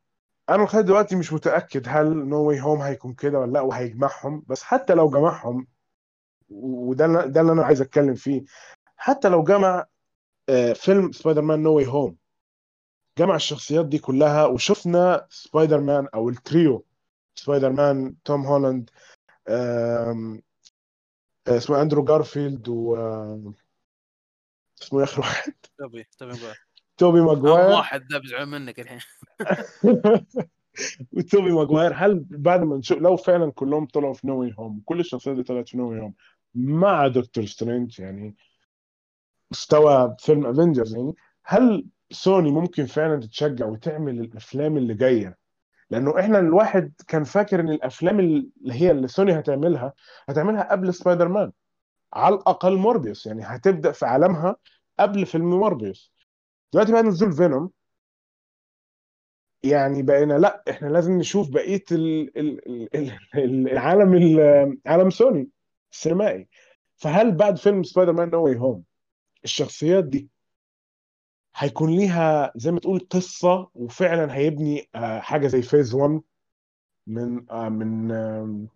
أنا 0.51 0.62
لغاية 0.62 0.82
دلوقتي 0.82 1.16
مش 1.16 1.32
متأكد 1.32 1.84
هل 1.88 2.16
No 2.28 2.42
Way 2.48 2.61
Home 2.61 2.82
هيكون 2.82 3.14
كده 3.14 3.38
ولا 3.38 3.53
لأ 3.53 3.61
وهيجمعهم. 3.61 4.44
بس 4.47 4.62
حتى 4.62 4.94
لو 4.94 5.11
جمعهم 5.11 5.66
وده 6.49 7.07
ده 7.26 7.40
اللي 7.40 7.53
أنا 7.53 7.64
عايز 7.64 7.80
أتكلم 7.80 8.14
فيه. 8.14 8.44
حتى 8.97 9.28
لو 9.28 9.44
جمع 9.44 9.86
آه، 10.49 10.72
فيلم 10.72 11.12
Spider-Man 11.12 11.62
No 11.62 11.74
Way 11.76 11.86
Home 11.86 12.16
جمع 13.18 13.34
الشخصيات 13.36 13.86
دي 13.86 13.99
كلها 13.99 14.47
وشفنا 14.47 15.26
سبايدر 15.30 15.80
مان 15.80 16.09
أو 16.14 16.28
ال 16.28 16.84
trio 17.34 17.72
Spider-Man 17.72 18.14
توم 18.24 18.47
هولاند 18.47 18.90
آه، 19.49 20.38
اسمه 21.49 21.82
أندرو 21.82 22.05
جارفيلد 22.05 22.68
و 22.68 22.97
اسمه 24.82 24.99
إيه 24.99 25.05
آخر 25.05 25.20
واحد؟ 25.20 25.55
توبي 26.97 27.20
ماجواير 27.20 27.70
واحد 27.70 28.12
ذا 28.12 28.18
بيزعل 28.18 28.47
منك 28.47 28.80
الحين. 28.80 29.01
وتوبي 31.12 31.53
ماجواير 31.53 31.92
هل 31.94 32.24
بعد 32.30 32.62
ما 32.62 32.76
نشوف 32.76 32.99
لو 32.99 33.16
فعلا 33.16 33.53
كلهم 33.53 33.86
طلعوا 33.86 34.14
في 34.14 34.26
No 34.26 34.40
Way 34.40 34.54
Home 34.59 34.82
كل 34.84 35.01
الشخصيات 35.01 35.36
دي 35.36 35.42
طلعت 35.42 35.68
في 35.68 35.78
No 35.78 35.90
Way 35.90 36.00
Home 36.00 36.14
مع 36.55 37.07
Doctor 37.09 37.44
Strange 37.46 38.00
يعني 38.01 38.36
مستوى 39.51 40.16
فيلم 40.18 40.47
Avengers 40.46 40.96
يعني 40.97 41.14
هل 41.44 41.86
سوني 42.11 42.51
ممكن 42.51 42.86
فعلا 42.86 43.20
تتشجع 43.20 43.66
وتعمل 43.66 44.20
الأفلام 44.20 44.76
اللي 44.76 44.94
جاية؟ 44.94 45.38
لأنه 45.90 46.20
إحنا 46.20 46.38
الواحد 46.38 46.92
كان 47.09 47.24
فاكر 47.24 47.61
إن 47.61 47.68
الأفلام 47.68 48.20
اللي 48.20 48.51
هي 48.70 48.90
اللي 48.90 49.09
سوني 49.09 49.38
هتعملها 49.38 49.92
هتعملها 50.28 50.70
قبل 50.70 50.94
سبايدر 50.94 51.28
مان. 51.28 51.53
على 52.12 52.34
الأقل 52.34 52.76
Morbius 52.76 53.26
يعني 53.26 53.42
هتبدأ 53.44 53.92
في 53.92 54.07
عالمها 54.07 54.57
قبل 55.01 55.26
فيلم 55.26 55.51
Morbius. 55.50 56.12
دلوقتي 56.72 56.92
بعد 56.92 57.04
نزول 57.04 57.32
Venom. 57.32 57.70
يعني 59.62 60.02
بقينا 60.02 60.34
لا 60.38 60.62
إحنا 60.70 60.88
لازم 60.88 61.12
نشوف 61.18 61.50
بقية 61.50 61.84
ال 61.92 62.38
ال 62.38 62.60
ال 62.96 63.18
ال 63.34 63.68
العالم 63.72 64.14
ال- 64.14 64.78
عالم 64.86 65.10
سوني 65.10 65.48
السينمائي. 65.92 66.48
فهل 66.96 67.32
بعد 67.32 67.56
فيلم 67.58 67.82
Spider-Man 67.82 68.30
No 68.30 68.44
Way 68.44 68.57
Home 68.59 68.84
الشخصيات 69.44 70.04
دي 70.04 70.28
هيكون 71.56 71.90
ليها 71.96 72.52
زي 72.56 72.70
ما 72.72 72.80
تقول 72.80 73.06
قصة 73.10 73.70
وفعلا 73.74 74.34
هيبني 74.36 74.88
آه، 74.94 75.18
حاجة 75.20 75.46
زي 75.46 75.62
phase 75.62 75.94
1 75.94 76.20
من 77.06 77.50
آه، 77.50 77.68
من 77.68 78.10
آه، 78.12 78.66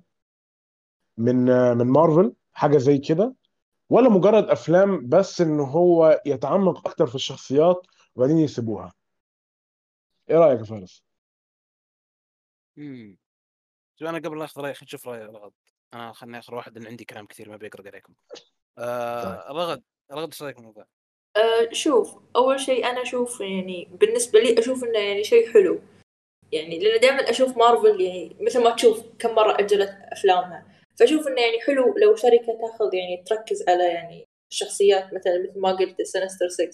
من 1.18 1.36
من 1.78 1.86
مارفل 1.86 2.32
حاجة 2.52 2.78
زي 2.78 2.98
كده؟ 2.98 3.34
ولا 3.90 4.08
مجرد 4.08 4.44
أفلام 4.44 5.08
بس 5.08 5.40
إن 5.40 5.60
هو 5.60 6.22
يتعمق 6.26 6.88
أكتر 6.88 7.06
في 7.06 7.14
الشخصيات 7.14 7.86
وبعدين 8.14 8.38
يسيبوها 8.38 8.92
إيه 10.30 10.36
رأيك 10.36 10.58
يا 10.58 10.64
فارس؟ 10.64 11.04
مم. 12.76 13.18
شوف 13.96 14.08
أنا 14.08 14.18
قبل 14.18 14.38
لا 14.38 14.44
أخذ 14.44 14.60
رأيك 14.60 14.76
خلينا 14.76 14.84
نشوف 14.84 15.08
رأي 15.08 15.24
رغد 15.24 15.52
أنا 15.94 16.12
خلني 16.12 16.38
اخر 16.38 16.54
واحد 16.54 16.78
لأن 16.78 16.86
عندي 16.86 17.04
كلام 17.04 17.26
كثير 17.26 17.48
ما 17.48 17.56
بيقرأ 17.56 17.88
عليكم 17.88 18.14
آه 18.78 19.52
رغد 19.52 19.82
رغد 20.12 20.28
إيش 20.28 20.42
رأيك 20.42 20.54
في 20.54 20.60
الموضوع؟ 20.60 20.86
أه 21.36 21.72
شوف 21.72 22.18
أول 22.36 22.60
شيء 22.60 22.86
أنا 22.86 23.02
أشوف 23.02 23.40
يعني 23.40 23.88
بالنسبة 23.92 24.40
لي 24.40 24.58
أشوف 24.58 24.84
إنه 24.84 24.98
يعني 24.98 25.24
شيء 25.24 25.52
حلو 25.52 25.80
يعني 26.52 26.78
لأن 26.78 27.00
دائما 27.00 27.30
أشوف 27.30 27.56
مارفل 27.56 28.00
يعني 28.00 28.36
مثل 28.40 28.64
ما 28.64 28.70
تشوف 28.70 29.06
كم 29.18 29.34
مرة 29.34 29.60
أجلت 29.60 29.90
أفلامها 29.90 30.79
فأشوف 31.00 31.28
إنه 31.28 31.40
يعني 31.40 31.60
حلو 31.60 31.94
لو 31.98 32.16
شركة 32.16 32.58
تاخذ 32.60 32.94
يعني 32.94 33.24
تركز 33.26 33.64
على 33.68 33.84
يعني 33.84 34.28
الشخصيات 34.50 35.04
مثلا 35.14 35.42
مثل 35.50 35.60
ما 35.60 35.72
قلت 35.72 36.02
سينستر 36.02 36.48
6 36.48 36.70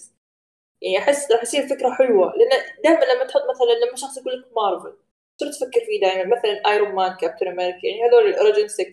يعني 0.81 0.97
أحس 0.99 1.31
راح 1.31 1.43
يصير 1.43 1.67
فكرة 1.67 1.91
حلوة 1.93 2.33
لأن 2.37 2.49
دائما 2.83 3.13
لما 3.13 3.25
تحط 3.25 3.41
مثلا 3.49 3.85
لما 3.87 3.95
شخص 3.95 4.17
يقول 4.17 4.39
لك 4.41 4.47
مارفل 4.55 4.97
تصير 5.37 5.51
تفكر 5.51 5.85
فيه 5.85 6.01
دائما. 6.01 6.37
مثلا 6.37 6.71
ايرون 6.73 6.95
مان 6.95 7.15
كابتن 7.17 7.47
أمريكا 7.47 7.87
يعني 7.87 8.09
هذول 8.09 8.27
ال 8.29 8.33
original 8.33 8.67
6 8.67 8.85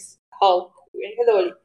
هالك 0.42 0.70
يعني 0.94 1.16
هذول. 1.22 1.58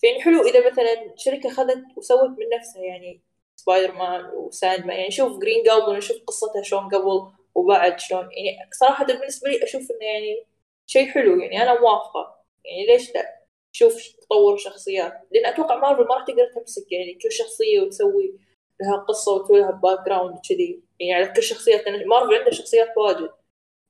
فيعني 0.00 0.22
حلو 0.22 0.42
إذا 0.42 0.70
مثلا 0.70 1.14
شركة 1.16 1.50
خذت 1.50 1.84
وسوت 1.96 2.30
من 2.30 2.48
نفسها 2.58 2.82
يعني 2.82 3.22
سبايدر 3.56 3.92
مان 3.92 4.24
وساند 4.34 4.86
مان 4.86 4.96
يعني 4.96 5.10
شوف 5.10 5.38
Green 5.38 5.62
Goblin 5.64 5.96
نشوف 5.96 6.16
قصتها 6.26 6.62
شلون 6.62 6.88
قبل 6.88 7.32
وبعد 7.54 8.00
شلون. 8.00 8.20
يعني 8.20 8.70
صراحة 8.72 9.04
بالنسبة 9.06 9.50
لي 9.50 9.64
أشوف 9.64 9.82
إنه 9.90 10.04
يعني 10.04 10.46
شيء 10.86 11.08
حلو 11.08 11.40
يعني 11.40 11.62
أنا 11.62 11.80
موافقة. 11.80 12.37
يعني 12.68 12.86
ليش 12.86 13.14
لا؟ 13.14 13.38
شوف 13.72 14.08
تطور 14.20 14.56
شخصيات. 14.56 15.12
لأن 15.32 15.46
أتوقع 15.46 15.76
مارفل 15.76 16.08
ما 16.08 16.14
راح 16.14 16.26
تقدر 16.26 16.52
تمسك 16.54 16.92
يعني 16.92 17.14
كل 17.14 17.32
شخصية 17.32 17.80
وتسوي 17.80 18.38
لها 18.80 18.96
قصة 18.96 19.32
وتسوي 19.32 19.60
لها 19.60 19.70
background 19.70 20.38
كذي 20.48 20.82
يعني 21.00 21.14
على 21.14 21.32
كل 21.32 21.42
شخصيات 21.42 21.86
لأن 21.86 22.08
مارفل 22.08 22.34
عنده 22.34 22.50
شخصيات 22.50 22.88
واجد. 22.96 23.30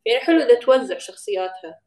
يعني 0.06 0.20
حلو 0.20 0.40
إذا 0.40 0.60
توزع 0.60 0.98
شخصياتها. 0.98 1.80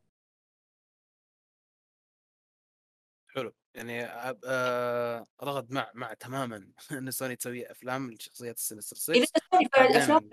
حلو. 3.27 3.53
يعني 3.75 4.03
آه 4.45 5.27
رغد 5.43 5.71
مع 5.71 5.91
مع 5.93 6.13
تماما 6.13 6.71
إن 6.97 7.11
سوني 7.11 7.35
تسوي 7.35 7.71
أفلام 7.71 8.11
لشخصيات 8.11 8.57
ال 8.57 8.61
Sinister 8.61 8.95
6 8.95 9.13
إذا 9.13 9.25
سوني 9.25 9.69
بعد 9.77 9.95
افلام 9.95 10.29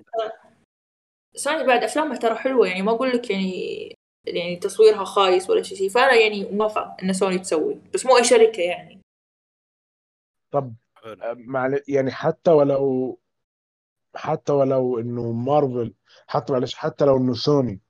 سوني 1.35 1.65
بعد 1.65 1.85
أفلامها 1.85 2.17
ترى 2.17 2.35
حلوة. 2.35 2.69
يعني 2.69 2.83
ما 2.83 2.93
أقول 2.93 3.11
لك 3.11 3.31
يعني 3.31 3.99
يعني 4.27 4.57
تصويرها 4.57 5.05
خايس 5.05 5.51
ولا 5.51 5.63
شيء 5.63 5.89
فأنا 5.89 6.15
يعني 6.15 6.45
موافقه 6.45 6.97
إن 7.03 7.13
سوني 7.13 7.39
تسوي. 7.39 7.81
بس 7.95 8.07
مو 8.07 8.17
أي 8.17 8.25
شركة 8.25 8.61
يعني. 8.63 9.01
طب 10.51 10.75
حلو 10.95 11.13
آه، 11.23 11.35
معل... 11.39 11.83
يعني 11.89 12.11
حتى 12.11 12.51
ولو 12.51 13.19
حتى 14.15 14.53
ولو 14.53 14.99
إنه 14.99 15.33
مارفل 15.33 15.95
حتى 16.27 16.53
معلش 16.53 16.75
حتى 16.75 17.05
لو 17.05 17.17
إنه 17.17 17.35
سوني 17.35 17.81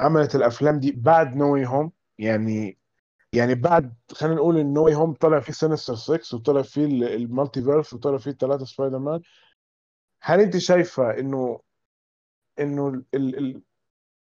عملت 0.00 0.34
الأفلام 0.34 0.80
دي 0.80 0.92
بعد 0.92 1.36
No 1.36 1.52
Way 1.52 1.66
Home 1.66 1.92
يعني 2.18 2.78
يعني 3.32 3.54
بعد 3.54 3.94
خلينا 4.12 4.36
نقول 4.36 4.58
إن 4.58 4.72
No 4.72 4.84
Way 4.84 4.94
Home 4.94 5.14
طلع 5.14 5.40
فيه 5.40 5.52
Sinister 5.52 5.94
6 5.94 6.36
وطلع 6.36 6.62
فيه 6.62 6.84
ال- 6.84 7.04
ال 7.04 7.62
multiverse 7.62 7.94
وطلع 7.94 8.18
فيه 8.18 8.30
الثلاثه 8.30 8.64
سبايدر 8.64 8.98
مان 8.98 9.20
هل 10.22 10.40
أنت 10.40 10.56
شايفة 10.56 11.18
إنه 11.18 11.60
إنه 12.60 13.02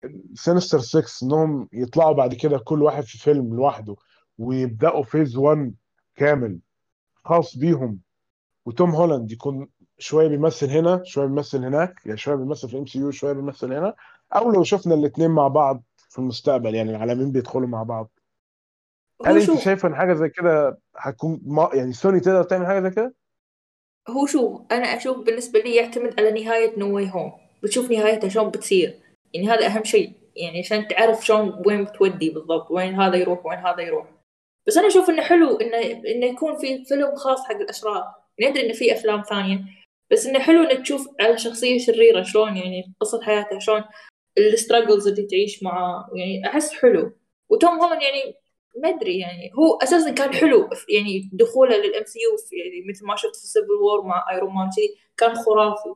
ال 0.05 0.13
Sinister 0.13 0.79
6 0.79 1.27
إنهم 1.27 1.69
يطلعوا 1.73 2.13
بعد 2.13 2.35
كده 2.35 2.59
كل 2.59 2.83
واحد 2.83 3.03
في 3.05 3.19
فيلم 3.19 3.57
لوحده 3.57 3.97
ويبدأوا 4.39 5.03
phase 5.03 5.37
1 5.37 5.75
كامل 6.17 6.59
خاص 7.25 7.57
بيهم. 7.57 7.99
وتوم 8.67 8.91
هولاند 8.91 9.33
يكون 9.33 9.69
شوية 9.99 10.29
بيمثل 10.29 10.71
هنا 10.71 11.03
شوية 11.05 11.27
بيمثل 11.27 11.65
هناك 11.65 12.07
يعني 12.07 12.19
شوية 12.19 12.35
بيمثل 12.35 12.69
في 12.69 12.79
MCU 12.79 13.11
شوية 13.11 13.33
بيمثل 13.33 13.73
هنا 13.73 13.95
أو 14.35 14.51
لو 14.51 14.65
شفنا 14.65 14.95
الاثنين 14.95 15.31
مع 15.31 15.49
بعض 15.49 15.83
في 15.97 16.19
المستقبل 16.19 16.75
يعني 16.75 16.91
العالمين 16.91 17.33
بيدخلوا 17.33 17.69
مع 17.69 17.83
بعض. 17.83 18.11
هل 19.27 19.41
أنت 19.41 19.61
شايفة 19.61 19.89
إن 19.89 19.95
حاجة 19.95 20.15
زي 20.15 20.29
كده 20.29 20.79
هتكون 20.97 21.41
ما 21.45 21.71
يعني 21.73 21.93
سوني 21.93 22.21
تقدر 22.21 22.43
تعمل 22.43 22.67
حاجة 22.67 22.81
زي 22.81 22.91
كده؟ 22.91 23.15
هو 24.09 24.27
شوف 24.27 24.61
أنا 24.73 24.97
أشوف 24.97 25.27
بالنسبة 25.27 25.59
لي 25.61 25.75
يعتمد 25.75 26.21
على 26.21 26.45
نهاية 26.45 26.79
No 26.79 26.97
Way 26.97 27.11
Home 27.11 27.33
بتشوف 27.63 27.91
نهايتها 27.91 28.29
شلون 28.29 28.51
بتصير. 28.51 29.04
يعني 29.35 29.49
هذا 29.49 29.67
أهم 29.67 29.85
شيء 29.85 30.13
يعني 30.37 30.59
عشان 30.59 30.89
تعرف 30.89 31.27
شلون 31.27 31.63
وين 31.67 31.85
بتودي 31.85 32.31
بالضبط 32.31 32.71
وين 32.71 32.95
هذا 32.95 33.17
يروح 33.17 33.47
وين 33.47 33.59
هذا 33.59 33.81
يروح. 33.81 34.07
بس 34.67 34.79
أنا 34.79 34.87
أشوف 34.87 35.11
إنه 35.11 35.23
حلو 35.23 35.57
إنه 35.57 35.79
إنه 36.07 36.27
يكون 36.27 36.57
في 36.57 36.85
فيلم 36.85 37.15
خاص 37.15 37.45
حق 37.45 37.57
الأشرار. 37.57 38.05
ندري 38.41 38.67
إنه 38.67 38.73
في 38.73 38.93
أفلام 38.93 39.23
ثانية 39.23 39.61
بس 40.11 40.27
إنه 40.27 40.39
حلو 40.39 40.63
إنك 40.63 40.83
تشوف 40.83 41.09
على 41.21 41.39
شخصية 41.39 41.79
شريرة 41.79 42.23
شلون 42.23 42.57
يعني 42.57 42.95
قصة 43.01 43.23
حياتها 43.23 43.59
شلون 43.59 43.85
ال 44.39 44.46
struggles 44.46 45.09
اللي 45.09 45.23
تعيش 45.23 45.63
معاه. 45.63 46.11
يعني 46.15 46.47
أحس 46.47 46.73
حلو. 46.73 47.13
وتوم 47.49 47.81
هولاند 47.81 48.03
يعني 48.03 48.35
ما 48.83 48.89
أدري 48.89 49.19
يعني 49.19 49.51
هو 49.59 49.77
أساسا 49.83 50.11
كان 50.11 50.35
حلو 50.35 50.71
يعني 50.89 51.31
دخوله 51.33 51.77
لل 51.77 52.05
MCU 52.05 52.37
يعني 52.53 52.87
مثل 52.89 53.07
ما 53.07 53.17
شفت 53.17 53.37
في 53.37 53.47
Civil 53.47 53.73
War 53.73 54.03
مع 54.03 54.25
ايرون 54.33 54.55
مان 54.55 54.71
كان 55.17 55.35
خرافي. 55.35 55.95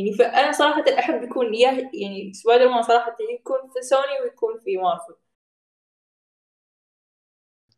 يعني 0.00 0.12
فأنا 0.12 0.52
صراحة 0.52 0.84
أحب 0.98 1.22
يكون 1.22 1.54
يا 1.54 1.90
يعني 1.94 2.32
سبايدر 2.32 2.68
مان 2.68 2.82
صراحة 2.82 3.16
يكون 3.34 3.58
في 3.74 3.82
سوني 3.82 4.20
ويكون 4.24 4.58
في 4.64 4.76
مارفل. 4.76 5.14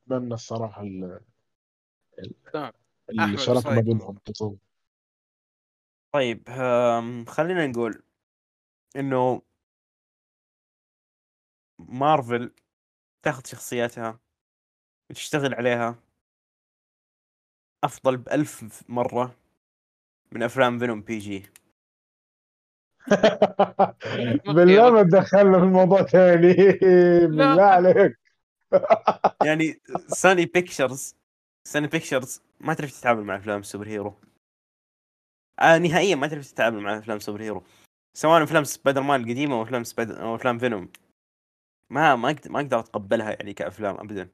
أتمنى 0.06 0.34
الصراحة 0.34 0.82
ال- 0.82 1.20
الشراكه 3.10 3.70
وش 3.70 3.76
ما؟ 3.76 3.80
بينهم 3.80 4.18
تطور 4.24 4.56
طيب 6.12 6.48
خلينا 7.28 7.66
نقول 7.66 8.02
إنه 8.96 9.42
مارفل 11.78 12.54
تاخذ 13.22 13.42
شخصياتها 13.46 14.20
وتشتغل 15.10 15.54
عليها 15.54 15.96
أفضل 17.84 18.16
بألف 18.16 18.84
مرة 18.88 19.36
من 20.32 20.42
أفلام 20.42 20.78
فينوم 20.78 21.02
بي 21.02 21.18
جي. 21.18 21.61
بالله 24.54 24.90
ما 24.90 25.02
تدخلنا 25.02 25.58
في 25.58 25.64
الموضوع 25.64 26.02
ثاني 26.02 26.54
بالله 27.36 27.62
عليك. 27.62 28.18
يعني 29.46 29.80
Sony 30.08 30.46
Pictures 30.46 31.16
Sony 31.68 31.86
Pictures 31.86 32.42
ما 32.60 32.74
تعرف 32.74 33.00
تتعامل 33.00 33.22
مع 33.22 33.36
أفلام 33.36 33.60
ال 33.60 33.88
superhero. 33.88 34.14
آه 35.60 35.78
نهائيا 35.78 36.14
ما 36.16 36.26
تعرف 36.26 36.52
تتعامل 36.52 36.80
مع 36.80 36.98
أفلام 36.98 37.16
ال 37.16 37.42
superhero. 37.42 37.62
سواء 38.14 38.42
أفلام 38.42 38.64
سبايدر 38.64 39.02
مان 39.02 39.20
القديمة 39.20 39.54
أو 39.54 39.62
أفلام 39.62 39.84
سبايدر 39.84 40.22
أو 40.22 40.34
أفلام 40.34 40.58
فينوم. 40.58 40.88
ما 41.90 42.16
ما 42.16 42.30
أقدر 42.30 42.50
ما 42.50 42.60
أقدر 42.60 42.78
أتقبلها 42.80 43.30
يعني 43.30 43.54
كأفلام 43.54 43.94
ابدا. 43.96 44.28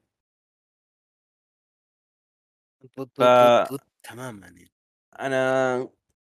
ف- 3.17 3.79
تماما. 4.03 4.47
يعني 4.47 4.71
أنا 5.19 5.89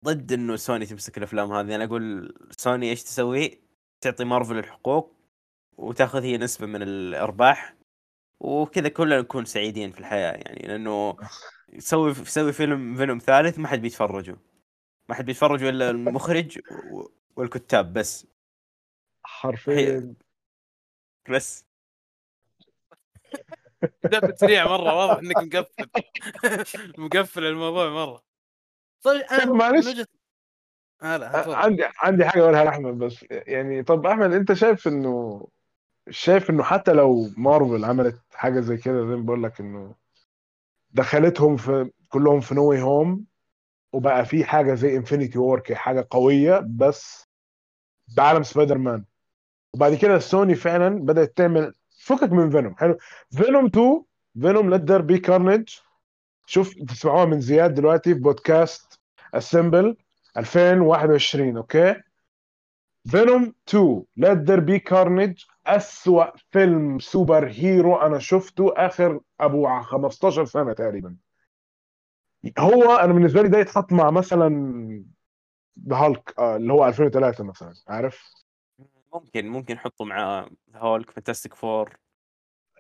ضد 0.05 0.31
إنه 0.33 0.55
سوني 0.55 0.85
تمسك 0.85 1.17
الأفلام 1.17 1.51
هذه. 1.51 1.75
أنا 1.75 1.83
أقول 1.83 2.33
سوني 2.51 2.89
إيش 2.89 3.03
تسوي؟ 3.03 3.61
تعطي 4.01 4.23
مارفل 4.23 4.57
الحقوق 4.57 5.15
وتاخذ 5.77 6.23
هي 6.23 6.37
نسبة 6.37 6.67
من 6.67 6.81
الأرباح 6.83 7.75
وكذا 8.39 8.89
كلنا 8.89 9.21
نكون 9.21 9.45
سعيدين 9.45 9.91
في 9.91 9.99
الحياة 9.99 10.31
يعني. 10.31 10.67
لأنه 10.67 11.17
سوي 11.77 12.13
سوي 12.13 12.53
فيلم 12.53 12.95
فيلم 12.97 13.17
ثالث 13.17 13.59
ما 13.59 13.67
حد 13.67 13.79
بيتفرجوا 13.81 14.35
ما 15.09 15.15
حد 15.15 15.25
بيتفرجوا 15.25 15.69
إلا 15.69 15.89
المخرج 15.89 16.59
والكتاب 17.35 17.93
بس. 17.93 18.27
حرفيا. 19.23 20.15
بس. 21.29 21.65
بدأت 24.03 24.39
سريع 24.39 24.65
مرة 24.67 24.95
واضح 24.95 25.19
إنك 25.19 25.55
مقفل. 25.55 25.89
مقفل 26.97 27.45
الموضوع 27.45 27.89
مرة. 27.89 28.28
طيب 29.03 29.21
أنا 29.21 29.45
طب 29.45 29.51
معلش. 29.51 29.87
هلا 31.01 31.55
عندي 31.57 31.83
عندي 31.99 32.25
حاجة 32.25 32.41
أقولها 32.41 32.63
لأحمد 32.63 32.97
بس 32.97 33.25
يعني 33.29 33.83
طب 33.83 34.05
أحمد 34.05 34.33
أنت 34.33 34.53
شايف 34.53 34.87
إنه 34.87 35.47
شايف 36.09 36.49
إنه 36.49 36.63
حتى 36.63 36.93
لو 36.93 37.29
مارفل 37.37 37.85
عملت 37.85 38.21
حاجة 38.33 38.59
زي 38.59 38.77
كده 38.77 38.99
زي 39.01 39.15
ما 39.15 39.21
بقول 39.23 39.43
لك 39.43 39.59
إنه 39.59 39.95
دخلتهم 40.91 41.57
في 41.57 41.91
كلهم 42.09 42.39
في 42.39 42.55
No 42.55 42.73
Home 42.73 43.25
وبقى 43.93 44.25
في 44.25 44.43
حاجة 44.45 44.73
زي 44.73 44.97
Infinity 44.97 45.39
War 45.39 45.63
حاجة 45.73 46.07
قوية 46.09 46.65
بس 46.69 47.27
بعالم 48.17 48.43
سبايدر 48.43 48.77
مان 48.77 49.05
وبعد 49.73 49.95
كده 49.95 50.19
سوني 50.19 50.55
فعلا 50.55 50.89
بدأت 50.89 51.37
تعمل 51.37 51.73
فكك 51.89 52.31
من 52.31 52.49
فينوم 52.49 52.75
حلو. 52.75 52.97
فينوم 53.31 53.65
2 53.65 54.03
فينوم 54.41 54.69
Let 54.69 54.81
There 54.81 55.01
Be 55.01 55.17
Carnage 55.19 55.69
شوف 56.49 56.73
تسمعوها 56.73 57.25
من 57.25 57.41
زياد 57.41 57.73
دلوقتي 57.73 58.13
في 58.13 58.19
بودكاست 58.19 58.99
Assemble 59.33 59.97
2021 60.37 61.57
okay؟ 61.57 61.95
فينوم 63.07 63.53
2 63.67 64.03
Let 64.17 64.37
There 64.37 64.59
Be 64.59 64.79
Carnage 64.79 65.43
أسوأ 65.65 66.25
فيلم 66.51 66.99
superhero 66.99 67.95
أنا 67.95 68.19
شفته 68.19 68.73
آخر 68.77 69.19
ابو 69.39 69.81
15 69.81 70.45
سنة 70.45 70.73
تقريبا. 70.73 71.15
هو 72.59 72.95
أنا 72.95 73.13
بالنسبة 73.13 73.41
لي 73.41 73.49
ده 73.49 73.57
يتحط 73.59 73.91
مع 73.91 74.11
مثلا 74.11 75.03
هالك 75.91 76.33
آه، 76.39 76.55
اللي 76.55 76.73
هو 76.73 76.87
2003 76.87 77.43
مثلا 77.43 77.73
عارف؟ 77.87 78.33
ممكن 79.13 79.47
ممكن 79.47 79.73
يحطوا 79.73 80.05
مع 80.05 80.49
هولك 80.75 81.11
Fantastic 81.11 81.53
Four 81.53 81.97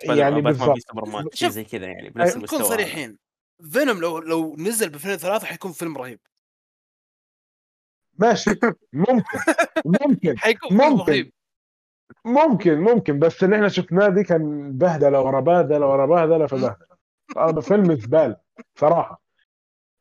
يعني 0.03 0.41
بالضبط 0.41 0.77
سوبرمان 0.77 1.23
شيء 1.33 1.47
شوف، 1.47 1.55
زي 1.55 1.63
كذا 1.63 1.85
يعني 1.85 2.09
بنفس 2.09 2.29
نكون 2.29 2.39
المستوى. 2.39 2.59
هذا. 2.59 2.69
صريحين. 2.69 3.28
فينوم 3.63 4.01
لو 4.01 4.19
لو 4.19 4.55
نزل 4.57 4.89
ب 4.89 4.95
2003 4.95 5.45
حيكون 5.47 5.71
فيلم 5.71 5.97
رهيب. 5.97 6.19
ماشي. 8.17 8.49
ممكن. 8.93 9.23
ممكن. 9.85 10.37
حيكون 10.43 10.69
فيلم 10.69 10.91
ممكن. 10.91 11.11
رهيب. 11.11 11.31
ممكن 12.25 12.77
ممكن. 12.79 13.19
بس 13.19 13.43
اللي 13.43 13.55
إحنا 13.55 13.67
شفناه 13.67 14.09
دي 14.09 14.23
كان 14.23 14.71
بهدلة 14.77 15.21
ورا 15.21 15.39
بهدلة 15.39 15.87
ورا 15.87 16.05
بهدلة 16.05 16.47
فبهدلة. 16.47 16.75
هذا 17.37 17.61
فيلم 17.61 17.95
زبالة 17.95 18.37
صراحة. 18.75 19.21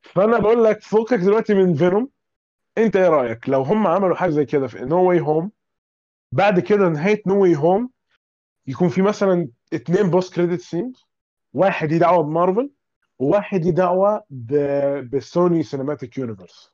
فأنا 0.03 0.39
بقول 0.39 0.65
لك 0.65 0.83
فكك 0.83 1.15
دلوقتي 1.15 1.55
من 1.55 1.75
فينوم 1.75 2.09
أنت 2.79 2.97
إيه 2.97 3.09
رأيك؟ 3.09 3.49
لو 3.49 3.63
هم 3.63 3.87
عملوا 3.87 4.17
حاجة 4.17 4.31
زي 4.31 4.45
كده 4.45 4.67
في 4.67 4.79
No 4.81 5.09
Way 5.09 5.21
Home 5.21 5.51
بعد 6.33 6.61
كده 6.61 6.89
نهاية 6.89 7.23
No 7.27 7.43
Way 7.43 7.57
Home 7.57 7.91
يكون 8.67 8.89
في 8.89 9.03
مثلا 9.03 9.49
اتنين 9.73 10.11
post 10.11 10.35
credit 10.35 10.61
scenes 10.61 11.05
واحد 11.53 11.89
ليه 11.93 11.99
دعوه 11.99 12.23
بمارفل 12.23 12.71
دعوة 13.73 14.25
ب- 14.31 15.11
ب 15.17 15.26
Sony 15.26 15.63
Cinematic 15.63 16.19
Universe 16.19 16.73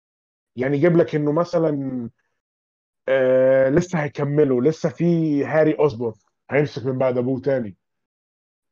يعني 0.57 0.77
يجيب 0.77 0.97
لك 0.97 1.15
إنه 1.15 1.33
مثلا 1.33 2.11
آه 3.09 3.69
لسه 3.71 4.03
هيكملوا 4.05 4.63
لسه 4.63 4.89
في 4.89 5.45
هاري 5.45 5.73
أوسبورن 5.79 6.15
هيمسك 6.51 6.87
من 6.87 6.99
بعد 6.99 7.19
أبوه 7.19 7.41
تاني. 7.41 7.77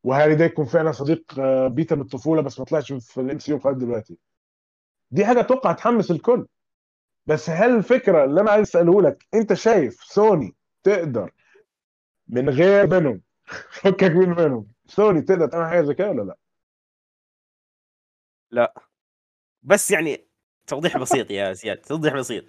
وهاري 0.04 0.34
ده 0.34 0.44
يكون 0.44 0.64
فعلا 0.64 0.92
صديق 0.92 1.24
آه 1.40 1.68
بيتر 1.68 1.96
من 1.96 2.02
الطفولة 2.02 2.42
بس 2.42 2.58
ما 2.58 2.64
طلعش 2.64 2.92
في 2.92 3.20
ال 3.20 3.38
MCU 3.38 3.56
لغاية 3.58 3.74
دلوقتي. 3.74 4.18
دي 5.10 5.26
حاجة 5.26 5.40
أتوقع 5.40 5.72
تحمس 5.72 6.10
الكل. 6.10 6.46
بس 7.26 7.50
هل 7.50 7.76
الفكرة 7.76 8.24
اللي 8.24 8.40
أنا 8.40 8.50
عايز 8.50 8.68
أسأله 8.68 9.02
لك 9.02 9.26
أنت 9.34 9.54
شايف 9.54 9.94
سوني 10.04 10.56
تقدر 10.84 11.32
من 12.28 12.50
غير 12.50 12.88
فينوم 12.88 13.22
فكك 13.70 14.04
من 14.16 14.34
فينوم 14.36 14.68
سوني 14.86 15.22
تقدر 15.22 15.46
تعمل 15.48 15.66
حاجة 15.70 15.82
زي 15.82 15.94
كده 15.94 16.10
ولا 16.10 16.22
لأ؟ 16.22 16.38
بس 19.62 19.90
يعني 19.90 20.24
توضيح 20.66 20.96
بسيط 21.02 21.30
يا 21.30 21.52
زياد 21.52 21.76
توضيح 21.76 22.14
بسيط. 22.14 22.44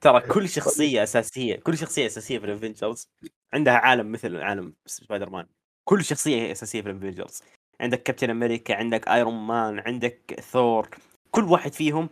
ترى 0.00 0.20
كل 0.20 0.48
شخصية 0.58 1.02
أساسية 1.02 1.56
كل 1.56 1.78
شخصية 1.78 2.06
أساسية 2.06 2.38
في 2.38 2.44
ال 2.44 2.51
Avengers 2.51 3.08
عندها 3.52 3.74
عالم 3.74 4.12
مثل 4.12 4.36
عالم 4.36 4.74
سبايدر 4.86 5.30
مان 5.30 5.46
كل 5.84 6.04
شخصية 6.04 6.52
أساسية 6.52 6.82
في 6.82 6.90
ال 6.90 6.96
Avengers 6.96 7.42
عندك 7.80 8.02
كابتن 8.02 8.30
أمريكا 8.30 8.74
عندك 8.74 9.08
ايرون 9.08 9.34
مان 9.46 9.78
عندك 9.78 10.40
ثور 10.40 10.88
كل 11.30 11.44
واحد 11.44 11.72
فيهم 11.72 12.08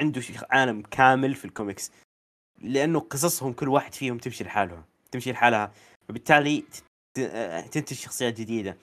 عنده 0.00 0.22
عالم 0.50 0.82
كامل 0.82 1.34
في 1.34 1.44
الكوميكس. 1.44 1.92
لأنه 2.58 3.00
قصصهم 3.00 3.52
كل 3.52 3.68
واحد 3.68 3.94
فيهم 3.94 4.18
تمشي 4.18 4.44
لحالها 4.44 4.84
تمشي 5.10 5.32
لحالها. 5.32 5.72
فبالتالي 6.08 6.64
آه، 7.18 7.60
تنتج 7.60 7.96
شخصيات 7.96 8.40
جديدة. 8.40 8.76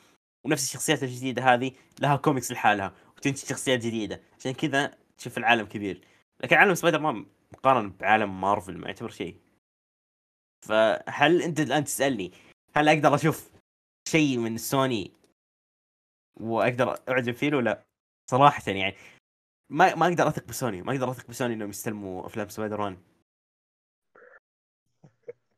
ونفس 0.46 0.64
الشخصيات 0.64 1.04
الجديدة 1.04 1.54
هذه 1.54 1.72
لها 2.00 2.16
كوميكس 2.16 2.52
لحالها. 2.52 2.94
وتنتج 3.18 3.50
شخصيات 3.50 3.80
جديدة. 3.80 4.22
عشان 4.40 4.54
كذا 4.54 4.98
تشوف 5.18 5.38
العالم 5.38 5.66
كبير. 5.66 6.02
لكن 6.44 6.56
عالم 6.56 6.76
سبايدر 6.76 7.00
مان 7.00 7.26
مقارنة 7.54 7.94
بعالم 8.00 8.42
مارفل 8.42 8.78
ما 8.78 8.88
يعتبر 8.88 9.10
شيء. 9.10 9.40
فهل 10.66 11.42
انت 11.42 11.60
الآن 11.60 11.84
تسألني 11.84 12.32
هل 12.76 12.90
أقدر 12.90 13.16
أشوف 13.16 13.52
شيء 14.10 14.38
من 14.38 14.58
سوني 14.58 15.12
وأقدر 16.40 17.00
أعجب 17.10 17.34
فيه 17.34 17.48
ولا 17.48 17.70
لا؟ 17.70 17.84
صراحة 18.32 18.72
يعني 18.72 18.96
ما 19.70 19.96
ما 19.96 20.08
أقدر 20.08 20.28
أثق 20.28 20.48
بسوني. 20.48 20.82
ما 20.82 20.92
أقدر 20.94 21.12
أثق 21.12 21.28
بسوني 21.30 21.54
إنهم 21.54 21.70
يستلموا 21.70 22.26
أفلام 22.26 22.50
سبايدر 22.50 22.82
مان. 22.82 22.98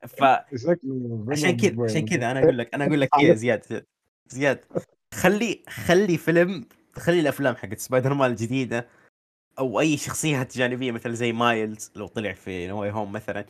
فعشان 0.07 1.57
كذا 1.57 1.83
عشان 1.83 2.05
كذا 2.05 2.31
أنا 2.31 2.39
أقول 2.39 2.57
لك 2.57 2.73
أنا 2.73 2.85
أقول 2.85 3.01
لك 3.01 3.09
يا 3.23 3.33
زياد 3.33 3.85
زياد. 4.27 4.65
خلي 5.13 5.63
خلي 5.69 6.17
فيلم 6.17 6.65
خلي 6.99 7.19
الأفلام 7.19 7.55
حقت 7.55 7.79
سبايدر 7.79 8.13
مان 8.13 8.31
الجديدة 8.31 8.87
أو 9.59 9.79
أي 9.79 9.97
شخصيات 9.97 10.57
جانبيه 10.57 10.91
مثل 10.91 11.13
زي 11.13 11.31
مايلز 11.31 11.91
لو 11.95 12.07
طلع 12.07 12.33
في 12.33 12.67
No 12.67 12.91
Way 12.91 13.00
Home 13.00 13.11
مثلا 13.11 13.45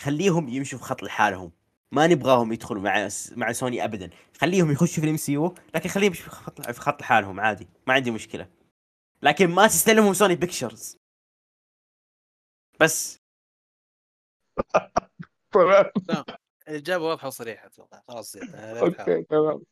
خليهم 0.00 0.48
يمشوا 0.48 0.78
في 0.78 0.84
خط 0.84 1.02
لحالهم. 1.02 1.52
ما 1.92 2.06
نبغاهم 2.06 2.52
يدخلوا 2.52 2.82
مع 2.82 3.08
مع 3.32 3.52
سوني 3.52 3.84
ابدا. 3.84 4.10
خليهم 4.40 4.70
يخشوا 4.70 5.00
في 5.00 5.04
ال 5.04 5.16
MCU 5.16 5.54
لكن 5.74 5.88
خليهم 5.88 6.12
في 6.12 6.30
خط 6.30 6.60
في 6.70 6.80
خط 6.80 7.00
لحالهم 7.00 7.40
عادي 7.40 7.68
ما 7.86 7.94
عندي 7.94 8.10
مشكلة. 8.10 8.48
لكن 9.22 9.50
ما 9.50 9.66
تستلمهم 9.66 10.14
سوني 10.14 10.36
Pictures. 10.36 10.96
بس. 12.80 13.18
تمام. 15.52 15.84
الإجابة 16.68 17.04
واضحة 17.04 17.26
وصريحة 17.26 17.66
أتوقع. 17.66 18.02
خلاص 18.08 18.36
okay 18.54 19.22
تمام. 19.22 19.62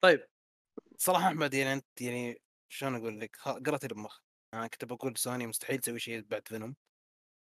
طيب. 0.00 0.31
صراحة 1.02 1.26
أحمد 1.28 1.54
يعني 1.54 1.72
أنت 1.72 2.00
يعني 2.00 2.42
شلون 2.68 2.94
أقول 2.94 3.20
لك 3.20 3.36
قرأت 3.36 3.86
مخي 3.86 4.20
أنا 4.54 4.66
كنت 4.66 4.84
بقول 4.84 5.16
سوني 5.18 5.46
مستحيل 5.46 5.78
تسوي 5.78 5.98
شيء 6.00 6.20
بعد 6.20 6.48
فينوم. 6.48 6.76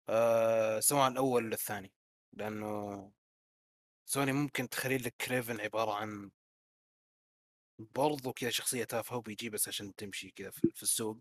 أه 0.10 0.80
سواء 0.80 1.08
الأول 1.08 1.46
ولا 1.46 1.54
الثاني. 1.54 1.94
لأنه 2.34 3.12
سوني 4.06 4.34
ممكن 4.34 4.70
تخلي 4.70 4.98
لك 4.98 5.16
كريفن 5.22 5.62
عبارة 5.62 5.94
عن 5.94 6.32
برضو 7.80 8.34
كذا 8.34 8.50
شخصية 8.50 8.84
تافهة 8.84 9.18
وبيجي 9.18 9.50
بس 9.50 9.68
عشان 9.68 9.96
تمشي 9.96 10.32
كذا 10.32 10.52
في 10.52 10.84
السوق. 10.84 11.20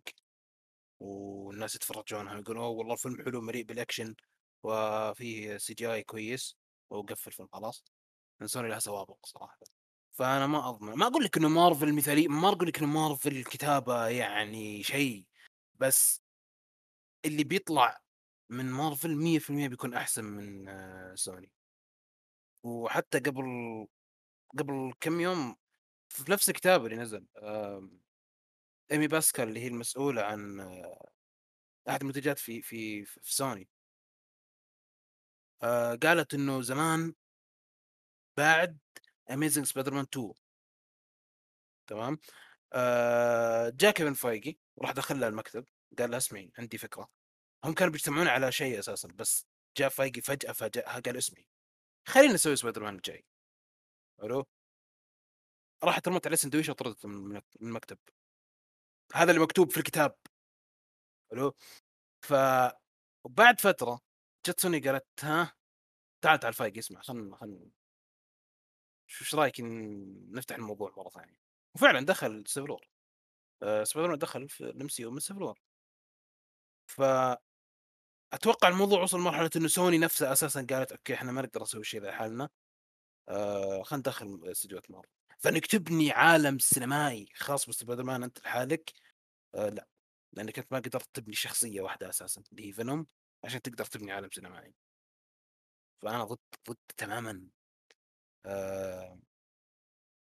والناس 1.01 1.75
يتفرجونها 1.77 2.35
ويقولون 2.37 2.63
oh 2.63 2.71
والله 2.71 2.95
الفيلم 2.95 3.25
حلو 3.25 3.41
مليء 3.41 3.65
بالأكشن 3.65 4.15
وفيه 4.63 5.57
CGI 5.59 6.03
كويس. 6.03 6.57
وقفل 6.91 7.31
الفيلم 7.31 7.49
خلاص. 7.53 7.85
سوني 8.45 8.69
لها 8.69 8.79
سوابق 8.79 9.27
صراحة. 9.27 9.59
فأنا 10.13 10.47
ما 10.47 10.69
أضمن. 10.69 10.95
ما 10.95 11.07
أقول 11.07 11.25
لك 11.25 11.37
إنه 11.37 11.49
مارفل 11.49 11.95
مثالي 11.95 12.29
ما 12.29 12.49
أقول 12.49 12.69
لك 12.69 12.79
إنه 12.79 12.87
مارفل 12.87 13.37
الكتابه 13.37 14.07
يعني 14.09 14.83
شيء 14.83 15.27
بس 15.75 16.23
اللي 17.25 17.45
بيطلع 17.45 18.01
من 18.51 18.71
مارفل 18.73 19.17
100% 19.17 19.69
بيكون 19.69 19.95
أحسن 19.95 20.25
من 20.25 20.69
آه، 20.69 21.15
سوني. 21.15 21.53
وحتى 22.65 23.19
قبل 23.19 23.45
قبل 24.59 24.93
كم 25.01 25.21
يوم 25.21 25.57
في 26.09 26.33
نفس 26.33 26.49
الكتاب 26.51 26.85
اللي 26.87 26.97
نزل 26.97 27.27
إيمي 28.93 29.07
باسكال 29.09 29.49
اللي 29.49 29.61
هي 29.61 29.69
المسؤولة 29.69 30.23
عن 30.23 30.61
آه، 30.61 31.11
أحد 31.89 32.01
المنتجات 32.01 32.39
في 32.39 32.63
في 32.63 33.05
في 33.05 33.35
سوني. 33.35 33.69
آه، 35.63 35.95
قالت 35.95 36.35
إنه 36.35 36.61
زمان 36.63 37.15
بعد 38.37 38.79
Amazing 39.33 39.67
سبايدر 39.67 39.95
مان 39.95 40.07
2 40.15 40.33
تمام؟ 41.87 42.19
آه، 42.73 43.69
جاء 43.75 43.91
كيفن 43.93 44.15
فايجي 44.15 44.59
وراح 44.77 44.93
دخل 44.93 45.21
لها 45.21 45.29
المكتب 45.29 45.65
قال 45.99 46.11
لها 46.11 46.19
اسمعي 46.19 46.53
عندي 46.59 46.79
فكرة. 46.79 47.09
هم 47.65 47.75
كانوا 47.75 47.93
بيجتمعون 47.93 48.29
على 48.29 48.53
شيء 48.53 48.79
أساسا 48.79 49.09
بس 49.09 49.47
جاء 49.77 49.89
فايجي 49.89 50.21
فجأة 50.21 50.53
فاجأها 50.53 51.01
قال 51.01 51.17
اسمعي 51.17 51.47
خلينا 52.09 52.35
نسوي 52.35 52.57
سبايدر 52.57 52.83
مان 52.83 52.95
الجاي. 52.97 53.27
حلو؟ 54.23 54.47
راحت 55.85 56.09
رمت 56.09 56.27
عليه 56.27 56.37
سندويشه 56.37 56.71
وطردت 56.71 57.07
من 57.07 57.43
المكتب. 57.63 57.99
هذا 59.15 59.31
اللي 59.31 59.43
مكتوب 59.43 59.71
في 59.71 59.77
الكتاب. 59.77 60.17
حلو؟ 61.31 61.55
ف 62.25 62.35
وبعد 63.25 63.61
فترة 63.61 64.01
جت 64.47 64.61
سوني 64.61 64.79
قالت 64.81 65.07
ها 65.25 65.55
تعال 66.25 66.39
تعال 66.41 66.55
فايجي 66.55 66.77
اسمع 66.79 67.01
خلنا 67.03 67.37
خلنا 67.37 67.71
شو 69.13 69.37
رأيك 69.37 69.61
نفتح 69.61 70.57
الموضوع 70.57 70.95
مرة 70.97 71.09
ثانية؟ 71.09 71.37
وفعلا 71.75 72.07
دخل 72.07 72.45
Civil 72.47 72.70
War. 72.70 72.89
آه 73.63 73.85
سبايدر 73.85 74.11
مان 74.11 74.19
دخل 74.19 74.49
في 74.49 74.61
ال 74.61 74.89
MC 74.89 75.05
من 75.05 75.21
Civil 75.21 75.43
War. 75.43 75.61
ف 76.87 77.03
أتوقع 78.33 78.69
الموضوع 78.69 79.03
وصل 79.03 79.19
لمرحلة 79.19 79.51
إنه 79.57 79.69
سوني 79.69 79.99
نفسها 79.99 80.33
أساسا 80.33 80.67
قالت 80.71 80.93
okay 80.93 81.15
إحنا 81.15 81.33
ما 81.33 81.43
نقدر 81.43 81.63
نسوي 81.63 81.85
شيء 81.85 82.01
ذا 82.03 82.09
لحالنا 82.11 82.49
آه 83.29 83.83
خلينا 83.83 84.01
ندخل 84.01 84.41
استديوهات 84.51 84.91
مارفل 84.91 85.09
فانك 85.39 85.67
تبني 85.67 86.13
عالم 86.13 86.59
سينمائي 86.59 87.29
خاص 87.35 87.69
بسبايدر 87.69 88.03
مان 88.05 88.23
أنت 88.23 88.41
لحالك. 88.41 88.93
آه 89.55 89.69
لا 89.69 89.89
لأنك 90.33 90.59
أنت 90.59 90.73
ما 90.73 90.79
قدرت 90.79 91.09
تبني 91.15 91.35
شخصية 91.35 91.81
واحدة 91.81 92.09
أساسا 92.09 92.43
اللي 92.53 92.69
هي 92.69 92.73
فينوم 92.73 93.07
عشان 93.45 93.63
تقدر 93.63 93.85
تبني 93.85 94.13
عالم 94.13 94.31
سينمائي. 94.31 94.75
فأنا 96.03 96.25
ضد 96.25 96.39
ضد 96.71 96.77
تماما 96.97 97.49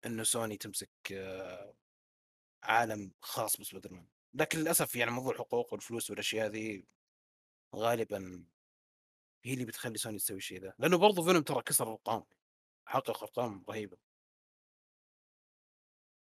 إنه 0.07 0.23
سوني 0.23 0.57
تمسك 0.57 0.91
آه 1.12 1.75
عالم 2.64 3.12
خاص 3.23 3.57
بسبايدر 3.57 3.93
مان 3.95 4.07
لكن 4.35 4.59
للأسف 4.59 4.97
يعني 4.97 5.11
موضوع 5.11 5.33
الحقوق 5.33 5.73
والفلوس 5.73 6.11
والأشياء 6.11 6.47
هذه 6.47 6.83
غالبا 7.77 8.45
هي 9.45 9.55
اللي 9.55 9.64
بتخلي 9.64 9.99
سوني 9.99 10.18
تسوي 10.18 10.37
الشيء 10.37 10.61
ذا. 10.62 10.75
لأنه 10.79 10.99
برضو 10.99 11.23
فينوم 11.25 11.43
ترى 11.43 11.62
كسر 11.62 11.89
ارقام 11.93 12.25
حقق 12.89 13.23
أرقام 13.23 13.64
رهيبة. 13.70 13.99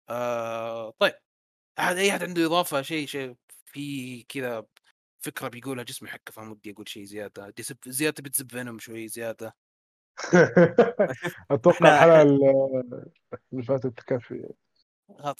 آه 0.09 0.91
طيب 0.99 1.15
أحد 1.79 1.97
أي 1.97 2.11
أحد 2.11 2.23
عنده 2.25 2.47
إضافة 2.47 2.83
شيء 2.83 3.07
شيء 3.09 3.37
في 3.67 4.23
كذا 4.25 4.67
فكرة 5.21 5.49
بيقولها 5.49 5.85
جسمي 5.85 6.09
حكه 6.11 6.33
فما 6.33 6.51
ودي 6.53 6.73
أقول 6.73 6.89
شيء 6.89 7.05
زيادة. 7.05 7.55
زيادة 7.87 8.23
بتسب 8.23 8.51
فينوم 8.53 8.79
شوي 8.79 9.09
زيادة. 9.09 9.57
أتوقع 11.51 11.95
الحلقة 11.95 12.23
ال- 12.23 13.11
اللي 13.53 13.63
فاتت 13.63 13.87
تكفي. 13.87 14.49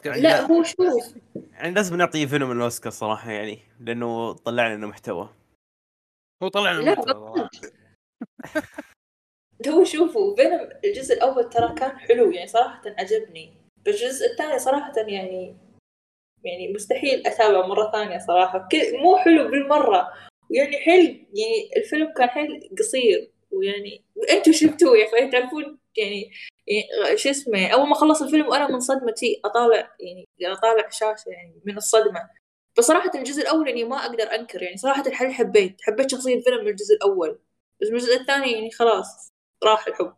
لا 0.05 0.41
هو 0.41 0.63
شوف 0.63 1.15
يعني 1.53 1.75
لازم 1.75 1.97
نعطي 1.97 2.27
فيلم 2.27 2.53
الأوسكار 2.53 2.93
صراحة 2.93 3.31
يعني 3.31 3.59
لأنه 3.81 4.33
طلع 4.33 4.75
لنا 4.75 4.87
محتوى. 4.87 5.29
هو 6.43 6.49
طلع 6.49 6.73
لنا 6.73 6.95
بالضبط. 6.95 7.51
هو 9.69 9.85
شوفوا 9.85 10.37
فينوم 10.37 10.69
الجزء 10.85 11.15
الأول 11.15 11.51
ترى 11.51 11.75
كان 11.75 11.99
حلو 11.99 12.31
يعني 12.31 12.47
صراحة 12.47 12.83
عجبني. 12.87 13.55
بس 13.87 13.95
الجزء 13.95 14.27
الثاني 14.33 14.59
صراحة 14.59 14.93
يعني 14.97 15.57
يعني 16.45 16.73
مستحيل 16.73 17.27
أتابعه 17.27 17.67
مرة 17.67 17.91
ثانية 17.93 18.19
صراحة. 18.19 18.59
ك- 18.59 18.95
مو 19.03 19.17
حلو 19.17 19.51
بالمرة. 19.51 20.13
ويعني 20.51 20.77
حيل 20.79 21.27
يعني 21.35 21.71
الفيلم 21.77 22.13
كان 22.13 22.29
حيل 22.29 22.71
قصير. 22.79 23.31
ويعني 23.51 24.05
وانتوا 24.17 24.53
شفتوه 24.53 24.99
يا 24.99 25.09
أخي 25.09 25.31
تعرفون 25.31 25.79
يعني, 25.97 26.31
يعني 26.67 27.17
شو 27.17 27.31
اسمه 27.31 27.67
أول 27.69 27.89
ما 27.89 27.95
خلص 27.95 28.23
الفيلم 28.23 28.49
وأنا 28.49 28.69
من 28.69 28.81
صدمتي 28.81 29.41
أطالع 29.45 29.97
يعني 30.01 30.29
أطالع 30.43 30.87
الشاشة 30.87 31.29
يعني 31.29 31.61
من 31.65 31.77
الصدمة. 31.77 32.31
بس 32.79 32.85
صراحة 32.85 33.11
الجزء 33.15 33.43
الأول 33.43 33.69
يعني 33.69 33.85
ما 33.85 33.97
أقدر 33.97 34.35
أنكر 34.35 34.63
يعني 34.63 34.77
صراحة 34.77 35.07
الحين 35.07 35.33
حبيت 35.33 35.77
حبيت 35.83 36.11
شخصية 36.11 36.41
فيلم 36.43 36.65
من 36.65 36.69
الجزء 36.71 36.95
الأول. 36.95 37.39
بس 37.83 37.89
من 37.89 37.95
الجزء 37.97 38.21
الثاني 38.21 38.53
يعني 38.53 38.71
خلاص 38.71 39.33
راح 39.65 39.87
الحب. 39.87 40.17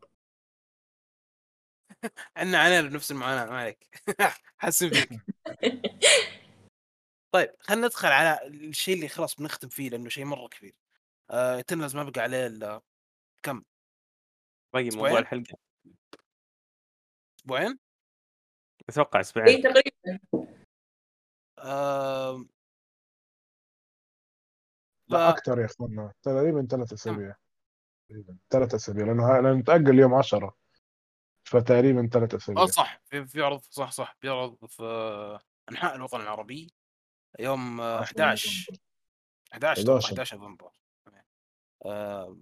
عنا 2.36 2.58
علينا 2.58 2.88
بنفس 2.88 3.10
المعاناة 3.10 3.50
ما 3.50 3.58
عليك. 3.58 3.88
حاسين 4.58 4.90
فيك. 4.90 5.08
طيب 7.32 7.50
خلينا 7.60 7.86
ندخل 7.86 8.08
على 8.08 8.46
الشيء 8.46 8.94
اللي 8.94 9.08
خلاص 9.08 9.34
بنختم 9.36 9.68
فيه 9.68 9.90
لأنه 9.90 10.08
شيء 10.08 10.24
مرة 10.24 10.48
كبير. 10.48 10.74
آه 11.30 11.64
ما 11.72 12.04
بقى 12.04 12.22
عليه 12.22 12.46
إلا 12.46 12.82
كم؟ 13.42 13.62
باقي 14.74 14.88
أسبوعين؟ 14.88 15.14
موضوع 15.14 15.18
الحلقة. 15.18 15.56
أسبوعين؟ 17.40 17.78
أتوقع 18.88 19.18
اي 19.18 19.20
أسبوعين 19.20 19.62
تقريبا 19.62 20.20
آه. 21.58 22.44
لا 25.08 25.30
ف- 25.32 25.34
أكثر 25.36 25.60
يا 25.60 25.64
اخوانا 25.66 26.12
تقريبا 26.22 26.66
ثلاث 26.70 26.92
أسابيع. 26.92 27.36
تقريبا 28.08 28.36
ثلاث 28.50 28.74
أسابيع 28.74 29.06
لأنه 29.06 29.26
ها- 29.26 29.38
أنا 29.38 29.52
متاجل 29.54 29.98
يوم 29.98 30.14
10 30.14 30.56
فتقريبا 31.48 32.08
ثلاث 32.12 32.34
أسابيع. 32.34 32.62
آه 32.62 32.66
صح. 32.66 33.00
في 33.04 33.26
في 33.26 33.42
عرض 33.42 33.60
صح 33.60 33.90
صح. 33.92 34.16
بيعرض 34.22 34.66
في 34.66 34.82
أنحاء 35.70 35.94
الوطن 35.96 36.20
العربي 36.20 36.72
يوم 37.40 37.80
آه، 37.80 38.00
10 38.00 38.04
11 38.04 38.66
11 39.52 39.82
أتوقع 39.82 39.98
11. 39.98 40.12
11 40.12 40.36
نوفمبر. 40.38 40.72
آه، 41.86 42.36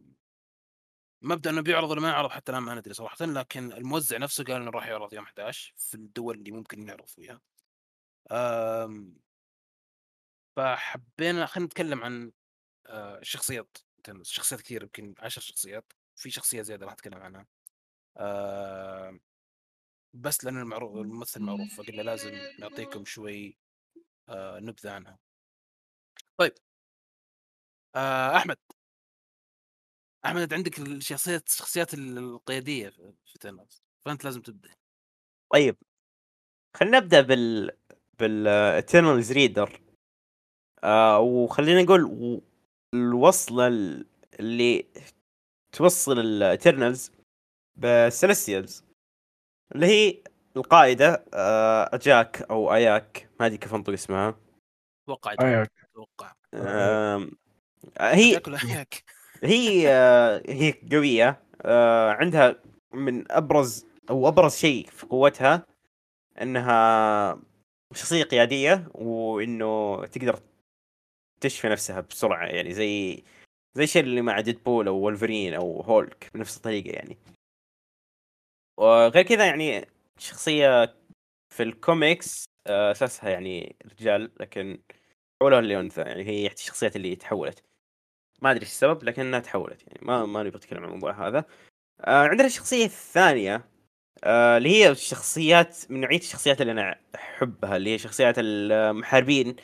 مبدأ 1.22 1.50
إنه 1.50 1.60
بيعرض 1.62 1.90
ولا 1.90 2.00
ما 2.00 2.08
يعرض 2.08 2.30
حتى 2.30 2.52
الآن 2.52 2.62
ما 2.62 2.74
ندري 2.74 2.94
صراحة 2.94 3.16
لكن 3.26 3.72
الموزع 3.72 4.18
نفسه 4.18 4.44
قال 4.44 4.56
إنه 4.56 4.70
راح 4.70 4.86
يعرض 4.86 5.14
يوم 5.14 5.24
11 5.24 5.74
في 5.76 5.94
الدول 5.94 6.38
اللي 6.38 6.50
ممكن 6.50 6.88
يعرض 6.88 7.06
فيها. 7.06 7.40
آم، 8.32 9.16
فحبينا 10.56 11.46
خلينا 11.46 11.66
نتكلم 11.66 12.04
عن 12.04 12.32
آه، 12.86 13.18
الشخصيات 13.18 13.78
شخصيات 14.22 14.60
كثير 14.62 14.82
يمكن 14.82 15.14
10 15.18 15.42
شخصيات 15.42 15.92
في 16.16 16.30
شخصية 16.30 16.62
زيادة 16.62 16.86
راح 16.86 16.92
أتكلم 16.92 17.18
عنها. 17.22 17.46
آم، 18.18 19.20
بس 20.14 20.44
لأنه 20.44 20.62
المعروف 20.62 20.96
الممثل 20.96 21.40
معروف 21.42 21.74
فقلنا 21.76 22.02
لازم 22.02 22.32
نعطيكم 22.60 23.04
شوي 23.04 23.58
آه، 24.28 24.60
نبذة 24.60 24.92
عنها. 24.92 25.18
طيب. 26.36 26.52
آه، 27.96 28.36
أحمد. 28.36 28.56
أحمد 30.24 30.54
عندك 30.54 30.78
الشخصيات 30.78 31.46
الشخصيات 31.48 31.94
القيادية 31.94 32.88
في 33.26 33.38
تنس 33.40 33.82
فأنت 34.04 34.24
لازم 34.24 34.40
تبدأ. 34.42 34.70
طيب 35.52 35.76
خلينا 36.76 36.98
نبدأ 36.98 37.20
بال 37.20 37.70
بال 38.18 38.41
Eternals 38.41 39.32
leader. 39.32 39.80
آه 40.84 41.20
وخلينا 41.20 41.82
نقول 41.82 42.04
و- 42.04 42.42
الوصلة 42.94 43.66
ال- 43.66 44.06
اللي 44.40 44.86
توصل 45.72 46.18
ال 46.18 46.29
Eternals 46.29 47.12
ب 47.76 47.86
Celestials 47.86 48.84
اللي 49.74 49.86
هي 49.86 50.22
القائدة 50.56 51.24
آه، 51.34 51.90
أجاك 51.94 52.42
أو 52.42 52.74
أياك 52.74 53.30
ما 53.40 53.46
أدري 53.46 53.58
كيف 53.58 53.74
أنطق 53.74 53.92
اسمها. 53.92 54.40
أتوقع 55.04 55.34
أياك. 55.40 55.72
أتوقع 55.90 56.34
آم، 56.54 57.30
هي 58.00 58.40
هيك 58.46 59.04
هي 59.42 59.88
آه، 59.88 60.42
هي 60.48 60.74
قوية 60.92 61.42
آه، 61.62 62.10
عندها 62.10 62.56
من 62.94 63.32
أبرز 63.32 63.86
أو 64.10 64.28
أبرز 64.28 64.56
شيء 64.56 64.86
في 64.86 65.06
قوتها 65.06 65.66
إنها 66.42 67.42
شخصية 67.94 68.24
قيادية 68.24 68.88
وإنه 68.94 70.06
تقدر 70.06 70.40
تشفي 71.40 71.68
نفسها 71.68 72.00
بسرعة 72.00 72.46
يعني 72.46 72.72
زي 72.72 73.22
زي 73.74 73.84
الشيء 73.84 74.02
اللي 74.02 74.22
مع 74.22 74.40
ديدبول 74.40 74.88
أو 74.88 74.96
ولفرين 74.96 75.54
أو 75.54 75.80
هولك 75.80 76.30
بنفس 76.34 76.56
الطريقة 76.56 76.90
يعني. 76.90 77.18
وغير 78.78 79.22
كذا 79.22 79.46
يعني 79.46 79.86
شخصية 80.18 80.96
في 81.54 81.62
الكوميكس 81.62 82.44
آه، 82.66 82.90
أساسها 82.92 83.30
يعني 83.30 83.76
رجال 84.00 84.32
لكن 84.40 84.78
حولوها 85.42 85.60
لانثى 85.60 86.00
يعني 86.00 86.22
هي 86.24 86.46
الشخصيات 86.46 86.96
اللي 86.96 87.16
تحولت. 87.16 87.69
ما 88.42 88.50
أدري 88.50 88.62
إيش 88.62 88.70
السبب 88.70 89.04
لكنها 89.04 89.40
تحولت 89.40 89.82
يعني. 89.82 89.98
ما 90.02 90.26
ما 90.26 90.42
نبغى 90.42 90.56
نتكلم 90.56 90.78
عن 90.78 90.88
الموضوع 90.88 91.28
هذا. 91.28 91.44
آه 92.00 92.26
عندنا 92.28 92.46
الشخصيه 92.46 92.84
الثانية 92.84 93.64
آه 94.24 94.56
اللي 94.56 94.68
هي 94.70 94.90
الشخصيات 94.90 95.76
من 95.90 96.00
نوعية 96.00 96.18
الشخصيات 96.18 96.60
اللي 96.60 96.72
أنا 96.72 97.00
أحبها 97.14 97.76
اللي 97.76 97.90
هي 97.94 97.98
شخصيات 97.98 98.34
المحاربين 98.38 99.56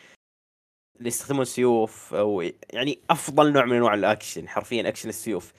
اللي 0.98 1.08
يستخدمون 1.08 1.44
سيوف 1.44 2.14
أو 2.14 2.40
يعني 2.70 2.98
أفضل 3.10 3.52
نوع 3.52 3.64
من 3.64 3.76
أنواع 3.76 3.94
الأكشن 3.94 4.48
حرفيا 4.48 4.88
أكشن 4.88 5.08
السيوف. 5.08 5.52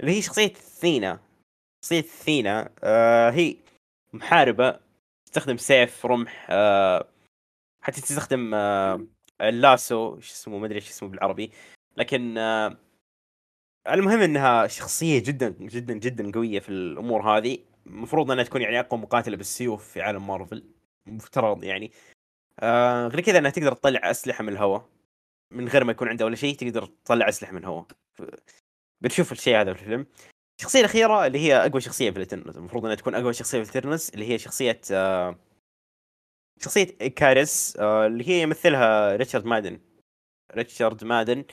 اللي 0.00 0.12
هي 0.18 0.22
شخصية 0.22 0.48
ثينا. 0.54 1.20
شخصية 1.84 2.00
ثينا 2.00 2.70
آه 2.84 3.30
هي 3.30 3.56
محاربة 4.12 4.80
تستخدم 5.26 5.56
سيف 5.56 6.06
رمح 6.06 6.46
آه 6.50 7.08
حتى 7.82 8.00
تستخدم 8.00 8.54
آه 8.54 9.06
ال 9.40 9.53
lasso 9.53 10.16
إيش 10.16 10.32
اسمه 10.32 10.58
ما 10.58 10.66
أدري 10.66 10.76
إيش 10.76 10.90
اسمه 10.90 11.08
بالعربي. 11.08 11.50
لكن 11.96 12.38
آه 12.38 12.76
المهم 13.88 14.20
إنها 14.20 14.66
شخصية 14.66 15.22
جدا 15.22 15.48
جدا 15.60 15.94
جدا 15.94 16.32
قوية 16.32 16.60
في 16.60 16.68
الأمور 16.68 17.22
هذه. 17.38 17.58
المفروض 17.86 18.30
إنها 18.30 18.44
تكون 18.44 18.62
يعني 18.62 18.80
أقوى 18.80 19.00
مقاتلة 19.00 19.36
بالسيوف 19.36 19.88
في 19.92 20.02
عالم 20.02 20.26
مارفل. 20.26 20.64
مفترض 21.06 21.64
يعني. 21.64 21.92
آه 22.60 23.06
غير 23.08 23.20
كذا 23.20 23.38
إنها 23.38 23.50
تقدر 23.50 23.72
تطلع 23.74 24.10
أسلحة 24.10 24.42
من 24.44 24.52
الهواء. 24.52 24.88
من 25.52 25.68
غير 25.68 25.84
ما 25.84 25.92
يكون 25.92 26.08
عندها 26.08 26.26
ولا 26.26 26.36
شيء 26.36 26.56
تقدر 26.56 26.86
تطلع 26.86 27.28
أسلحة 27.28 27.52
من 27.52 27.58
الهواء. 27.58 27.86
ف- 28.14 28.22
بنشوف 29.00 29.32
الشيء 29.32 29.56
هذا 29.60 29.74
في 29.74 29.82
الفيلم. 29.82 30.06
الشخصية 30.58 30.80
الأخيرة 30.80 31.26
اللي 31.26 31.38
هي 31.38 31.66
أقوى 31.66 31.80
شخصية 31.80 32.10
في 32.10 32.16
ال 32.16 32.20
Eternals 32.20 32.56
المفروض 32.56 32.84
إنها 32.84 32.94
تكون 32.96 33.14
أقوى 33.14 33.32
شخصية 33.32 33.62
في 33.62 33.70
ال 33.70 33.74
Eternals 33.74 34.10
اللي 34.10 34.28
هي 34.28 34.38
شخصية 34.38 34.80
آه 34.92 35.38
شخصية 36.60 36.84
إكاريس 37.16 37.76
آه 37.80 38.06
اللي 38.06 38.28
هي 38.28 38.42
يمثلها 38.42 39.16
ريتشارد 39.16 39.44
مادن. 39.46 39.80
ريتشارد 40.54 41.04
مادن. 41.04 41.44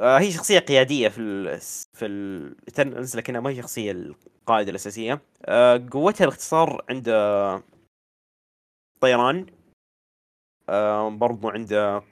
هي 0.00 0.32
شخصية 0.32 0.58
قيادية 0.58 1.08
في 1.08 1.20
ال 1.20 1.60
في 1.94 2.06
ال 2.06 2.18
Eternals 2.18 3.16
لكنها 3.16 3.40
ما 3.40 3.50
هي 3.50 3.56
شخصية 3.62 3.92
القائدة 3.92 4.70
الأساسية. 4.70 5.22
آه 5.44 5.86
قوتها 5.92 6.24
باختصار 6.24 6.84
عند 6.90 7.08
آه، 7.08 7.62
طيران. 9.00 9.46
آه 10.68 11.10
برضو 11.10 11.48
عنده 11.48 12.02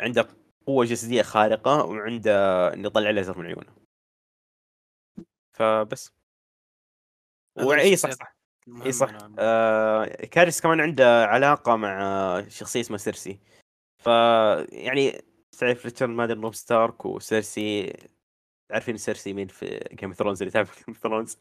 عنده 0.00 0.28
قوة 0.66 0.84
جسدية 0.84 1.22
خارقة 1.22 1.84
وعنده 1.84 2.32
إنه 2.74 2.86
يطلع 2.86 3.10
ليزر 3.10 3.38
من 3.38 3.46
عيونه. 3.46 3.72
فبس. 5.52 6.12
وي 7.56 7.96
صح 7.96 8.10
صح. 8.10 8.36
إي 8.86 8.92
صح. 8.92 9.10
نوعاً 9.12 9.28
ما. 9.28 9.36
آه 9.38 10.04
إكاريس 10.06 10.60
كمان 10.60 10.80
عنده 10.80 11.24
علاقة 11.24 11.76
مع 11.76 12.02
آه، 12.02 12.48
شخصية 12.48 12.80
اسمها 12.80 12.98
سيرسي. 12.98 13.38
ف 13.98 14.06
يعني 14.72 15.29
تعرف 15.60 15.84
ريتشارد 15.84 16.10
مادن 16.10 16.38
روب 16.38 16.54
ستارك 16.54 17.06
وسيرسي 17.06 17.92
عارفين 18.70 18.96
سيرسي 18.96 19.32
مين 19.32 19.48
في 19.48 19.88
Game 19.92 20.12
of 20.12 20.19
Thrones 20.19 20.42
اللي 20.42 20.52
تعرف 20.52 20.84
Game 20.86 20.94
of 20.94 21.04
Thrones 21.04 21.38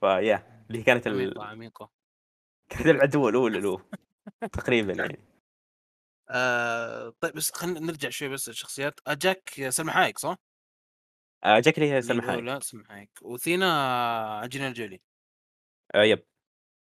ف 0.00 0.13
yeah 0.13 0.64
اللي 0.70 0.82
كانت 0.82 1.06
ال... 1.06 1.12
عميقة 1.12 1.44
عميقة 1.44 1.90
كانت 2.68 2.86
العدو 2.86 3.28
الاولى 3.28 3.60
له 3.60 3.84
تقريبا 4.52 4.92
يعني. 4.92 5.18
آه 6.30 7.12
طيب 7.20 7.34
بس 7.34 7.52
خلينا 7.52 7.80
نرجع 7.80 8.08
شوي 8.08 8.28
بس 8.28 8.48
الشخصيات 8.48 9.00
إيجاك 9.06 9.68
سلمى 9.68 9.92
حايك 9.92 10.18
صح؟ 10.18 10.36
إيجاك 11.44 11.78
اللي 11.78 11.92
هي 11.92 12.02
سلمى 12.02 12.22
حايك. 12.22 12.44
لا 12.44 12.60
سلمى 12.60 12.84
حايك. 12.84 13.10
وثينا 13.22 14.44
انجلينا 14.44 14.72
جولي. 14.72 15.00
آه 15.94 16.02
yep. 16.02 16.26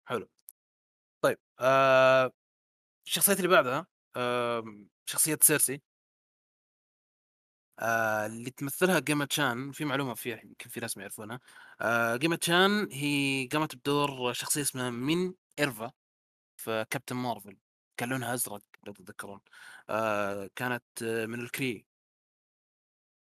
حلو. 0.09 0.28
طيب 1.24 1.39
آه 1.61 2.32
الشخصيات 3.07 3.37
اللي 3.39 3.49
بعدها 3.49 3.87
آه 4.16 4.64
شخصية 5.07 5.39
سيرسي. 5.43 5.82
آه 7.79 8.27
اللي 8.27 8.51
تمثلها 8.51 8.99
جيما 9.01 9.24
تشان 9.24 9.72
في 9.72 9.85
معلومة 9.85 10.14
فيها 10.14 10.41
يمكن 10.45 10.70
في 10.70 10.81
ناس 10.81 10.97
ما 10.97 11.03
يعرفونها. 11.03 11.41
آه 11.81 12.16
جيما 12.16 12.37
تشان 12.37 12.89
هي 12.93 13.49
قامت 13.53 13.77
بدور 13.77 14.33
شخصية 14.33 14.62
اسمها 14.62 14.91
مينيرفا 14.91 15.93
في 16.57 16.87
Captain 16.91 17.16
Marvel 17.16 17.59
كان 17.97 18.09
لونها 18.09 18.35
أزرق 18.35 18.62
لو 18.87 18.93
تتذكرون. 18.93 19.41
آه 19.91 20.51
كانت 20.57 20.85
آه، 21.03 21.27
من 21.27 21.41
الكري. 21.41 21.87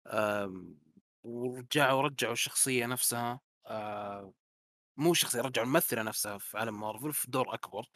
آم، 0.06 0.78
ورجعوا 1.24 2.02
رجعوا 2.02 2.32
الشخصية 2.32 2.86
نفسها. 2.86 3.40
آه 3.66 4.32
مو 4.96 5.12
الشخصية 5.12 5.40
رجعوا 5.40 5.66
الممثلة 5.66 6.02
نفسها 6.02 6.38
في 6.38 6.58
عالم 6.58 6.80
مارفل 6.80 7.12
في 7.12 7.30
دور 7.30 7.54
أكبر. 7.54 7.86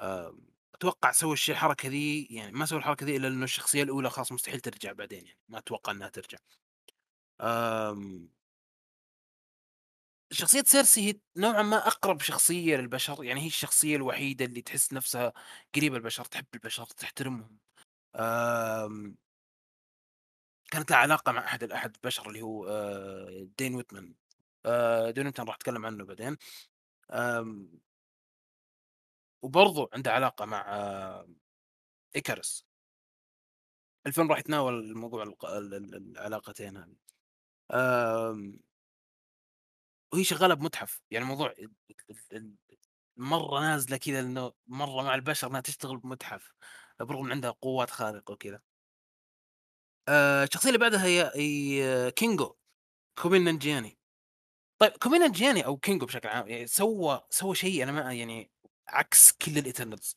آم، 0.00 0.46
أتوقع 0.80 1.12
سوى 1.12 1.32
الشيء 1.32 1.54
الحركة 1.54 1.88
ذي 1.88 2.24
يعني 2.30 2.52
ما 2.52 2.66
سوى 2.66 2.78
الحركة 2.78 3.06
ذي 3.06 3.16
إلا 3.16 3.28
انه 3.28 3.44
الشخصية 3.44 3.82
الأولى 3.82 4.10
خلاص 4.10 4.32
مستحيل 4.32 4.60
ترجع 4.60 4.92
بعدين 4.92 5.26
يعني 5.26 5.38
ما 5.48 5.58
أتوقع 5.58 5.92
إنها 5.92 6.08
ترجع. 6.08 6.38
آم، 7.40 8.28
شخصية 10.32 10.62
سيرسي 10.66 11.08
هي 11.10 11.20
نوعا 11.36 11.62
ما 11.62 11.86
أقرب 11.86 12.20
شخصية 12.20 12.76
للبشر 12.76 13.24
يعني 13.24 13.40
هي 13.40 13.46
الشخصية 13.46 13.96
الوحيدة 13.96 14.44
اللي 14.44 14.62
تحس 14.62 14.92
نفسها 14.92 15.32
قريبة 15.74 15.96
البشر 15.96 16.24
تحب 16.24 16.46
البشر 16.54 16.84
تحترمهم. 16.86 17.58
آم، 18.16 19.16
كانت 20.70 20.90
لها 20.90 20.98
علاقة 20.98 21.32
مع 21.32 21.44
أحد 21.44 21.64
أحد 21.72 21.94
البشر 21.96 22.28
اللي 22.28 22.42
هو 22.42 22.66
آه، 22.68 23.48
دين 23.58 23.74
ويتمان 23.74 24.14
آه، 24.66 25.10
دين 25.10 25.26
ويتمان 25.26 25.46
راح 25.48 25.56
أتكلم 25.56 25.86
عنه 25.86 26.04
بعدين. 26.04 26.36
آم، 29.44 29.48
وبرضو 29.48 29.88
عنده 29.94 30.12
علاقة 30.12 30.44
مع 30.44 30.64
آه، 30.68 31.28
إيكارس. 32.16 32.66
الفيلم 34.06 34.30
راح 34.30 34.38
يتناول 34.38 34.94
موضوع 34.96 35.22
الق- 35.22 35.44
ال- 35.44 35.74
ال- 35.74 35.94
العلاقتين 35.94 36.76
هذه 36.76 36.96
آم، 37.72 38.60
وهي 40.12 40.24
شغالة 40.24 40.54
بمتحف. 40.54 41.02
يعني 41.10 41.24
موضوع 41.24 41.54
مرة 43.16 43.60
نازلة 43.60 43.96
كذا 43.96 44.20
إنه 44.20 44.52
مرة 44.66 45.02
مع 45.02 45.14
البشر 45.14 45.48
إنها 45.48 45.60
تشتغل 45.60 45.96
بمتحف 45.98 46.52
برغم 47.00 47.32
عندها 47.32 47.50
قوات 47.50 47.90
خارقة 47.90 48.32
وكذا. 48.32 48.60
آه، 50.08 50.44
الشخصية 50.44 50.68
اللي 50.68 50.78
بعدها 50.78 51.04
هي 51.04 51.32
هي 51.34 52.10
كينجو 52.10 52.56
كوميل 53.22 53.44
نانجياني. 53.44 53.98
طيب 54.80 54.92
كوميل 54.92 55.20
نانجياني 55.20 55.66
أو 55.66 55.76
كينجو 55.78 56.06
بشكل 56.06 56.28
عام 56.28 56.48
يعني 56.48 56.66
سوى 56.66 57.22
سوى 57.30 57.54
شيء 57.54 57.82
أنا 57.82 57.92
ما 57.92 58.12
يعني 58.14 58.52
عكس 58.90 59.32
كل 59.32 59.58
ال 59.58 59.64
Eternals. 59.64 60.16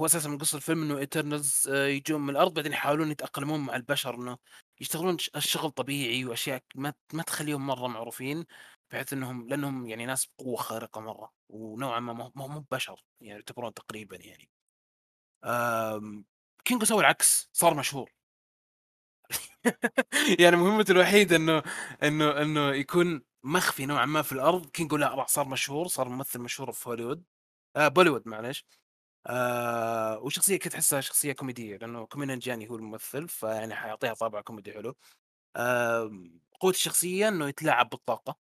هو 0.00 0.06
أساسا 0.06 0.28
من 0.28 0.38
قصة 0.38 0.56
الفيلم 0.56 0.82
إنه 0.82 0.98
Eternals 0.98 1.68
يجون 1.70 2.20
من 2.20 2.30
الأرض 2.30 2.54
بعدين 2.54 2.72
يحاولون 2.72 3.10
يتأقلمون 3.10 3.60
مع 3.60 3.76
البشر 3.76 4.14
إنه 4.14 4.38
يشتغلون 4.80 5.16
الشغل 5.36 5.70
طبيعي 5.70 6.24
وأشياء 6.24 6.62
ما 6.74 6.94
ما 7.12 7.22
تخليهم 7.22 7.66
مرة 7.66 7.88
معروفين 7.88 8.44
بحيث 8.92 9.12
إنهم 9.12 9.48
لأنهم 9.48 9.86
يعني 9.86 10.06
ناس 10.06 10.26
بقوة 10.38 10.56
خارقة 10.56 11.00
مرة 11.00 11.32
ونوعا 11.48 12.00
ما 12.00 12.12
ما 12.36 12.46
هم 12.46 12.66
بشر 12.70 13.04
يعني 13.20 13.38
يعتبرون 13.38 13.74
تقريبا 13.74 14.16
يعني. 14.16 14.50
كينجو 16.64 16.84
سوى 16.86 17.00
العكس 17.00 17.50
صار 17.52 17.74
مشهور. 17.74 18.10
يعني 20.40 20.56
مهمته 20.56 20.92
الوحيدة 20.92 21.36
إنه 21.36 21.62
إنه 22.02 22.42
إنه 22.42 22.70
يكون 22.74 23.22
مخفي 23.44 23.86
نوعا 23.86 24.06
ما 24.06 24.22
في 24.22 24.32
الأرض. 24.32 24.66
كينجو 24.70 24.96
لا 24.96 25.14
راح 25.14 25.28
صار 25.28 25.48
مشهور 25.48 25.88
صار 25.88 26.08
ممثل 26.08 26.40
مشهور 26.40 26.72
في 26.72 26.88
هوليوود. 26.88 27.24
آه 27.76 27.88
بوليوود 27.88 28.28
معلش 28.28 28.64
آه 29.26 30.18
وشخصية 30.18 30.58
كنت 30.58 30.72
تحسها 30.72 31.00
شخصية 31.00 31.32
كوميدية 31.32 31.76
لأنه 31.76 32.06
كوميل 32.06 32.38
نانجياني 32.38 32.70
هو 32.70 32.76
الممثل 32.76 33.28
فيعني 33.28 33.74
حيعطيها 33.74 34.14
طابع 34.14 34.40
كوميدي 34.40 34.72
حلو. 34.72 34.96
آه 35.56 36.12
قوه 36.60 36.70
الشخصيه 36.70 37.28
إنه 37.28 37.48
يتلاعب 37.48 37.88
بالطاقة. 37.90 38.36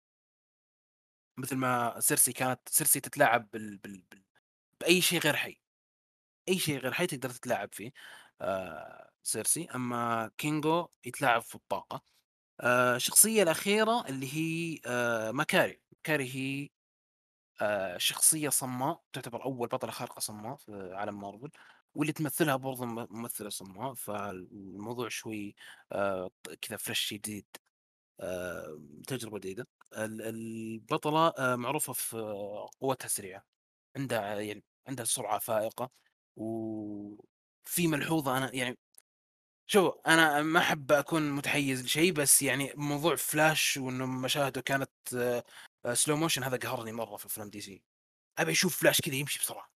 مثل 1.39 1.57
ما 1.57 2.01
سيرسي 2.01 2.33
كانت 2.33 2.61
سيرسي 2.68 3.01
تتلاعب 3.01 3.51
بال... 3.53 3.78
بال... 3.78 4.03
بال... 4.11 4.22
بأي 4.80 5.01
شيء 5.01 5.20
غير 5.20 5.37
حي. 5.37 5.61
أي 6.49 6.59
شيء 6.59 6.78
غير 6.78 6.93
حي 6.93 7.07
تقدر 7.07 7.30
تتلاعب 7.30 7.74
فيه 7.74 7.93
آه 8.41 9.11
سيرسي. 9.22 9.68
أما 9.74 10.30
كينجو 10.39 10.89
يتلاعب 11.07 11.43
في 11.43 11.55
الطاقة. 11.55 12.03
آه، 12.61 12.97
الشخصية 12.97 13.43
الأخيرة 13.43 14.07
اللي 14.09 14.26
هي 14.35 14.80
آه، 14.87 15.30
مكاري 15.33 15.80
مكاري 16.01 16.24
هي 16.35 16.70
آه، 17.63 17.99
شخصية 17.99 18.49
صماء 18.49 19.03
تعتبر 19.13 19.45
أول 19.45 19.69
بطلة 19.69 19.91
خارقة 19.91 20.21
صماء 20.21 20.57
في 20.57 20.91
عالم 20.95 21.21
مارفل 21.21 21.51
واللي 21.95 22.13
تمثلها 22.13 22.57
برضه 22.57 22.87
م- 22.87 23.09
ممثلة 23.11 23.49
صماء 23.51 23.95
فالموضوع 23.95 25.09
شوي 25.09 25.55
آه، 25.93 26.31
كذا 26.63 26.77
fresh 26.77 27.14
جديد 27.15 27.47
آه، 28.21 28.81
تجربة 29.09 29.39
جديدة. 29.39 29.69
ال- 29.99 30.23
البطلة 30.23 31.29
آه، 31.29 31.57
معروفة 31.57 31.93
في 31.93 32.17
قوتها 32.81 33.09
سريعة 33.09 33.45
عندها 33.97 34.41
يعني 34.41 34.65
عندها 34.89 35.05
سرعة 35.05 35.39
فائقة 35.39 35.91
وفي 36.37 37.89
ملحوظة. 37.89 38.39
أنا 38.39 38.55
يعني 38.57 38.79
شوف 39.67 39.95
أنا 40.07 40.43
ما 40.43 40.61
أحب 40.61 40.93
أكون 40.93 41.31
متحيز 41.33 41.85
لشيء 41.85 42.13
بس 42.13 42.43
يعني 42.43 42.73
موضوع 42.77 43.17
فلاش 43.17 43.77
وإنه 43.77 44.07
مشاهده 44.07 44.61
كانت 44.61 44.91
slow 45.93 46.16
motion 46.16 46.45
هذا 46.45 46.57
قهرني 46.57 46.93
مرة 46.93 47.16
في 47.16 47.26
افلام 47.26 47.51
دي 47.51 47.61
سي. 47.61 47.83
أبي 48.39 48.53
أشوف 48.53 48.80
فلاش 48.80 49.01
كذا 49.01 49.14
يمشي 49.14 49.39
بسرعة. 49.39 49.72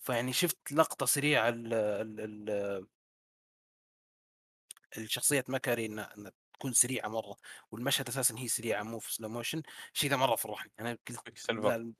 فيعني 0.00 0.32
شفت 0.32 0.72
لقطة 0.72 1.06
سريعة 1.06 1.48
ال 1.48 1.74
ال 1.74 2.20
ال 2.50 2.88
الشخصية 4.98 5.44
مكاري 5.48 5.86
إنها 5.86 6.14
تكون 6.52 6.72
سريعة 6.72 7.08
مرة 7.08 7.36
والمشهد 7.70 8.08
أساسا 8.08 8.34
هي 8.38 8.48
سريعة 8.48 8.82
مو 8.82 8.98
في 8.98 9.14
slow 9.14 9.28
motion 9.28 9.62
الشيء 9.94 10.10
ذا 10.10 10.16
مرة 10.16 10.36
فرحني. 10.36 10.72
أنا 10.80 10.98
قلت 11.08 11.38
سيلفر. 11.38 11.68
لا 11.68 11.76
ال- 11.76 11.94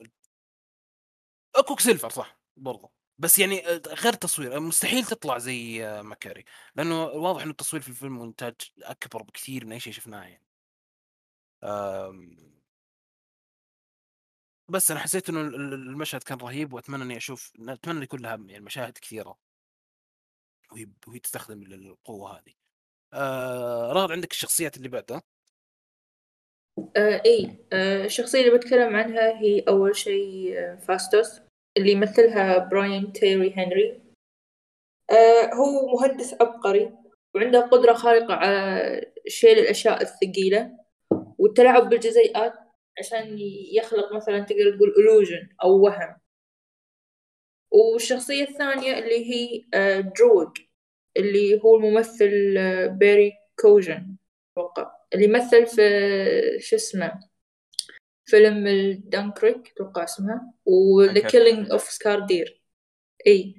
Quicksilver 1.66 2.08
صح 2.10 2.40
برضه 2.56 2.92
بس 3.18 3.38
يعني 3.38 3.68
آه، 3.68 3.82
غير 3.88 4.12
تصوير 4.12 4.60
مستحيل 4.60 5.04
تطلع 5.04 5.38
زي 5.38 5.86
آه، 5.86 6.02
مكاري 6.02 6.44
لأنه 6.74 7.04
واضح 7.04 7.42
انه 7.42 7.50
التصوير 7.50 7.82
في 7.82 7.88
الفيلم 7.88 8.18
وانتاج 8.18 8.54
أكبر 8.82 9.22
بكثير 9.22 9.66
من 9.66 9.72
أي 9.72 9.80
شيء 9.80 9.92
شفناه 9.92 10.24
يعني. 10.24 10.44
بس 14.70 14.90
أنا 14.90 15.00
حسيت 15.00 15.28
إنه 15.28 15.40
ال- 15.40 15.54
ال- 15.54 15.72
المشهد 15.72 16.22
كان 16.22 16.38
رهيب 16.38 16.72
وأتمنى 16.72 17.02
إني 17.02 17.16
أشوف 17.16 17.52
أتمنى 17.68 18.02
يكون 18.04 18.20
لها 18.20 18.36
يعني 18.48 18.60
مشاهد 18.64 18.98
كثيرة. 18.98 19.38
وهي 20.72 20.86
وهي 21.08 21.18
تستخدم 21.18 21.62
ال- 21.62 21.86
القوة 21.90 22.38
هذه. 22.38 22.52
آه 23.14 23.92
راغد 23.92 24.12
عندك 24.12 24.30
الشخصيات 24.32 24.76
اللي 24.76 24.88
بعدها؟ 24.88 25.22
آه 26.96 27.22
إي. 27.26 27.66
آه 27.72 28.04
الشخصية 28.04 28.40
اللي 28.40 28.58
بتكلم 28.58 28.96
عنها 28.96 29.40
هي 29.40 29.60
أول 29.68 29.96
شيء 29.96 30.58
آه 30.58 30.76
فاستوس 30.76 31.40
اللي 31.76 31.92
يمثلها 31.92 32.58
براين 32.58 33.12
تيري 33.12 33.52
هنري. 33.54 34.02
آه 35.10 35.54
هو 35.54 35.96
مهندس 35.96 36.34
عبقري 36.34 36.92
وعنده 37.34 37.60
قدرة 37.60 37.92
خارقة 37.94 38.34
على 38.34 39.12
شيل 39.28 39.58
الأشياء 39.58 40.02
الثقيلة 40.02 40.78
والتلاعب 41.38 41.88
بالجزيئات. 41.88 42.67
عشان 42.98 43.38
يخلق 43.72 44.12
مثلا 44.12 44.40
تقدر 44.40 44.76
تقول 44.76 44.94
illusion 44.94 45.54
أو 45.62 45.84
وهم. 45.84 46.16
والشخصية 47.72 48.42
الثانية 48.44 48.98
اللي 48.98 49.30
هي 49.30 49.64
آه 49.74 50.00
درويغ 50.00 50.58
اللي 51.16 51.60
هو 51.62 51.76
الممثل 51.76 52.54
آه 52.58 52.86
باري 52.86 53.32
كيوغن 53.60 54.16
أتوقع. 54.52 54.92
اللي 55.14 55.26
مثل 55.26 55.66
في 55.66 55.82
شو 56.60 56.76
اسمه 56.76 57.20
فيلم 58.26 58.66
الدنكيرك 58.66 59.72
أتوقع 59.72 60.04
اسمها 60.04 60.52
و 60.66 61.06
The. 61.06 61.20
Killing 61.20 61.78
of 61.78 61.82
a 61.82 61.88
Sacred 61.88 62.22
Deer. 62.22 62.50
إي. 63.26 63.54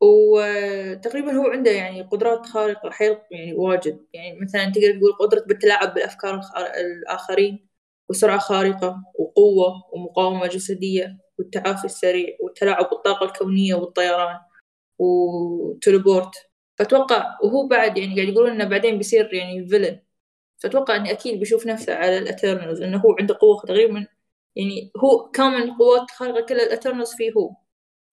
وتقريبا 0.00 1.32
هو 1.32 1.46
عنده 1.46 1.70
يعني 1.70 2.02
قدرات 2.02 2.46
خارقة 2.46 2.90
حيل 2.90 3.16
يعني 3.30 3.52
واجد. 3.54 4.06
يعني 4.12 4.40
مثلا 4.40 4.64
تقدر 4.64 4.98
تقول 4.98 5.12
قدرة 5.12 5.44
بالتلاعب 5.46 5.94
بالأفكار 5.94 6.40
الآخرين. 6.56 7.69
وسرعة 8.10 8.38
خارقة 8.38 9.02
وقوة 9.18 9.82
ومقاومة 9.92 10.46
جسدية 10.46 11.18
والتعافي 11.38 11.84
السريع 11.84 12.36
والتلاعب 12.40 12.90
بالطاقة 12.90 13.26
الكونية 13.26 13.74
والطيران 13.74 14.38
و 14.98 15.12
teleport. 15.12 16.34
فأتوقع 16.78 17.38
وهو 17.44 17.66
بعد 17.68 17.98
يعني 17.98 18.14
قاعد 18.14 18.28
يقولون 18.28 18.50
إنه 18.50 18.64
بعدين 18.64 18.98
بيصير 18.98 19.34
يعني 19.34 19.68
villain 19.68 20.02
فأتوقع 20.58 20.96
إني 20.96 21.10
أكيد 21.10 21.38
بيشوف 21.38 21.66
نفسه 21.66 21.94
على 21.94 22.18
ال 22.18 22.25
Eternals 22.25 22.82
إنه 22.82 22.98
هو 22.98 23.16
عنده 23.20 23.38
قوة 23.40 23.62
تقريبا 23.62 24.06
يعني 24.56 24.92
هو 24.96 25.30
كامل 25.30 25.78
قوات 25.78 26.10
خارقة 26.10 26.46
كل 26.46 26.54
ال 26.54 26.61
Eternals 26.61 27.14
فيه 27.14 27.32
هو. 27.32 27.56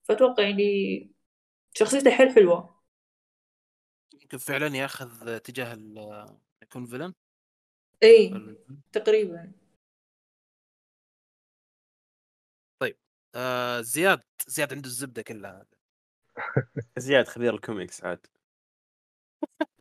فأتوقع 0.04 0.42
يعني 0.42 1.12
شخصيته 1.74 2.10
حيل 2.10 2.30
حلوة. 2.30 2.78
يمكن 4.22 4.38
فعلا 4.38 4.76
ياخذ 4.76 5.28
اتجاه 5.28 5.78
يكون 6.62 6.86
villain 6.86 7.14
اي 8.02 8.34
تقريبا. 8.92 9.52
آه 13.34 13.80
زياد 13.80 14.20
زياد 14.46 14.74
عنده 14.74 14.86
الزبدة 14.86 15.22
كلها. 15.22 15.64
زياد 16.96 17.28
خبير 17.28 17.54
الكوميكس 17.54 18.04
عاد. 18.04 18.26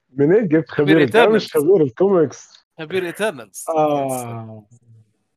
منين 0.10 0.48
جبت 0.48 0.70
خبير 0.70 1.08
Eternals. 1.08 1.52
خبير 1.54 1.82
الكوميكس. 1.82 2.68
خبير 2.80 3.06
Eternals 3.06 3.66
آه. 3.70 4.66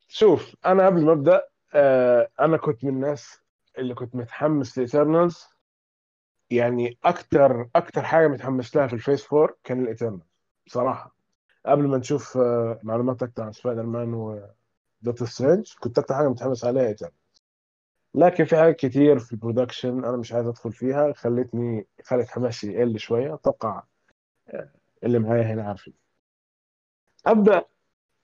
شوف 0.08 0.54
أنا 0.66 0.86
قبل 0.86 1.04
ما 1.04 1.12
أبدأ 1.12 1.44
آه 1.74 2.30
أنا 2.40 2.56
كنت 2.56 2.84
من 2.84 2.90
الناس 2.90 3.40
اللي 3.78 3.94
كنت 3.94 4.14
متحمس 4.14 4.78
ل 4.78 4.86
Eternals 4.86 5.44
يعني 6.50 6.98
أكتر 7.04 7.68
أكتر 7.76 8.02
حاجة 8.02 8.28
متحمس 8.28 8.76
لها 8.76 8.86
في 8.86 8.92
ال 8.92 8.99
Phase 8.99 9.32
4 9.32 9.56
كان 9.64 9.82
ال 9.82 9.87
Eternals 9.87 10.22
بصراحه 10.66 11.14
قبل 11.66 11.86
ما 11.88 11.96
نشوف 11.98 12.36
آه 12.36 12.80
معلومات 12.82 13.22
أكتر 13.22 13.42
عن 13.42 13.52
سبايدر 13.52 13.82
مان 13.82 14.14
ودكتور 14.14 15.28
سترينج 15.28 15.72
كنت 15.80 15.98
أكتر 15.98 16.14
حاجة 16.14 16.28
متحمس 16.28 16.64
عليها 16.64 16.86
Eternals 16.86 17.19
لكن 18.14 18.44
في 18.44 18.56
حاجات 18.56 18.76
كتير 18.76 19.18
في 19.18 19.32
ال 19.32 19.39
production 19.39 20.04
أنا 20.04 20.16
مش 20.16 20.32
عايز 20.32 20.46
أدخل 20.46 20.72
فيها 20.72 21.12
خلتني 21.12 21.86
خلت 22.04 22.28
حماسي 22.28 22.72
يقل 22.72 22.98
شوية. 22.98 23.34
أتوقع 23.34 23.82
آه، 24.48 24.70
اللي 25.04 25.18
معايا 25.18 25.42
هنا 25.42 25.68
عارفين. 25.68 25.94
أبدأ 27.26 27.64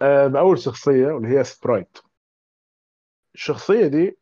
آه، 0.02 0.26
بأول 0.26 0.58
شخصية 0.58 1.06
واللي 1.06 1.28
هي 1.38 1.44
سبرايت 1.44 1.98
الشخصية 3.34 3.86
دي 3.86 4.18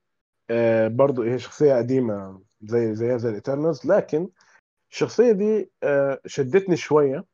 آه، 0.51 0.89
برضو 0.89 1.23
هي 1.23 1.39
شخصية 1.39 1.75
قديمة 1.77 2.41
زي 2.63 2.95
زيها 2.95 3.17
زي 3.17 3.29
ال 3.29 3.35
Eternals 3.35 3.87
لكن 3.87 4.29
الشخصية 4.91 5.33
دي 5.33 5.71
شدتني 6.27 6.77
شوية 6.77 7.25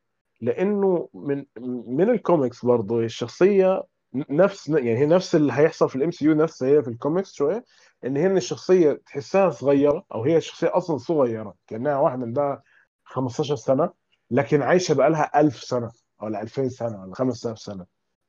لأنه 0.40 1.08
من 1.14 1.44
من 1.86 2.10
الكوميكس 2.10 2.64
برضو 2.64 2.98
هي 3.00 3.04
الشخصية 3.04 3.82
نفس 4.14 4.68
يعني 4.68 4.98
هي 4.98 5.06
نفس 5.06 5.34
اللي 5.34 5.52
هيحصل 5.52 5.88
في 5.88 5.96
ال 5.96 6.10
MCU 6.10 6.34
نفس 6.34 6.62
هي 6.62 6.82
في 6.82 6.88
الكوميكس 6.88 7.32
شوية 7.32 7.64
إن 8.04 8.16
هي 8.16 8.26
ان 8.26 8.36
الشخصية 8.36 8.92
تحسها 8.92 9.50
صغيرة 9.50 10.04
أو 10.14 10.24
هي 10.24 10.36
الشخصيه 10.36 10.76
أصلا 10.76 10.98
صغيرة 10.98 11.54
كأنها 11.66 11.98
واحدة 11.98 12.22
عندها 12.22 12.62
15 13.04 13.56
سنة 13.56 13.90
لكن 14.30 14.62
عايشة 14.62 14.94
بقالها 14.94 15.40
1000 15.40 15.56
سنة 15.64 15.92
ولا 16.22 16.42
2000 16.42 16.68
سنة 16.68 17.02
ولا 17.02 17.14
5000 17.14 17.58
سنة 17.58 17.86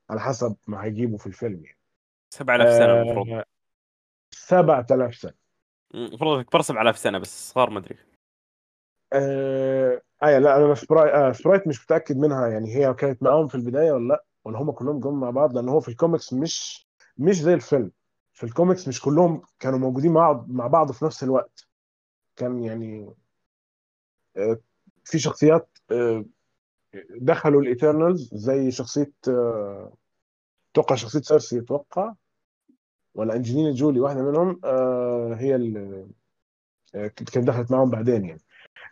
على 0.10 0.20
حسب 0.20 0.56
ما 0.68 0.84
هيجيبوا 0.84 1.18
في 1.18 1.28
الفيلم 1.28 1.66
يعني. 1.66 1.78
7000 2.34 2.74
سنة 2.74 3.02
المفروض. 3.02 3.30
آه، 3.30 3.46
7000 4.32 5.16
سنة. 5.16 5.34
المفروض 5.96 6.40
أكبر 6.40 6.62
7000 6.62 6.98
سنة 6.98 7.18
بس 7.18 7.52
صغار 7.52 7.70
ما 7.70 7.80
أدري. 7.80 7.98
آه 9.14 10.02
آه 10.24 10.40
لا 10.40 10.58
أنا 10.58 10.76
سبرايت 10.76 11.14
آه 11.14 11.32
سبرايت 11.32 11.68
مش 11.68 11.84
متأكد 11.84 12.18
منها 12.18 12.48
يعني 12.48 12.76
هي 12.76 12.94
كانت 12.94 13.24
معاهم 13.24 13.48
في 13.48 13.56
البداية 13.56 13.92
ولا 13.92 14.08
لا؟ 14.08 14.26
ولا 14.46 14.60
هم 14.60 14.72
كلهم 14.72 15.00
جم 15.00 15.20
مع 15.20 15.30
بعض؟ 15.30 15.56
لأن 15.56 15.70
هو 15.70 15.80
في 15.80 15.88
الكوميكس 15.90 16.34
مش 16.34 16.88
مش 17.18 17.36
زي 17.42 17.54
الفيلم. 17.54 17.92
في 18.34 18.44
الكوميكس 18.44 18.88
مش 18.88 19.02
كلهم 19.02 19.42
كانوا 19.60 19.80
موجودين 19.80 20.12
مع 20.12 20.32
بعض 20.32 20.50
مع 20.50 20.68
بعض 20.68 20.92
في 20.92 21.06
نفس 21.06 21.24
الوقت. 21.24 21.68
كان 22.36 22.64
يعني 22.64 23.14
آه 24.38 24.58
في 25.06 25.20
شخصيات 25.20 25.78
آه 25.92 26.26
دخلوا 27.10 27.62
ال 27.62 27.70
Eternals 27.70 28.30
زي 28.34 28.72
شخصية 28.72 29.14
آه 29.28 29.94
أتوقع 30.72 30.96
شخصية 30.96 31.20
سيرسي 31.20 31.60
أتوقع 31.60 32.14
ولا 33.14 33.36
أنجلينا 33.36 33.72
جولي 33.72 34.00
واحدة 34.00 34.22
منهم 34.24 34.62
هي 35.34 35.56
اللي 35.56 36.08
كانت 36.94 37.38
دخلت 37.38 37.72
معاهم 37.72 37.90
بعدين 37.90 38.26
يعني. 38.26 38.42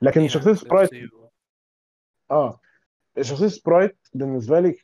لكن 0.02 0.28
شخصية 0.28 0.54
سبرايت 0.54 0.90
آه 2.32 2.60
شخصية 3.22 3.48
سبرايت 3.48 3.98
بالنسبة 4.14 4.60
لي 4.60 4.76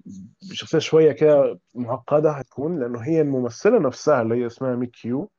شخصية 0.52 0.80
شوية 0.80 1.12
كده 1.12 1.60
معقدة 1.74 2.32
هتكون 2.32 2.80
لأنه 2.80 3.00
هي 3.00 3.22
الممثلة 3.22 3.80
نفسها 3.80 4.22
اللي 4.22 4.36
هي 4.36 4.46
اسمها 4.46 4.76
ميك 4.76 4.92
كيو 4.92 5.30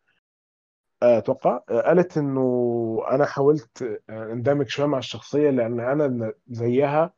أتوقع 1.03 1.61
آه، 1.71 1.81
قالت 1.81 2.19
إنه 2.19 3.01
أنا 3.11 3.25
حاولت 3.27 3.83
آه، 4.11 4.33
اندمج 4.33 4.69
شوية 4.69 4.87
مع 4.87 4.99
الشخصية 4.99 5.51
لأن 5.51 5.81
أنا 5.81 6.33
زيها 6.49 7.15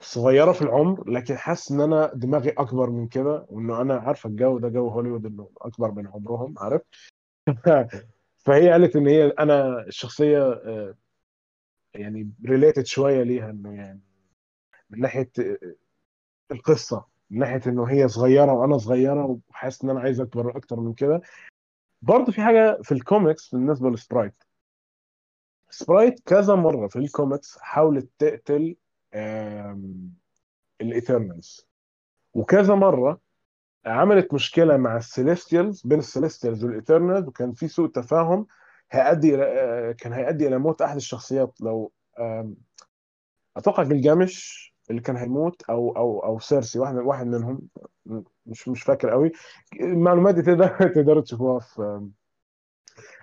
صغيرة 0.00 0.52
في 0.52 0.62
العمر 0.62 1.10
لكن 1.10 1.36
حاسس 1.36 1.72
إن 1.72 1.80
أنا 1.80 2.10
دماغي 2.14 2.50
أكبر 2.50 2.90
من 2.90 3.08
كده 3.08 3.46
وإنه 3.48 3.80
أنا 3.80 3.94
عارفة 3.94 4.28
الجو 4.28 4.58
ده 4.58 4.68
جو 4.68 4.88
هوليوود 4.88 5.26
إنه 5.26 5.50
أكبر 5.60 5.90
من 5.92 6.06
عمرهم 6.08 6.54
عارف؟ 6.58 6.82
فهي 8.44 8.70
قالت 8.70 8.96
إن 8.96 9.06
هي 9.08 9.26
أنا 9.26 9.80
الشخصية 9.86 10.52
آه، 10.52 10.94
يعني 11.94 12.30
related 12.46 12.86
شوية 12.86 13.22
ليها 13.22 13.50
إنه 13.50 13.74
يعني 13.74 14.00
من 14.92 15.00
ناحية 15.00 15.30
القصة 16.50 17.04
من 17.30 17.38
ناحية 17.38 17.60
إنه 17.66 17.84
هي 17.84 18.08
صغيرة 18.08 18.52
وأنا 18.52 18.78
صغيرة 18.78 19.38
وحاسس 19.50 19.84
إن 19.84 19.90
أنا 19.90 20.00
عايز 20.00 20.20
أكبر 20.20 20.56
أكتر 20.56 20.80
من 20.80 20.92
كده. 20.94 21.20
برضه 22.02 22.32
في 22.32 22.42
حاجة 22.42 22.78
في 22.82 22.92
الكوميكس 22.92 23.54
بالنسبة 23.54 23.90
لسبرايت 23.90 24.34
سبرايت 25.70 26.20
كذا 26.20 26.54
مرة 26.54 26.88
في 26.88 26.96
الكوميكس 26.96 27.58
حاولت 27.58 28.10
تقتل 28.18 28.76
ال 30.80 30.90
Eternals 30.90 31.66
وكذا 32.34 32.74
مرة 32.74 33.20
عملت 33.86 34.34
مشكلة 34.34 34.76
مع 34.76 34.96
ال 34.96 35.04
Celestials 35.04 35.82
بين 35.86 35.98
ال 35.98 36.04
Celestials 36.04 36.64
وال 36.64 36.77
Eternals 36.77 37.28
وكان 37.28 37.52
في 37.52 37.68
سوء 37.68 37.88
تفاهم 37.88 38.46
هيؤدي 38.90 39.42
آه، 39.42 39.92
كان 39.92 40.12
هيؤدي 40.12 40.48
إلى 40.48 40.58
موت 40.58 40.82
أحد 40.82 40.96
الشخصيات. 40.96 41.60
لو 41.60 41.92
أتوقع 43.56 43.82
جلجامش 43.82 44.71
اللي 44.90 45.00
كان 45.00 45.16
هيموت 45.16 45.62
أو 45.62 45.96
أو 45.96 46.24
أو 46.24 46.38
سيرسي 46.38 46.78
واحد 46.78 46.94
واحد 46.94 47.26
منهم. 47.26 47.60
مش 48.46 48.68
مش 48.68 48.82
فاكر 48.82 49.10
قوي. 49.10 49.32
المعلومات 49.80 50.34
دي 50.34 50.42
تقدر 50.42 50.68
تقدر 50.94 51.20
تشوفوها 51.20 51.58
في 51.58 52.08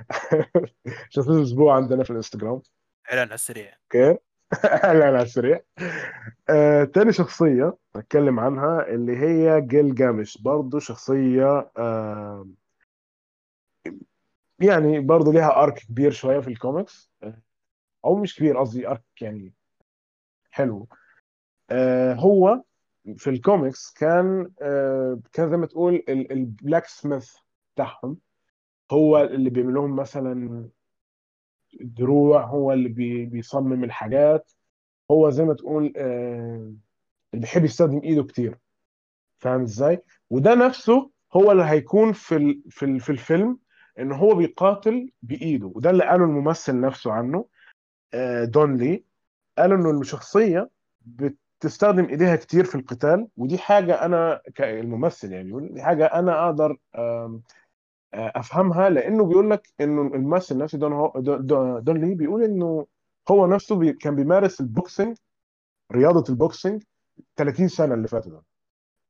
شخصية 1.09 1.31
الأسبوع 1.31 1.75
عندنا 1.75 2.03
في 2.03 2.09
الإنستغرام. 2.09 2.61
إعلان 3.09 3.27
على 3.27 3.35
السريع. 3.35 3.73
okay. 3.83 4.19
إعلان 4.85 5.15
على 5.15 5.21
السريع. 5.21 5.61
آه، 6.49 6.83
تاني 6.83 7.13
شخصية 7.13 7.77
أتكلم 7.95 8.39
عنها 8.39 8.87
اللي 8.87 9.17
هي 9.17 9.61
جلجامش. 9.61 10.41
برضو 10.41 10.79
شخصية 10.79 11.71
آه، 11.77 12.47
يعني 14.59 14.99
برضو 14.99 15.31
ليها 15.31 15.63
arc 15.63 15.73
كبير 15.73 16.11
شوية 16.11 16.39
في 16.39 16.47
الكوميكس 16.47 17.11
أو 18.05 18.15
مش 18.15 18.35
كبير 18.35 18.57
قصدي 18.57 18.87
arc 18.87 19.03
يعني 19.21 19.53
حلو. 20.51 20.87
آه، 21.71 22.13
هو 22.13 22.63
في 23.17 23.29
الكوميكس 23.29 23.93
كان 23.93 24.51
آه، 24.61 25.19
كان 25.33 25.49
زي 25.49 25.57
ما 25.57 25.65
تقول 25.65 26.03
ال 26.09 26.85
blacksmith 26.85 27.35
بتاعهم. 27.75 28.17
هو 28.91 29.21
اللي 29.21 29.49
بيعمل 29.49 29.73
لهم 29.73 29.95
مثلا 29.95 30.69
دروع 31.81 32.45
هو 32.45 32.73
اللي 32.73 32.89
بي 32.89 33.25
بيصمم 33.25 33.83
الحاجات. 33.83 34.51
هو 35.11 35.29
زي 35.29 35.43
ما 35.43 35.53
تقول 35.53 35.93
آه، 35.97 36.73
اللي 37.33 37.41
بيحب 37.41 37.65
يستخدم 37.65 38.01
إيده 38.03 38.23
كتير. 38.23 38.57
فاهم 39.39 39.61
إزاي؟ 39.61 40.03
وده 40.29 40.55
نفسه 40.55 41.11
هو 41.33 41.51
اللي 41.51 41.63
هيكون 41.63 42.13
في 42.13 42.61
في 42.69 42.99
في 42.99 43.09
الفيلم 43.09 43.59
إن 43.99 44.11
هو 44.11 44.35
بيقاتل 44.35 45.11
بإيده. 45.21 45.67
وده 45.75 45.89
اللي 45.89 46.03
قاله 46.03 46.25
الممثل 46.25 46.81
نفسه 46.81 47.11
عنه 47.11 47.45
دون 48.43 48.75
لي. 48.75 49.03
قال 49.57 49.71
إنه 49.71 49.91
الشخصية 49.91 50.69
بتستخدم 51.59 52.05
إيديها 52.05 52.35
كتير 52.35 52.65
في 52.65 52.75
القتال 52.75 53.27
ودي 53.37 53.57
حاجة 53.57 54.05
أنا 54.05 54.41
كالممثل 54.55 55.31
يعني 55.33 55.43
بيقول 55.43 55.73
دي 55.73 55.81
حاجة 55.83 56.05
أنا 56.05 56.45
أقدر 56.45 56.77
آه، 56.95 57.41
أفهمها 58.13 58.89
لأنه 58.89 59.25
بيقول 59.25 59.49
لك 59.49 59.67
إنه 59.81 60.01
الممثل 60.01 60.57
نفسه 60.57 60.77
دون 60.77 60.93
هو 60.93 61.13
دون, 61.17 61.83
دون 61.83 62.01
لي 62.01 62.15
بيقول 62.15 62.43
إنه 62.43 62.87
هو 63.31 63.47
نفسه 63.47 63.75
بي 63.75 63.93
كان 63.93 64.15
بيمارس 64.15 64.61
ال 64.61 64.69
boxing 64.69 65.17
رياضة 65.91 66.23
ال 66.29 66.37
boxing 66.37 66.83
30 67.37 67.67
سنة 67.67 67.93
اللي 67.93 68.07
ده 68.11 68.43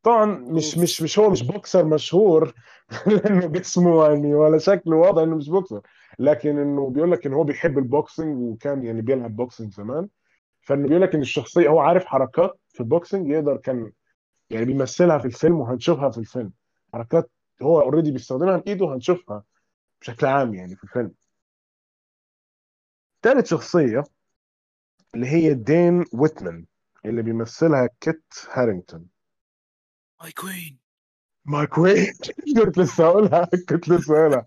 طبعا 0.03 0.25
مش. 0.25 0.77
مش 0.77 1.01
مش 1.01 1.19
هو 1.19 1.29
مش 1.29 1.43
بوكسر 1.43 1.85
مشهور 1.85 2.53
لأنه 3.07 3.47
جسمه 3.47 4.05
يعني 4.05 4.35
ولا 4.35 4.57
شكله 4.57 4.95
واضح 4.95 5.21
إنه 5.21 5.35
مش 5.35 5.49
بوكسر 5.49 5.81
لكن 6.19 6.57
إنه 6.57 6.89
بيقول 6.89 7.11
لك 7.11 7.25
إن 7.25 7.33
هو 7.33 7.43
بيحب 7.43 7.77
ال 7.77 7.86
boxing 7.86 8.37
وكان 8.37 8.83
يعني 8.83 9.01
بيلعب 9.01 9.35
boxing 9.35 9.73
زمان 9.73 10.07
فانه 10.69 10.87
بيقول 10.87 11.01
لك 11.01 11.15
إن 11.15 11.21
الشخصية 11.21 11.69
هو 11.69 11.79
عارف 11.79 12.05
حركات 12.05 12.59
في 12.67 12.79
ال 12.79 12.87
boxing 12.87 13.29
يقدر 13.29 13.57
كان 13.57 13.91
يعني 14.49 14.65
بيمثلها 14.65 15.17
في 15.17 15.25
الفيلم 15.25 15.59
وهنشوفها 15.59 16.09
في 16.09 16.17
الفيلم. 16.17 16.51
حركات 16.93 17.31
هو 17.61 17.81
already 17.81 18.11
بيستخدمها 18.11 18.57
بايده 18.57 18.85
وهنشوفها 18.85 19.43
بشكل 20.01 20.25
عام 20.25 20.53
يعني 20.53 20.75
في 20.75 20.83
الفيلم. 20.83 21.11
ثالث 23.23 23.47
شخصية 23.47 24.03
اللي 25.15 25.27
هي 25.27 25.53
دين 25.53 26.05
ويتمان 26.13 26.65
اللي 27.05 27.21
بيمثلها 27.21 27.89
كيت 28.01 28.23
هارينغتون. 28.51 29.05
my 30.21 30.31
queen 30.31 30.79
my 31.45 31.67
queen 31.67 32.13
كنت 32.65 32.77
لسه 32.77 33.05
هقولها 33.05 33.49
كنت 33.69 33.89
لسه 33.89 34.17
هقولها. 34.19 34.45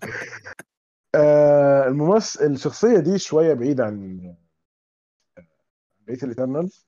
آه 1.14 1.86
الممثل 1.88 2.46
الشخصية 2.46 2.98
دي 2.98 3.18
شوية 3.18 3.54
بعيدة 3.54 3.84
عن 3.84 4.36
بقيه 6.12 6.22
ال 6.22 6.29
Eternals 6.29 6.86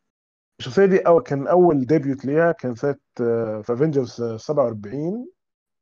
الشخصية 0.59 0.87
دي 0.87 0.99
أو 0.99 1.21
كان 1.21 1.47
أول 1.47 1.87
debut 1.87 2.25
ليها 2.25 2.53
كان 2.53 2.75
سنه 2.75 2.97
آه، 3.21 3.61
في 3.61 3.73
Avengers 3.73 4.23
47 4.23 5.29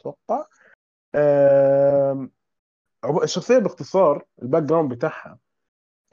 أتوقع. 0.00 0.46
آه 1.14 2.28
الشخصية 3.22 3.58
باختصار 3.58 4.24
ال 4.42 4.62
background 4.62 4.90
بتاعها 4.94 5.38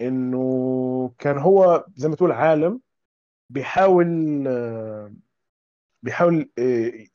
إنه 0.01 1.11
كان 1.19 1.37
هو 1.37 1.85
زي 1.95 2.07
ما 2.09 2.15
تقول 2.15 2.31
عالم 2.31 2.81
بيحاول 3.49 4.07
آه 4.47 5.13
بيحاول 6.03 6.49
آه 6.59 7.05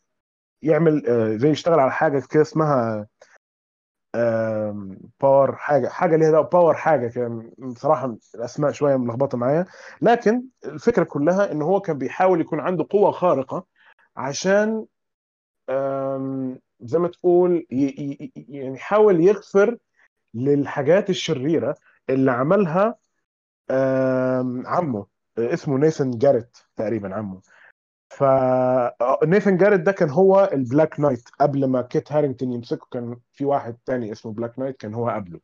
يعمل 0.63 1.07
آه 1.07 1.37
زي 1.37 1.51
يشتغل 1.51 1.81
على 1.81 1.93
حاجة 1.93 2.23
كده 2.31 2.43
اسمها 2.43 3.07
power 5.21 5.57
حاجة 5.57 5.89
حاجة 5.89 6.17
ليها 6.17 6.41
power 6.41 6.75
حاجة 6.75 7.09
كده 7.09 7.43
بصراحه 7.59 8.17
الأسماء 8.35 8.73
شوية 8.73 8.97
ملخبطة 8.97 9.39
معايا. 9.39 9.67
لكن 10.03 10.43
الفكرة 10.65 11.05
كلها 11.05 11.53
إن 11.53 11.63
هو 11.63 11.81
كان 11.81 11.99
بيحاول 11.99 12.41
يكون 12.41 12.61
عنده 12.61 12.87
قوة 12.91 13.11
خارقة 13.11 13.67
عشان 14.17 14.87
زي 16.81 16.99
ما 16.99 17.09
تقول 17.09 17.67
يعني 17.71 18.33
يحاول 18.49 19.21
يغفر 19.21 19.79
للحاجات 20.35 21.11
الشريرة 21.11 21.75
اللي 22.11 22.31
عملها 22.31 22.97
عمه 24.67 25.07
اسمه 25.39 25.79
نيثن 25.79 26.11
جاريت 26.11 26.59
تقريبا 26.77 27.15
عمه. 27.15 27.41
ف 28.19 28.25
نيثن 29.25 29.57
جاريت 29.57 29.81
ده 29.81 29.93
كان 29.93 30.11
هو 30.11 30.51
ال 30.53 30.61
Black 30.61 31.01
Knight 31.01 31.29
قبل 31.41 31.65
ما 31.67 31.83
كيت 31.83 32.13
هارينجتون 32.13 32.53
يمسكه. 32.53 32.87
كان 32.93 33.17
في 33.33 33.45
واحد 33.45 33.77
تاني 33.87 34.13
اسمه 34.13 34.33
Black 34.33 34.59
Knight 34.59 34.77
كان 34.77 34.95
هو 34.95 35.09
قبله. 35.11 35.41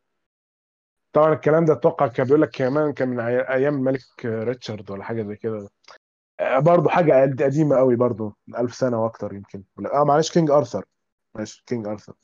طبعا 1.12 1.32
الكلام 1.32 1.64
ده 1.64 1.72
أتوقع 1.72 2.06
كان 2.06 2.26
بيقول 2.26 2.42
لك 2.42 2.50
كمان 2.50 2.92
كان 2.92 3.08
من 3.08 3.20
أيام 3.20 3.74
الملك 3.74 4.00
ريتشارد 4.24 4.90
ولا 4.90 5.04
حاجة 5.04 5.22
زي 5.22 5.36
كده. 5.36 5.68
آه، 6.40 6.58
برضه 6.58 6.90
حاجة 6.90 7.22
قد- 7.22 7.42
قديمة 7.42 7.76
قوي 7.76 7.96
برضه 7.96 8.36
من 8.46 8.56
1000 8.56 8.74
سنة 8.74 9.02
وأكتر 9.04 9.34
يمكن. 9.34 9.64
آه 9.92 10.04
معلش 10.04 10.30
King 10.32 10.50
Arthur. 10.50 10.84
معلش 11.34 11.62
King 11.66 11.86
Arthur. 11.86 12.14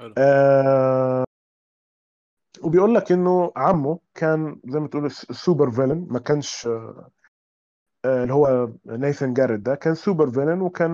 حلو. 0.00 0.14
آه 0.18 1.24
وبيقول 2.62 2.94
لك 2.94 3.12
إنه 3.12 3.52
عمه 3.56 3.98
كان 4.14 4.60
زي 4.68 4.80
ما 4.80 4.88
تقول 4.88 5.10
super 5.10 5.70
villain 5.70 6.06
ما 6.10 6.18
كانش 6.18 6.66
آه، 6.66 7.10
اللي 8.06 8.32
هو 8.34 8.70
نيثن 8.86 9.34
جاريت 9.34 9.60
ده 9.60 9.74
كان 9.74 9.94
super 9.94 10.30
villain 10.30 10.60
وكان 10.60 10.90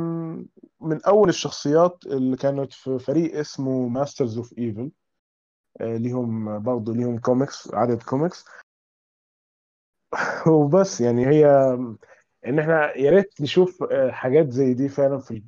من 0.81 1.03
أول 1.05 1.29
الشخصيات 1.29 2.05
اللي 2.07 2.37
كانت 2.37 2.73
في 2.73 2.99
فريق 2.99 3.39
اسمه 3.39 3.89
Masters 3.89 4.39
of 4.39 4.59
Evil 4.59 4.91
ليهم 5.81 6.59
برضه 6.63 6.95
ليهم 6.95 7.19
كوميكس 7.19 7.75
عدد 7.75 8.03
كوميكس 8.03 8.45
وبس 10.47 11.01
يعني 11.01 11.27
هي 11.27 11.47
إن 12.47 12.59
إحنا 12.59 12.97
يا 12.99 13.11
ريت 13.11 13.41
نشوف 13.41 13.83
آه، 13.83 14.11
حاجات 14.11 14.51
زي 14.51 14.75
دي 14.75 14.89
فعلا 14.89 15.19
في 15.19 15.43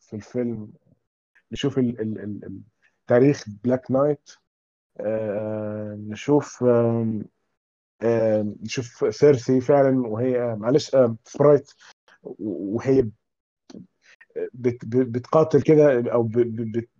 في 0.00 0.16
الفيلم. 0.16 0.72
نشوف 1.52 1.78
ال 1.78 2.00
ال 2.00 2.18
ال 2.44 2.60
تاريخ 3.06 3.44
Black 3.64 3.90
Knight 3.90 4.30
آه، 5.00 5.96
نشوف 6.00 6.64
آم، 6.64 6.70
آم، 6.70 7.24
نشوف 8.62 9.14
Sersi 9.14 9.60
فعلا 9.60 10.06
وهي 10.08 10.56
معلش 10.58 10.96
Sprite 11.24 11.70
وهي 12.22 13.02
بت 14.54 14.84
بت- 14.84 15.06
بتقاتل 15.08 15.62
كده 15.62 16.12
أو 16.12 16.30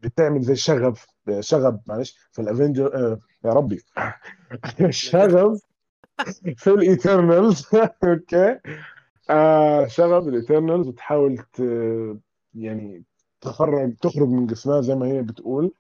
بتعمل 0.03 0.42
زي 0.42 0.57
شغف 0.57 1.07
شغب 1.40 1.80
معلش 1.86 2.28
في 2.32 2.42
ال 2.42 2.48
Avengers 2.48 2.94
آه، 2.95 3.20
يا 3.45 3.51
ربي. 3.51 3.82
شغب 4.90 5.59
في 6.57 6.70
ال 6.70 6.80
Eternals. 6.80 7.66
أوكي. 8.05 8.59
آه 9.30 9.86
شغب 9.86 10.28
ال 10.28 10.35
Eternals 10.35 10.88
بتحاول. 10.88 11.45
يعني 12.55 13.05
تخرج 13.40 13.97
تخرج 13.97 14.28
من 14.28 14.47
جسمها 14.47 14.80
زي 14.80 14.95
ما 14.95 15.07
هي 15.07 15.22
بتقول. 15.22 15.72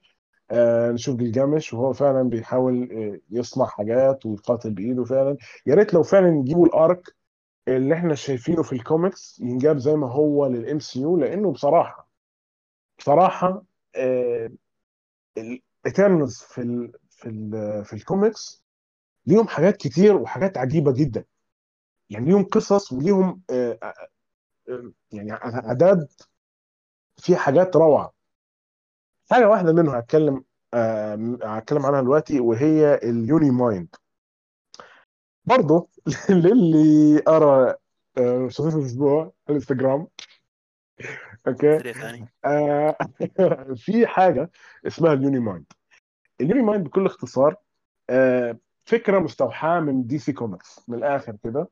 آه 0.54 0.92
نشوف 0.92 1.16
جلجامش 1.16 1.74
وهو 1.74 1.92
فعلا 1.92 2.22
بيحاول 2.30 2.88
آه، 2.92 3.20
يصنع 3.30 3.66
حاجات 3.66 4.26
ويقاتل 4.26 4.70
بإيده 4.72 5.04
فعلا. 5.04 5.36
يا 5.66 5.74
ريت 5.74 5.94
لو 5.94 6.02
فعلا 6.02 6.38
يجيبوا 6.40 6.66
ال 6.66 6.79
arc 6.79 7.16
اللي 7.68 7.94
إحنا 7.94 8.14
شايفينه 8.14 8.62
في 8.62 8.72
الكوميكس 8.74 9.40
ينجاب 9.40 9.78
زي 9.78 9.96
ما 9.96 10.12
هو 10.12 10.46
لل 10.46 10.78
MCU 10.80 11.16
لأنه 11.16 11.52
بصراحة 11.52 12.08
بصراحة 12.98 13.64
آه 13.96 14.50
ال 15.38 15.49
Eternals 15.49 16.38
في 16.38 16.60
ال 16.62 16.92
في 17.10 17.28
ال 17.28 17.84
في 17.84 17.92
الكوميكس 17.92 18.64
ليهم 19.26 19.48
حاجات 19.48 19.76
كتير 19.76 20.16
وحاجات 20.16 20.58
عجيبة 20.58 20.92
جدا. 20.92 21.24
يعني 22.10 22.26
ليهم 22.26 22.44
قصص 22.44 22.92
وليهم 22.92 23.42
يعني 25.12 25.32
أعداد 25.32 26.08
في 27.16 27.36
حاجات 27.36 27.76
روعة. 27.76 28.12
حاجة 29.30 29.48
واحدة 29.48 29.72
منهم 29.72 29.94
هتكلم 29.94 30.44
آه، 30.74 31.38
هتكلم 31.42 31.86
عنها 31.86 32.00
دلوقتي 32.00 32.40
وهي 32.40 32.94
ال 32.94 33.50
Uni-Mind. 33.50 33.96
برضه 35.44 35.88
للي 36.30 37.22
قرا 37.28 37.74
آه، 38.18 38.48
صفحه 38.48 38.78
الأسبوع 38.78 39.32
الانستغرام 39.48 40.06
أوكي؟ 41.48 41.78
سريع 41.78 41.92
ثاني 41.92 42.28
آه، 42.44 42.96
في 43.84 44.06
حاجة 44.06 44.50
اسمها 44.86 45.12
ال 45.12 45.38
Uni-Mind. 45.38 45.64
ال 46.40 46.62
Uni-Mind 46.62 46.84
بكل 46.84 47.06
اختصار 47.06 47.56
آه، 48.10 48.58
فكرة 48.84 49.18
مستوحاة 49.18 49.80
من 49.80 50.06
DC 50.06 50.32
Comics 50.32 50.80
من 50.88 50.98
الآخر 50.98 51.36
كده. 51.44 51.68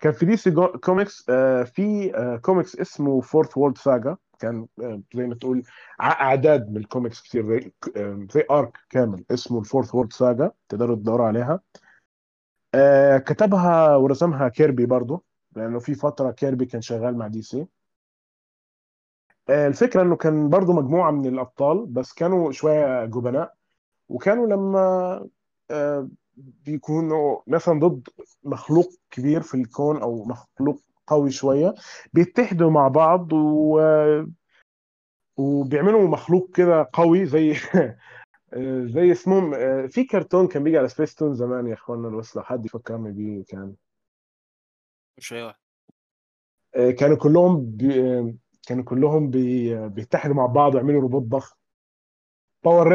كان 0.00 0.12
في 0.12 0.26
DC 0.26 0.50
Comics 0.84 1.26
آه، 1.30 1.62
في 1.62 2.16
آه، 2.16 2.36
كوميكس 2.36 2.76
اسمه 2.76 3.20
Fourth 3.20 3.56
World 3.58 3.78
Saga. 3.78 4.16
كان 4.40 4.66
آه، 4.82 5.02
زي 5.14 5.26
ما 5.26 5.34
تقول 5.34 5.62
اعداد 6.00 6.70
من 6.70 6.76
الكوميكس 6.76 7.20
كتير. 7.20 7.72
زي 8.32 8.44
arc 8.50 8.78
كامل 8.90 9.24
اسمه 9.30 9.58
ال 9.60 9.65
Fourth 9.65 9.94
World 9.94 10.12
Saga 10.12 10.50
تقدروا 10.68 10.96
تدوروا 10.96 11.26
عليها. 11.26 11.60
آه، 12.74 13.18
كتبها 13.18 13.96
ورسمها 13.96 14.48
كيربي 14.48 14.86
برضو 14.86 15.24
لأنه 15.56 15.78
في 15.78 15.94
فترة 15.94 16.30
كيربي 16.30 16.66
كان 16.66 16.80
شغال 16.80 17.18
مع 17.18 17.26
DC 17.26 17.66
آه، 19.48 19.66
الفكرة 19.66 20.02
إنه 20.02 20.16
كان 20.16 20.48
برضو 20.48 20.72
مجموعة 20.72 21.10
من 21.10 21.26
الأبطال 21.26 21.86
بس 21.86 22.12
كانوا 22.12 22.52
شوية 22.52 23.04
جبناء. 23.04 23.54
وكانوا 24.08 24.46
لما 24.46 25.28
بيكونوا 26.36 27.40
مثلا 27.46 27.78
ضد 27.78 28.08
مخلوق 28.44 28.88
كبير 29.10 29.42
في 29.42 29.54
الكون 29.54 30.02
أو 30.02 30.24
مخلوق 30.24 30.82
قوي 31.10 31.30
شوية 31.30 31.74
بيتحدوا 32.12 32.70
مع 32.70 32.88
بعض 32.88 33.32
و... 33.32 33.80
وبيعملوا 35.36 36.08
مخلوق 36.08 36.50
كده 36.56 36.90
قوي 36.92 37.26
زي 37.26 37.54
زي 38.94 39.12
اسمهم 39.12 39.52
في 39.88 40.04
كرتون 40.04 40.48
كان 40.48 40.64
بيجي 40.64 40.78
على 40.78 40.88
سبيس 40.88 41.14
تون 41.14 41.34
زمان 41.34 41.66
يا 41.66 41.74
إخوانا 41.74 42.08
بس 42.08 42.36
لو 42.36 42.42
حد 42.42 42.66
يفكرني 42.66 43.12
بيه 43.12 43.44
كان. 43.44 43.74
وش 45.18 45.32
أيوه 45.32 45.54
آه، 46.76 46.90
كانوا 46.90 47.16
كلهم 47.16 47.70
بي... 47.70 48.38
كانوا 48.66 48.84
كلهم 48.84 49.30
بي... 49.30 49.88
بيتحدوا 49.88 50.34
مع 50.34 50.46
بعض 50.46 50.74
ويعملوا 50.74 51.00
روبوت 51.00 51.22
ضخم. 51.22 51.56
باور 52.64 52.88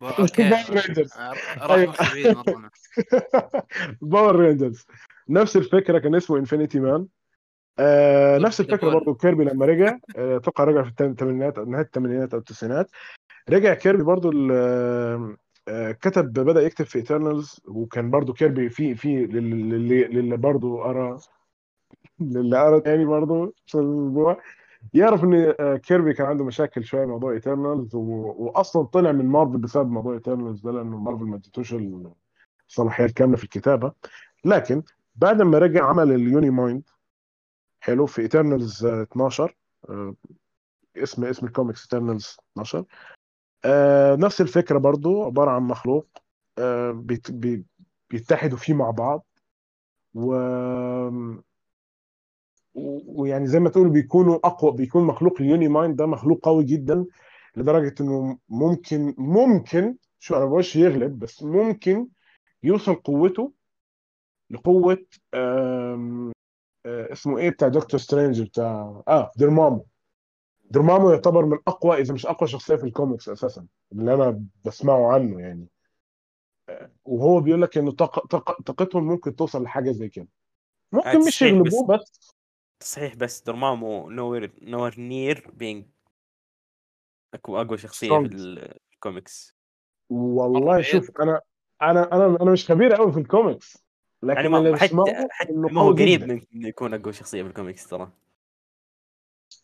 ب- 0.00 0.04
أوكي. 0.20 0.50
باور 0.50 0.64
رينجرز. 0.70 1.12
باور 4.02 4.36
رينجرز 4.36 4.86
نفس 5.28 5.56
الفكرة 5.56 5.98
كان 5.98 6.14
اسمه 6.14 6.38
Infinity 6.38 6.80
Man 6.80 7.06
آه 7.78 8.38
نفس 8.38 8.60
الفكرة. 8.60 8.90
برضه 8.90 9.14
كيربي 9.14 9.44
لما 9.44 9.66
رجع. 9.66 9.98
آه، 10.16 10.36
أتوقع 10.36 10.64
رجع 10.64 10.82
في 10.82 10.88
الثم- 10.88 11.04
الثمانينات 11.10 11.58
أو 11.58 11.64
نهاية 11.64 11.84
الثمانينات 11.84 12.32
أو 12.34 12.38
التسعينات. 12.40 12.90
رجع 13.50 13.74
كيربي 13.74 14.02
برضه 14.02 14.32
آه، 14.52 15.36
آه، 15.68 15.92
كتب 15.92 16.32
بدأ 16.32 16.62
يكتب 16.62 16.84
في 16.84 16.98
Eternals 16.98 17.60
وكان 17.68 18.10
برضه 18.10 18.32
كيربي 18.32 18.68
في 18.68 18.94
في 18.94 19.26
للي 19.26 20.04
للي 20.04 20.36
برضه 20.36 20.90
قرا 20.90 21.18
للي 22.20 22.56
قرا 22.56 22.80
تاني 22.80 23.04
برضه 23.04 23.52
في 23.66 23.74
الموضوع 23.74 24.40
يعرف 24.94 25.24
إن 25.24 25.54
آه، 25.60 25.76
كيربي 25.76 26.12
كان 26.14 26.26
عنده 26.26 26.44
مشاكل 26.44 26.84
شوية 26.84 27.06
موضوع 27.06 27.32
Eternals 27.32 27.94
واصلا 27.94 28.82
طلع 28.82 29.12
من 29.12 29.26
مارفل 29.26 29.58
بسبب 29.58 29.90
موضوع 29.90 30.14
Eternals 30.14 30.60
ده 30.60 30.72
لأنه 30.72 30.98
مارفل 30.98 31.24
ما 31.24 31.36
اديتوش 31.36 31.74
الصلاحيات 32.68 33.10
كامله 33.10 33.36
في 33.36 33.44
الكتابة. 33.44 33.92
لكن 34.44 34.82
بعد 35.14 35.42
ما 35.42 35.58
رجع 35.58 35.84
عمل 35.86 36.12
ال 36.12 36.50
Uni-Mind 36.50 36.82
حلو 37.80 38.06
في 38.06 38.22
Eternals 38.22 38.84
12 38.86 39.56
آه، 39.88 40.14
اسم 40.96 41.24
اسم 41.24 41.46
ال 41.46 41.51
comics 41.51 41.82
Eternals 41.82 42.36
12 42.52 42.84
آه، 43.64 44.16
نفس 44.16 44.40
الفكرة 44.40 44.78
برضو 44.78 45.22
عبارة 45.24 45.50
عن 45.50 45.62
مخلوق. 45.62 46.06
آه، 46.58 46.90
بيت- 46.92 47.30
بي- 47.30 47.64
بيتحدوا 48.10 48.58
فيه 48.58 48.74
مع 48.74 48.90
بعض. 48.90 49.26
و- 52.74 53.06
ويعني 53.06 53.46
زي 53.46 53.60
ما 53.60 53.68
تقول 53.70 53.90
بيكونوا 53.90 54.38
أقوى 54.46 54.72
بيكون 54.72 55.04
مخلوق 55.04 55.40
ال 55.40 55.68
Uni-Mind 55.68 55.96
ده 55.96 56.06
مخلوق 56.06 56.40
قوي 56.44 56.64
جدا 56.64 57.06
لدرجة 57.56 57.94
إنه 58.00 58.38
ممكن 58.48 59.14
ممكن 59.18 59.96
شو 60.18 60.36
أنا 60.36 60.44
بقولش 60.44 60.76
يغلب 60.76 61.18
بس 61.18 61.42
ممكن 61.42 62.08
يوصل 62.62 62.94
قوته 62.94 63.52
لقوة 64.52 65.06
آم، 65.34 66.32
آه، 66.86 67.12
اسمه 67.12 67.38
إيه؟ 67.38 67.50
بتاع 67.50 67.68
Doctor 67.68 68.00
Strange 68.00 68.42
بتاع 68.42 69.02
آه 69.08 69.30
Dormammu 69.36 69.86
Dormammu 70.70 71.10
يعتبر 71.10 71.44
من 71.44 71.58
أقوى 71.68 72.00
إذا 72.00 72.14
مش 72.14 72.26
أقوى 72.26 72.48
شخصية 72.48 72.76
في 72.76 72.84
الكوميكس 72.84 73.28
أساسا 73.28 73.66
اللي 73.92 74.14
أنا 74.14 74.44
بسمعه 74.64 75.12
عنه 75.12 75.40
يعني. 75.40 75.66
وهو 77.04 77.40
بيقول 77.40 77.62
لك 77.62 77.78
إنه 77.78 77.92
طاق... 77.92 78.26
طاق... 78.26 78.62
طاقتهم 78.62 79.04
ممكن 79.04 79.36
توصل 79.36 79.62
لحاجة 79.62 79.90
زي 79.90 80.08
كده. 80.08 80.28
ممكن 80.92 81.08
آه، 81.08 81.26
مش 81.26 81.42
يغلبوه 81.42 81.86
بس. 81.86 82.34
تصحيح 82.80 83.14
بس 83.14 83.42
Dormammu 83.42 84.10
nowhere 84.10 84.52
nowhere 84.62 85.00
near 85.00 85.50
being 85.54 85.86
أقوى 87.34 87.78
شخصية 87.78 88.08
في 88.08 88.70
الكوميكس. 88.94 89.56
والله. 90.10 90.82
شوف 90.82 91.10
أنا 91.20 91.40
أنا 91.82 92.12
أنا 92.12 92.42
أنا 92.42 92.50
مش 92.52 92.70
خبير 92.70 92.94
قوي 92.94 93.12
في 93.12 93.18
الكوميكس. 93.18 93.84
لكن 94.22 94.36
يعني 94.36 94.48
ما 94.48 94.76
حتى 94.76 95.50
إنه 95.50 95.68
ما 95.68 95.80
هو 95.80 95.90
قريب 95.92 96.24
من 96.24 96.40
إنه 96.54 96.68
يكون 96.68 96.94
أقوى 96.94 97.12
شخصية 97.12 97.42
في 97.42 97.48
الكوميكس 97.48 97.86
ترى. 97.88 98.10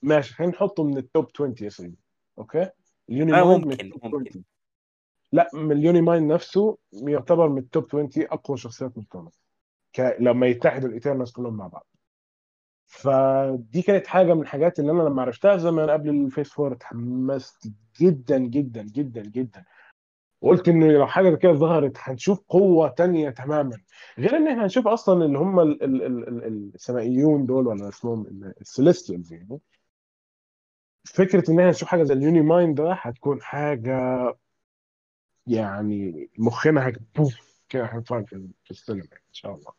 ماشي 0.03 0.35
خلينا 0.35 0.53
نحطه 0.53 0.85
من 0.85 0.97
ال 0.99 1.06
top 1.06 1.27
20 1.35 1.55
يا 1.61 1.69
سيدي 1.69 1.99
أوكي؟ 2.39 2.71
ال 3.11 3.17
Uni 3.17 3.35
آه، 3.35 3.45
Mind 3.45 3.65
من 3.67 3.71
ممكن- 3.71 3.91
ممكن. 4.03 4.29
20 4.31 4.45
لا 5.33 5.51
من 5.55 5.73
ال 5.73 6.01
Uni-Mind 6.01 6.33
نفسه 6.33 6.79
يعتبر 6.93 7.49
من 7.49 7.59
ال 7.59 7.65
top 7.65 7.85
20 7.87 8.11
أقوى 8.17 8.57
شخصيات 8.57 8.97
من 8.99 9.03
الكوميكس 9.03 9.41
ك... 9.93 10.17
لما 10.21 10.47
يتحدوا 10.47 10.89
ال 10.89 10.94
Eternals 10.94 11.31
كلهم 11.31 11.57
مع 11.57 11.67
بعض. 11.67 11.87
فدي 12.87 13.83
كانت 13.83 14.07
حاجة 14.07 14.35
من 14.35 14.41
الحاجات 14.41 14.79
اللي 14.81 14.93
أنا 14.93 15.03
لما 15.03 15.23
عرفتها 15.23 15.57
زمان 15.57 15.91
قبل 15.91 16.11
ال 16.11 16.17
Phase 16.17 16.49
Four 16.51 16.73
اتحمست 16.73 17.73
جدا 18.01 18.39
جدا 18.39 18.83
جدا 18.83 19.23
جدا. 19.23 19.65
وقلت 20.41 20.69
إنه 20.69 20.87
لو 20.87 21.07
حاجة 21.07 21.35
كده 21.35 21.53
ظهرت 21.53 21.97
هنشوف 21.99 22.41
قوة 22.49 22.89
تانية 22.89 23.31
تماما. 23.31 23.79
غير 24.19 24.37
إن 24.37 24.49
إحنا 24.49 24.65
هنشوف 24.65 24.89
أصلا 24.89 25.25
اللي 25.25 25.39
هم 25.39 25.61
ال- 25.61 25.83
ال- 25.83 26.03
ال- 26.03 26.29
ال- 26.45 26.71
السمائيون 26.75 27.47
دول 27.47 27.67
ولا 27.67 27.89
اسمهم 27.89 28.27
ال 28.61 28.67
Celestials 28.67 29.33
يعني. 29.33 29.59
فكرة 31.05 31.51
إن 31.51 31.59
إحنا 31.59 31.71
نشوف 31.71 31.89
حاجة 31.89 32.03
زي 32.03 32.15
ال 32.15 32.41
Uni-Mind 32.41 32.81
ده 32.81 32.93
هتكون 32.93 33.43
حاجة 33.43 33.99
يعني 35.47 36.31
مخنا 36.39 36.87
هيبوف 36.87 37.63
كده 37.69 37.85
هنفهم 37.85 38.25
في 38.25 38.49
في 38.65 38.71
السينما 38.71 39.03
إن 39.03 39.33
شاء 39.33 39.55
الله. 39.55 39.73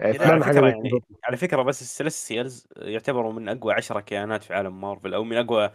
يعني 0.00 0.18
على 0.18 0.44
فكرة 0.44 0.52
زي 0.52 0.60
يعني 0.60 1.00
على 1.24 1.36
فكرة 1.36 1.62
بس 1.62 1.82
ال 1.82 1.90
Celestials 1.90 2.66
يعتبروا 2.76 3.32
من 3.32 3.48
أقوى 3.48 3.72
عشرة 3.74 4.00
كيانات 4.00 4.42
في 4.42 4.54
عالم 4.54 4.80
مارفل 4.80 5.14
أو 5.14 5.24
من 5.24 5.36
أقوى 5.36 5.70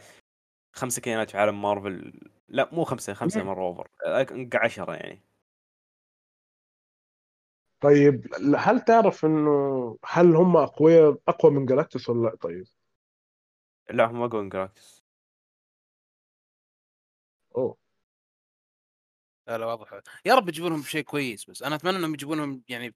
خمسة 0.74 1.02
كيانات 1.02 1.30
في 1.30 1.38
عالم 1.38 1.62
مارفل 1.62 2.20
لا 2.50 2.70
مو 2.72 2.84
خمسة 2.84 3.14
خمسة 3.14 3.42
مم. 3.42 3.48
مرة 3.48 3.62
over 3.64 3.88
أقوى 4.02 4.50
عشرة 4.54 4.96
يعني. 4.96 5.22
طيب 7.82 8.28
هل 8.58 8.82
تعرف 8.82 9.26
إنه 9.26 9.98
هل 10.06 10.36
هم 10.36 10.58
اقوياء 10.58 11.18
أقوى 11.28 11.52
من 11.52 11.66
Galactus 11.66 12.10
ولا 12.10 12.30
لأ؟ 12.30 12.36
طيب؟ 12.36 12.68
لا 13.90 14.06
هم 14.06 14.22
أقوى 14.22 14.42
من 14.42 14.50
Galactus 14.50 15.04
أوه. 17.56 17.78
لا 19.48 19.58
لا 19.58 19.66
واضح. 19.66 20.02
يا 20.26 20.36
رب 20.36 20.50
يجيبون 20.50 20.72
لهم 20.72 20.82
شيء 20.82 21.04
كويس 21.04 21.50
بس. 21.50 21.64
أنا 21.64 21.76
أتمنى 21.76 21.98
إنهم 21.98 22.14
يجيبون 22.14 22.38
لهم 22.38 22.64
يعني 22.70 22.96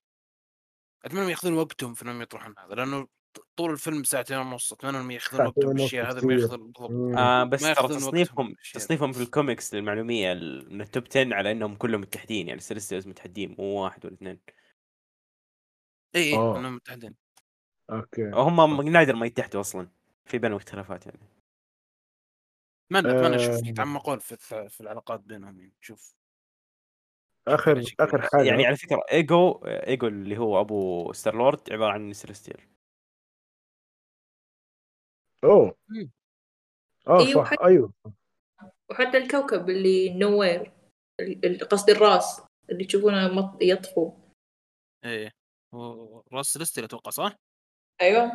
أتمنى 1.06 1.20
إنهم 1.20 1.30
يأخذون 1.30 1.54
وقتهم 1.54 1.94
في 1.94 2.02
إنهم 2.04 2.22
يطرحون 2.22 2.56
هذا 2.58 2.76
لأنه 2.76 3.08
طول 3.56 3.72
الفيلم 3.72 4.04
ساعتين 4.04 4.38
ونص 4.38 4.74
أتمنى 4.74 4.98
إنهم 4.98 5.12
يأخذون 5.12 5.38
ساعتين 5.38 5.48
وقتهم 5.48 5.70
ونص 5.70 5.76
بالاشياء 5.78 6.12
هذه 6.12 6.26
ما. 6.26 6.34
يأخذون 6.34 6.72
بالضبط. 6.72 7.18
آه 7.18 7.44
بس 7.44 7.62
ترى 7.62 7.88
تصنيفهم. 7.88 8.56
تصنيفهم 8.74 9.12
في 9.12 9.22
الكوميكس 9.22 9.74
للمعلومية 9.74 10.32
ال- 10.32 10.74
من 10.74 10.82
ال 10.82 10.87
top 10.87 11.04
10 11.12 11.34
على 11.36 11.52
إنهم 11.52 11.76
كلهم 11.76 12.02
متحدين 12.02 12.48
يعني 12.48 12.58
السلسلة 12.58 13.04
متحدين 13.10 13.56
مو 13.60 13.64
واحد 13.84 14.06
ولا 14.06 14.14
اثنين 14.16 14.40
إي 16.16 16.22
إي 16.24 16.36
آه. 16.38 16.60
انهم 16.60 16.76
متحدين 16.76 17.16
أوكي 17.90 18.32
هم 18.34 18.82
نادر 18.90 19.16
ما 19.16 19.26
يتحدوا 19.26 19.62
أصلا 19.62 19.88
في 20.26 20.38
بينهم 20.38 20.58
اختلافات 20.58 21.06
يعني 21.06 21.20
أتمنى 22.92 23.12
أتمنى 23.20 23.36
أشوف 23.36 23.66
آه. 23.66 23.68
يتعمقون 23.70 24.20
في 24.20 24.38
في 24.70 24.82
العلاقات 24.82 25.20
بينهم 25.20 25.60
يعني 25.60 25.74
شوف 25.82 26.16
اخر 27.48 27.84
آخر. 28.00 28.22
حاجة 28.22 28.44
يعني 28.44 28.66
على 28.66 28.76
فكرة 28.76 29.04
Ego 29.12 29.52
Ego 29.66 30.08
اللي 30.08 30.38
هو 30.38 30.62
أبو 30.62 31.14
Star-Lord 31.14 31.74
عبارة 31.74 31.92
عن 31.92 32.14
Celestial 32.14 32.73
أوه. 35.44 35.76
مم. 35.90 36.12
آه 37.08 37.20
أيوة، 37.20 37.44
صح. 37.44 37.54
حتى- 37.54 37.66
أيوه. 37.66 37.94
وحتى 38.92 39.18
الكوكب 39.18 39.70
اللي 39.70 40.14
Knowhere 40.14 40.72
ال- 41.20 41.46
ال- 41.46 41.68
قصدي 41.68 41.92
الراس 41.92 42.42
اللي 42.70 42.86
تشوفونه 42.86 43.58
يطفو. 43.62 44.14
إيه. 45.06 45.32
هو 45.74 46.24
راس 46.34 46.46
Celestial 46.46 46.84
أتوقع 46.84 47.12
صح؟ 47.12 47.36
أيوه. 48.02 48.32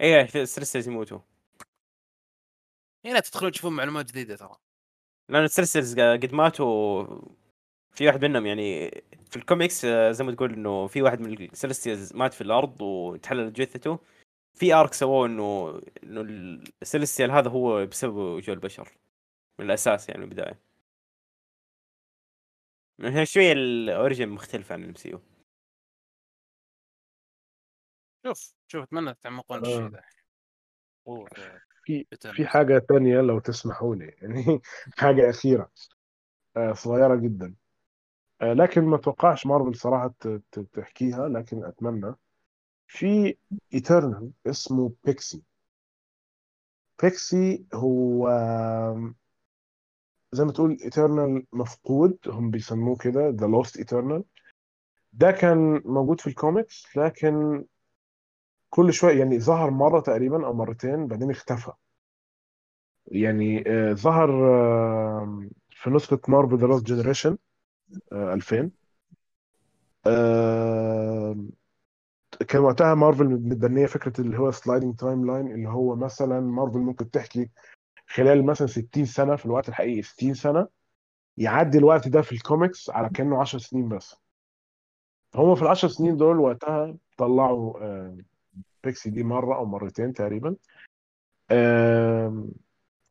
إيه 0.00 0.24
في 0.26 0.42
ال 0.42 0.47
Celestials 0.47 0.92
يموتوا 0.92 1.18
هنا 3.06 3.20
تدخلون 3.20 3.52
تشوفون 3.52 3.72
معلومات 3.76 4.06
جديدة 4.06 4.36
ترى. 4.36 4.56
لأن 5.30 5.44
ال 5.44 5.49
Celestials 5.49 6.00
قد 6.00 6.34
ماتوا 6.34 7.04
في 7.94 8.06
واحد 8.06 8.24
منهم 8.24 8.46
يعني 8.46 8.90
في 9.30 9.36
الكوميكس 9.36 9.86
زي 9.86 10.24
ما 10.24 10.32
تقول 10.32 10.52
إنه 10.52 10.86
في 10.86 11.02
واحد 11.02 11.20
من 11.20 11.32
ال 11.42 11.48
Celestials 11.48 12.14
مات 12.14 12.34
في 12.34 12.40
الأرض 12.40 12.82
وتحلل 12.82 13.52
جثته. 13.52 13.98
في 14.54 14.74
arc 14.74 14.94
سووه 14.94 15.26
إنه 15.26 15.80
إنه 16.02 16.20
ال 16.82 16.87
Celestial 16.87 17.30
هذا 17.30 17.50
هو 17.50 17.86
بسبب 17.86 18.14
وجود 18.16 18.56
البشر. 18.56 18.88
من 19.58 19.66
الأساس 19.66 20.08
يعني 20.08 20.20
من 20.20 20.28
البداية. 20.28 20.58
هي 23.00 23.26
شوية 23.26 23.52
ال 23.52 23.63
origin 23.63 24.28
مختلف 24.28 24.72
عن 24.72 24.82
ال 24.84 24.94
MCU 24.94 25.20
شوف 28.26 28.54
شوف 28.68 28.82
أتمنى 28.82 29.14
تتعمقون 29.14 29.60
في 29.62 29.66
الشيء 29.66 29.86
آه. 29.86 29.88
ذا 29.88 30.02
أوه، 31.08 31.28
في. 31.84 32.06
في 32.32 32.46
حاجة 32.46 32.78
تانية 32.78 33.20
لو 33.20 33.38
تسمحوا 33.38 33.94
لي 33.94 34.04
يعني 34.22 34.60
حاجة 34.98 35.30
أخيرة. 35.30 35.70
آه، 36.56 36.72
صغيرة 36.72 37.16
جدا. 37.16 37.54
آه، 38.42 38.52
لكن 38.52 38.80
ما 38.84 38.96
توقعش 38.96 39.46
مارفل 39.46 39.74
صراحة 39.76 40.08
ت- 40.20 40.42
ت- 40.52 40.60
تحكيها 40.72 41.28
لكن 41.28 41.64
أتمنى. 41.64 42.14
في 42.86 43.36
Eternal 43.74 44.30
اسمه 44.46 44.92
Pixie 45.04 45.42
Pixie 47.02 47.64
هو 47.74 48.28
زي 50.32 50.44
ما 50.44 50.52
تقول 50.52 50.78
Eternal 50.84 51.46
مفقود 51.52 52.18
هم 52.26 52.50
بيسموه 52.50 52.96
كده 52.96 53.28
the 53.28 53.46
Lost 53.46 53.76
Eternal 53.76 54.24
ده 55.12 55.30
كان 55.30 55.82
موجود 55.84 56.20
في 56.20 56.26
الكوميكس 56.26 56.96
لكن 56.96 57.64
كل 58.70 58.92
شوية 58.92 59.18
يعني 59.18 59.40
ظهر 59.40 59.70
مرة 59.70 60.00
تقريبا 60.00 60.46
أو 60.46 60.52
مرتين 60.52 61.06
بعدين 61.06 61.30
اختفى. 61.30 61.72
يعني 63.06 63.64
آه، 63.66 63.92
ظهر 63.92 64.30
آه، 64.30 65.48
في 65.70 65.90
نسخة 65.90 66.20
Marvel 66.28 66.58
The 66.58 66.66
Lost 66.66 66.86
Generation 66.86 67.38
2000 68.12 68.70
آه، 70.06 71.36
كان 72.42 72.62
وقتها 72.62 72.94
مارفل 72.94 73.24
متبنية 73.28 73.86
فكرة 73.86 74.20
اللي 74.20 74.38
هو 74.38 74.50
sliding 74.50 74.96
timeline 74.96 75.46
اللي 75.54 75.68
هو 75.68 75.96
مثلا 75.96 76.40
مارفل 76.40 76.78
ممكن 76.78 77.10
تحكي 77.10 77.50
خلال 78.06 78.46
مثلا 78.46 78.66
60 78.66 79.04
سنة 79.04 79.36
في 79.36 79.46
الوقت 79.46 79.68
الحقيقي 79.68 80.02
60 80.02 80.34
سنة 80.34 80.68
يعدي 81.36 81.78
الوقت 81.78 82.08
ده 82.08 82.22
في 82.22 82.32
الكوميكس 82.32 82.90
على 82.90 83.08
كأنه 83.08 83.40
10 83.40 83.58
سنين 83.58 83.88
بس. 83.88 84.16
هم 85.34 85.54
في 85.54 85.62
ال 85.62 85.66
10 85.68 85.88
سنين 85.88 86.16
دول 86.16 86.38
وقتها 86.38 86.96
طلعوا 87.16 87.84
آه، 87.84 88.16
Pixie 88.84 89.10
دي 89.10 89.22
مرة 89.24 89.56
أو 89.56 89.64
مرتين 89.66 90.12
تقريبا. 90.12 90.56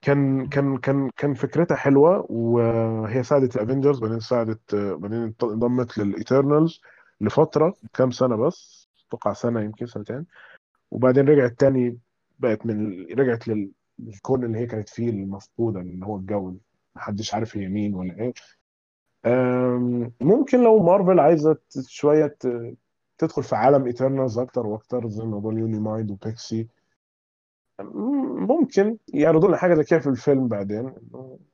كان 0.01 0.47
كان 0.49 0.77
كان 0.77 1.09
كان 1.17 1.33
فكرتها 1.33 1.75
حلوة 1.75 2.25
وهي 2.31 3.23
ساعدت 3.23 3.55
ال 3.55 3.60
Avengers 3.60 3.99
بعدين 3.99 4.19
ساعدت 4.19 4.75
بعدين 4.75 5.33
انضمت 5.43 5.97
لل 5.97 6.14
Eternals 6.14 6.81
لفترة 7.21 7.73
كام 7.93 8.11
سنة 8.11 8.35
بس. 8.35 8.82
أتوقع 9.13 9.33
سنة 9.33 9.61
يمكن 9.61 9.85
سنتين. 9.85 10.25
وبعدين 10.91 11.29
رجعت 11.29 11.51
تاني 11.51 11.97
بقت 12.39 12.65
من 12.65 13.05
رجعت 13.11 13.47
لل- 13.47 13.71
للكون 13.99 14.43
اللي 14.43 14.57
هي 14.57 14.65
كانت 14.65 14.89
فيه 14.89 15.09
المفقودة 15.09 15.79
اللي 15.79 16.05
هو 16.05 16.17
الجو. 16.17 16.55
محدش 16.95 17.33
عارف 17.33 17.57
هي 17.57 17.67
مين 17.67 17.95
ولا 17.95 18.13
إيه. 18.19 18.33
ممكن 20.21 20.63
لو 20.63 20.83
مارفل 20.83 21.19
عايزة 21.19 21.57
شوية 21.87 22.37
تدخل 23.17 23.43
في 23.43 23.55
عالم 23.55 23.85
Eternals 23.85 24.39
أكتر 24.39 24.67
وأكتر 24.67 25.07
زي 25.09 25.23
بقول 25.25 25.57
Uni-Mind 25.57 25.79
و 25.79 26.11
Pixie. 26.11 26.67
ممكن 28.49 28.97
يعرضوا 29.13 29.47
لنا 29.47 29.57
حاجة 29.57 29.73
زي 29.75 29.83
كده 29.83 29.99
في 29.99 30.09
الفيلم 30.09 30.47
بعدين. 30.47 30.93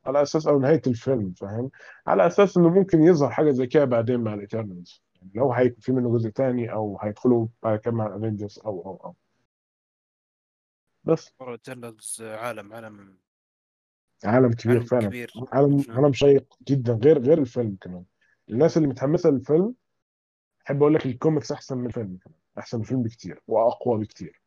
على 0.06 0.22
أساس 0.22 0.48
أو 0.48 0.60
نهاية 0.60 0.82
الفيلم 0.88 1.34
فاهم؟ 1.34 1.70
على 2.08 2.28
أساس 2.28 2.58
إنه 2.58 2.70
ممكن 2.70 3.04
يظهر 3.04 3.30
حاجة 3.30 3.52
زي 3.52 3.68
كده 3.68 3.86
بعدين 3.86 4.20
مع 4.20 4.34
ال 4.34 4.41
Eternals 4.41 5.04
يعني 5.22 5.32
لو 5.36 5.54
هيكون 5.54 5.80
في 5.80 5.92
منه 5.92 6.18
جزء 6.18 6.30
تاني 6.30 6.72
أو 6.72 7.00
هيدخلوا 7.02 7.48
بعد 7.64 7.80
كده 7.80 7.92
مع 7.94 8.08
ال 8.08 8.14
Avengers 8.14 8.60
أو 8.60 8.82
أو 8.86 8.96
أو. 9.04 9.16
بس. 11.04 11.34
Eternals 11.42 12.22
عالم 12.22 12.74
عالم 12.74 13.18
عالم 14.26 14.54
كبير 14.54 14.76
عالم 14.76 14.86
فعلا. 14.86 15.08
كبير. 15.08 15.34
عالم. 15.52 15.84
عالم 15.90 16.14
شيق 16.14 16.58
جدا 16.68 16.94
غير 16.94 17.20
غير 17.20 17.38
الفيلم 17.38 17.78
كمان. 17.82 18.06
الناس 18.50 18.78
اللي 18.78 18.88
متحمسة 18.88 19.30
للفيلم 19.30 19.76
أحب 20.68 20.82
أقول 20.82 20.94
لك 20.94 21.06
الكوميكس 21.06 21.52
أحسن 21.52 21.78
من 21.78 21.86
الفيلم 21.86 22.18
كمان. 22.26 22.40
أحسن 22.60 22.78
من 22.78 22.84
الفيلم 22.84 23.04
بكتير 23.04 23.42
وأقوى 23.48 24.00
بكتير. 24.00 24.42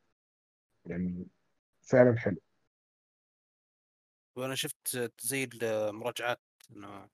يعني 0.87 1.27
فعلا 1.83 2.19
حلو. 2.19 2.37
وأنا 4.37 4.55
شفت 4.55 5.13
زي 5.21 5.49
المراجعات 5.63 6.41
إنه 6.71 7.09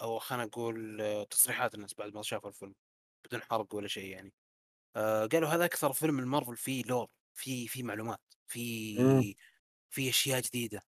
أو 0.00 0.18
خلينا 0.18 0.44
نقول 0.44 1.26
تصريحات 1.30 1.74
الناس 1.74 1.94
بعد 1.94 2.14
ما 2.14 2.22
شافوا 2.22 2.48
الفيلم 2.48 2.74
بدون 3.26 3.42
حرق 3.42 3.74
ولا 3.74 3.88
شيء 3.88 4.10
يعني. 4.10 4.32
آه 4.96 5.26
قالوا 5.26 5.48
هذا 5.48 5.64
أكثر 5.64 5.92
فيلم 5.92 6.18
المارفل 6.18 6.56
فيه 6.56 6.82
لور 6.84 7.12
فيه 7.34 7.66
فيه 7.66 7.82
معلومات 7.82 8.20
مم. 8.98 9.20
فيه 9.20 9.34
فيه 9.90 10.10
أشياء 10.10 10.40
جديدة. 10.40 10.82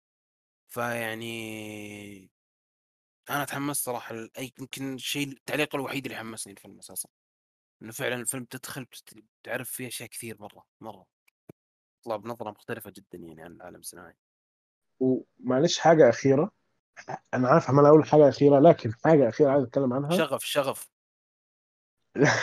فيعني 0.68 2.30
أنا 3.30 3.44
تحمست 3.44 3.84
صراحة 3.84 4.14
أي 4.38 4.52
يمكن 4.60 4.94
الشيء 4.94 5.28
التعليق 5.28 5.74
الوحيد 5.74 6.04
اللي 6.06 6.18
حمسني 6.18 6.52
الفيلم 6.52 6.78
أساسا. 6.78 7.08
إنه 7.82 7.92
فعلا 7.92 8.14
الفيلم 8.14 8.44
تدخل 8.44 8.84
بت- 8.84 9.24
تعرف 9.42 9.70
فيه 9.70 9.86
أشياء 9.88 10.08
كثير 10.08 10.36
مرة 10.42 10.66
مرة. 10.80 11.06
تطلع 12.02 12.16
بنظرة 12.16 12.50
مختلفة 12.50 12.90
جدا 12.90 13.18
يعني 13.18 13.42
عن 13.42 13.52
العالم 13.52 13.76
الصناعي 13.80 14.16
ومعلش 15.00 15.78
حاجة 15.78 16.08
أخيرة. 16.08 16.52
أنا 17.34 17.48
عارف 17.48 17.70
عمال 17.70 17.86
أقول 17.86 18.04
حاجة 18.04 18.28
أخيرة 18.28 18.58
لكن 18.58 18.92
حاجة 19.04 19.28
أخيرة 19.28 19.50
عايز 19.50 19.62
أتكلم 19.64 19.92
عنها. 19.92 20.10
شغف 20.18 20.44
شغف. 20.44 20.88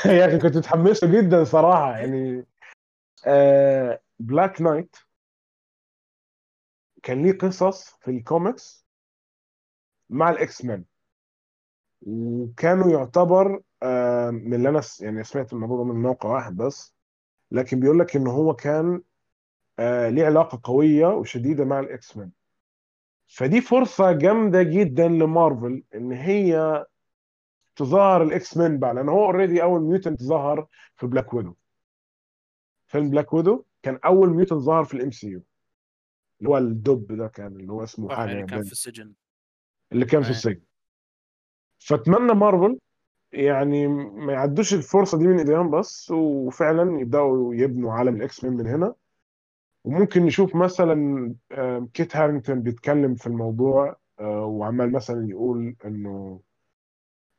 يا 0.06 0.26
أخي 0.28 0.38
كنت 0.40 0.58
متحمس 0.58 1.06
جدا 1.06 1.44
صراحة 1.44 1.98
يعني 1.98 2.46
آه 3.28 4.02
Black 4.20 4.62
Knight 4.62 4.96
كان 7.04 7.24
ليه 7.24 7.38
قصص 7.38 7.90
في 7.90 8.12
الكوميكس 8.12 8.86
مع 10.10 10.30
ال 10.30 10.66
X-Men 10.66 10.84
وكانوا 12.02 12.92
يعتبر 12.92 13.62
آه 13.84 14.30
من 14.30 14.54
اللي 14.54 14.70
أنا 14.70 14.82
س- 14.82 15.02
يعني 15.02 15.24
سمعت 15.24 15.54
الموضوع 15.54 15.78
ده 15.78 15.84
من 15.84 16.02
موقع 16.02 16.30
واحد 16.30 16.58
بس 16.58 16.94
لكن 17.52 17.80
بيقول 17.80 18.00
لك 18.00 18.16
إن 18.16 18.28
هو 18.28 18.54
كان 18.54 19.02
آه 19.80 20.10
ليه 20.10 20.26
علاقة 20.26 20.60
قوية 20.64 21.08
وشديدة 21.08 21.66
مع 21.66 21.80
ال 21.80 22.18
X-Men 22.18 22.32
فدي 23.28 23.62
فرصة 23.62 24.12
جامدة 24.12 24.64
جدا 24.64 25.08
لمارفل 25.08 25.84
إن 25.96 26.12
هي 26.12 26.86
تظهر 27.76 28.24
ال 28.24 28.58
X-Men 28.58 28.80
بقى 28.80 28.94
لأن 28.94 29.10
هو 29.10 29.26
already 29.26 29.64
أول 29.64 29.82
mutant 29.82 30.24
ظهر 30.24 30.68
في 30.96 31.08
Black 31.08 31.34
Widow 31.34 31.54
فيلم 32.88 33.10
Black 33.10 33.34
Widow 33.34 33.64
كان 33.84 34.00
أول 34.06 34.30
mutant 34.30 34.60
ظهر 34.60 34.84
في 34.84 34.94
ال 34.94 35.12
MCU 35.12 35.42
اللي 36.40 36.50
هو 36.50 36.58
الدب 36.58 37.18
ده 37.18 37.28
كان 37.28 37.48
اللي 37.56 37.72
هو 37.72 37.84
اسمه 37.84 38.10
صح 38.10 38.16
حاجة 38.16 38.32
اللي 38.32 38.46
كان 38.46 38.64
في 38.64 38.72
السجن. 38.72 39.14
اللي 39.92 40.06
كان 40.06 40.22
في 40.22 40.28
أي. 40.28 40.32
السجن. 40.34 40.62
فأتمنى 41.80 42.34
مارفل 42.34 42.80
يعني 43.32 43.88
ما 43.88 44.34
يعدوش 44.34 44.74
الفرصة 44.74 45.18
دي 45.18 45.28
من 45.28 45.38
إيديهم 45.40 45.80
بس 45.80 46.12
وفعلا 46.12 47.00
يبدأوا 47.00 47.56
يبنوا 47.56 47.94
عالم 47.94 48.16
ال 48.16 48.44
X-Men 48.44 48.54
من 48.54 48.68
هنا. 48.68 48.96
وممكن 49.88 50.26
نشوف 50.26 50.56
مثلا 50.56 51.36
Kit 51.94 52.16
Harington 52.16 52.62
بيتكلم 52.62 53.16
في 53.16 53.28
الموضوع 53.28 53.96
آه، 54.20 54.46
وعمال 54.46 54.92
مثلا 54.92 55.30
يقول 55.30 55.76
إنه 55.86 56.42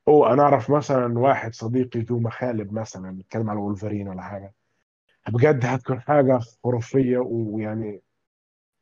أوه 0.08 0.32
أنا 0.32 0.42
أعرف 0.42 0.70
مثلا 0.70 1.18
واحد 1.18 1.54
صديقي 1.54 2.00
ذو 2.00 2.18
مخالب 2.18 2.72
مثلا 2.72 3.10
بيتكلم 3.10 3.50
على 3.50 3.58
وولفرين 3.58 4.08
ولا 4.08 4.22
حاجة. 4.22 4.54
بجد 5.28 5.64
هتكون 5.66 6.00
حاجة 6.00 6.38
خرافية 6.64 7.18
ويعني 7.18 8.02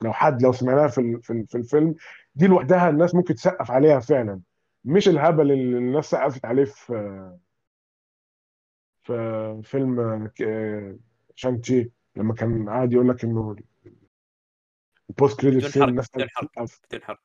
لو 0.03 0.13
حد 0.13 0.43
لو 0.43 0.53
سمعناها 0.53 0.89
في 0.89 1.19
في 1.23 1.33
ال- 1.33 1.47
في 1.47 1.55
الفيلم 1.59 1.95
دي 2.35 2.47
لوحدها 2.47 2.89
الناس 2.91 3.15
ممكن 3.15 3.35
تسقف 3.35 3.71
عليها 3.71 4.01
فعلا. 4.01 4.41
مش 4.85 5.09
الهبل 5.09 5.53
اللي 5.53 5.79
الناس 5.79 6.05
سقفت 6.11 6.45
عليه 6.45 6.65
في 6.65 7.33
في 9.03 9.61
فيلم 9.65 10.01
آه، 10.47 10.97
Shang-Chi 11.35 11.91
لما 12.17 12.35
كان 12.35 12.69
قاعد 12.69 12.93
يقول 12.93 13.09
لك 13.09 13.25
إنه 13.25 13.57
ال 15.11 15.16
post 15.16 15.41
credit 15.41 15.66
scene 15.66 15.83
الناس 15.83 16.07
بدون 16.15 16.29
حرق 16.29 16.51
بدون 16.89 17.03
حرق. 17.03 17.21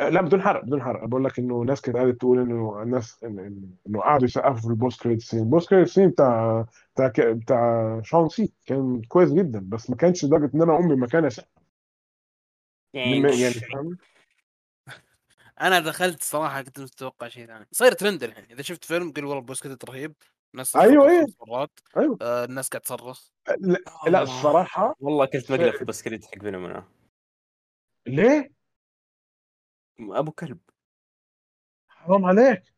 آه، 0.00 0.08
لا 0.08 0.20
بدون 0.20 0.42
حرق 0.42 0.64
بدون 0.64 0.82
حرق. 0.82 1.04
بقول 1.04 1.24
لك 1.24 1.38
إنه 1.38 1.62
ناس 1.62 1.80
كانت 1.80 1.96
قاعدة 1.96 2.12
تقول 2.12 2.38
إنه 2.38 2.82
الناس 2.82 3.24
إنه 3.24 4.00
قعدوا 4.00 4.24
يسقفوا 4.24 4.60
في 4.60 4.66
ال 4.66 4.73
post 4.73 5.02
credit 5.02 5.22
scene 5.22 5.40
ال 5.40 5.46
post 5.46 5.70
credit 5.70 5.88
scene 5.88 6.08
بتاع 6.08 6.66
بتاع 6.94 7.12
بتاع 7.18 8.00
Shang-Chi 8.04 8.52
كان 8.66 9.02
كويس 9.02 9.32
جدا 9.32 9.60
بس 9.68 9.90
ما 9.90 9.96
كانش 9.96 10.24
لدرجة 10.24 10.50
إن 10.54 10.62
أنا 10.62 10.76
أقوم 10.78 10.96
مكاني 10.96 11.26
أسقف. 11.26 11.48
يعني 12.94 13.32
فاهم؟ 13.50 13.98
أنا 15.60 15.80
دخلت 15.80 16.22
صراحة 16.22 16.62
كنت 16.62 16.80
متوقع 16.80 17.28
شيء 17.28 17.46
ثاني. 17.46 17.66
صاير 17.72 17.92
ترند 17.92 18.22
الحين. 18.22 18.44
إذا 18.50 18.62
شفت 18.62 18.84
فيلم 18.84 19.12
قل 19.12 19.24
والله 19.24 19.42
بوس 19.42 19.62
كريدت 19.62 19.84
رهيب. 19.84 20.14
تفرق 20.54 20.82
أيوة. 20.82 21.26
خمس 21.26 21.36
مرات. 21.48 21.80
أيوه. 21.96 22.18
آه 22.22 22.44
الناس 22.44 22.68
قاعد 22.68 22.82
تصرخ 22.82 23.28
لا, 23.48 23.54
لا 23.56 23.78
الله. 24.06 24.22
الصراحة 24.22 24.94
والله 25.00 25.26
كنت 25.26 25.52
مقلب 25.52 25.74
في 25.74 25.84
بسكريت 25.84 26.24
حق 26.24 26.38
فينوم 26.38 26.64
أنا. 26.64 26.88
ليه؟ 28.06 28.52
أبو 30.00 30.32
كلب. 30.32 30.58
حرام 31.88 32.24
عليك. 32.24 32.74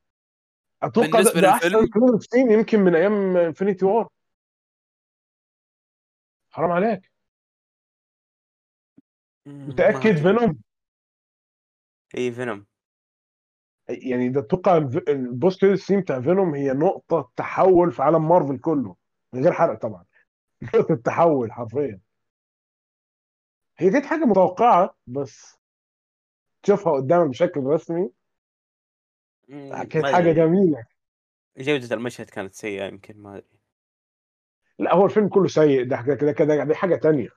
أتوقع 0.83 1.21
ده 1.21 1.51
أحسن 1.51 1.69
للفيلم؟ 1.69 2.19
سين 2.21 2.51
يمكن 2.51 2.79
من 2.81 2.95
أيام 2.95 3.37
انفنتي 3.37 3.85
وور 3.85 4.09
حرام 6.51 6.71
عليك. 6.71 7.13
متأكد 9.47 10.17
Venom؟ 10.17 10.61
اي 12.17 12.33
Venom. 12.33 12.67
يعني 13.93 14.29
ده 14.29 14.41
أتوقع 14.41 14.77
ال 15.09 15.19
post 15.19 15.61
credit 15.61 15.79
scene 15.79 16.01
بتاع 16.01 16.21
Venom 16.21 16.55
هي 16.55 16.73
نقطة 16.73 17.31
تحول 17.37 17.93
في 17.93 18.03
عالم 18.03 18.29
مارفل 18.29 18.59
كله. 18.59 18.97
من 19.33 19.43
غير 19.43 19.53
حرق 19.53 19.79
طبعا. 19.79 20.05
نقطة 20.75 20.95
تحول 20.95 21.53
حرفيا. 21.53 22.01
هي 23.79 23.91
كانت 23.91 24.07
حاجة 24.07 24.25
متوقعة 24.25 24.95
بس 25.07 25.59
تشوفها 26.63 26.93
قدامك 26.93 27.29
بشكل 27.31 27.61
رسمي. 27.61 28.11
كانت 29.91 30.07
حاجة 30.07 30.33
جميلة. 30.33 30.85
جودة 31.59 31.95
المشهد 31.97 32.31
كانت 32.31 32.55
سيئة 32.55 32.85
يمكن 32.85 33.19
ما 33.19 33.37
أدري. 33.37 33.59
لا 34.79 34.95
هو 34.95 35.05
الفيلم 35.05 35.29
كله 35.29 35.47
سيء. 35.49 35.85
ده 35.85 36.03
كده 36.03 36.33
كده 36.33 36.65
دي 36.65 36.75
حاجة 36.75 36.97
تانية. 36.97 37.29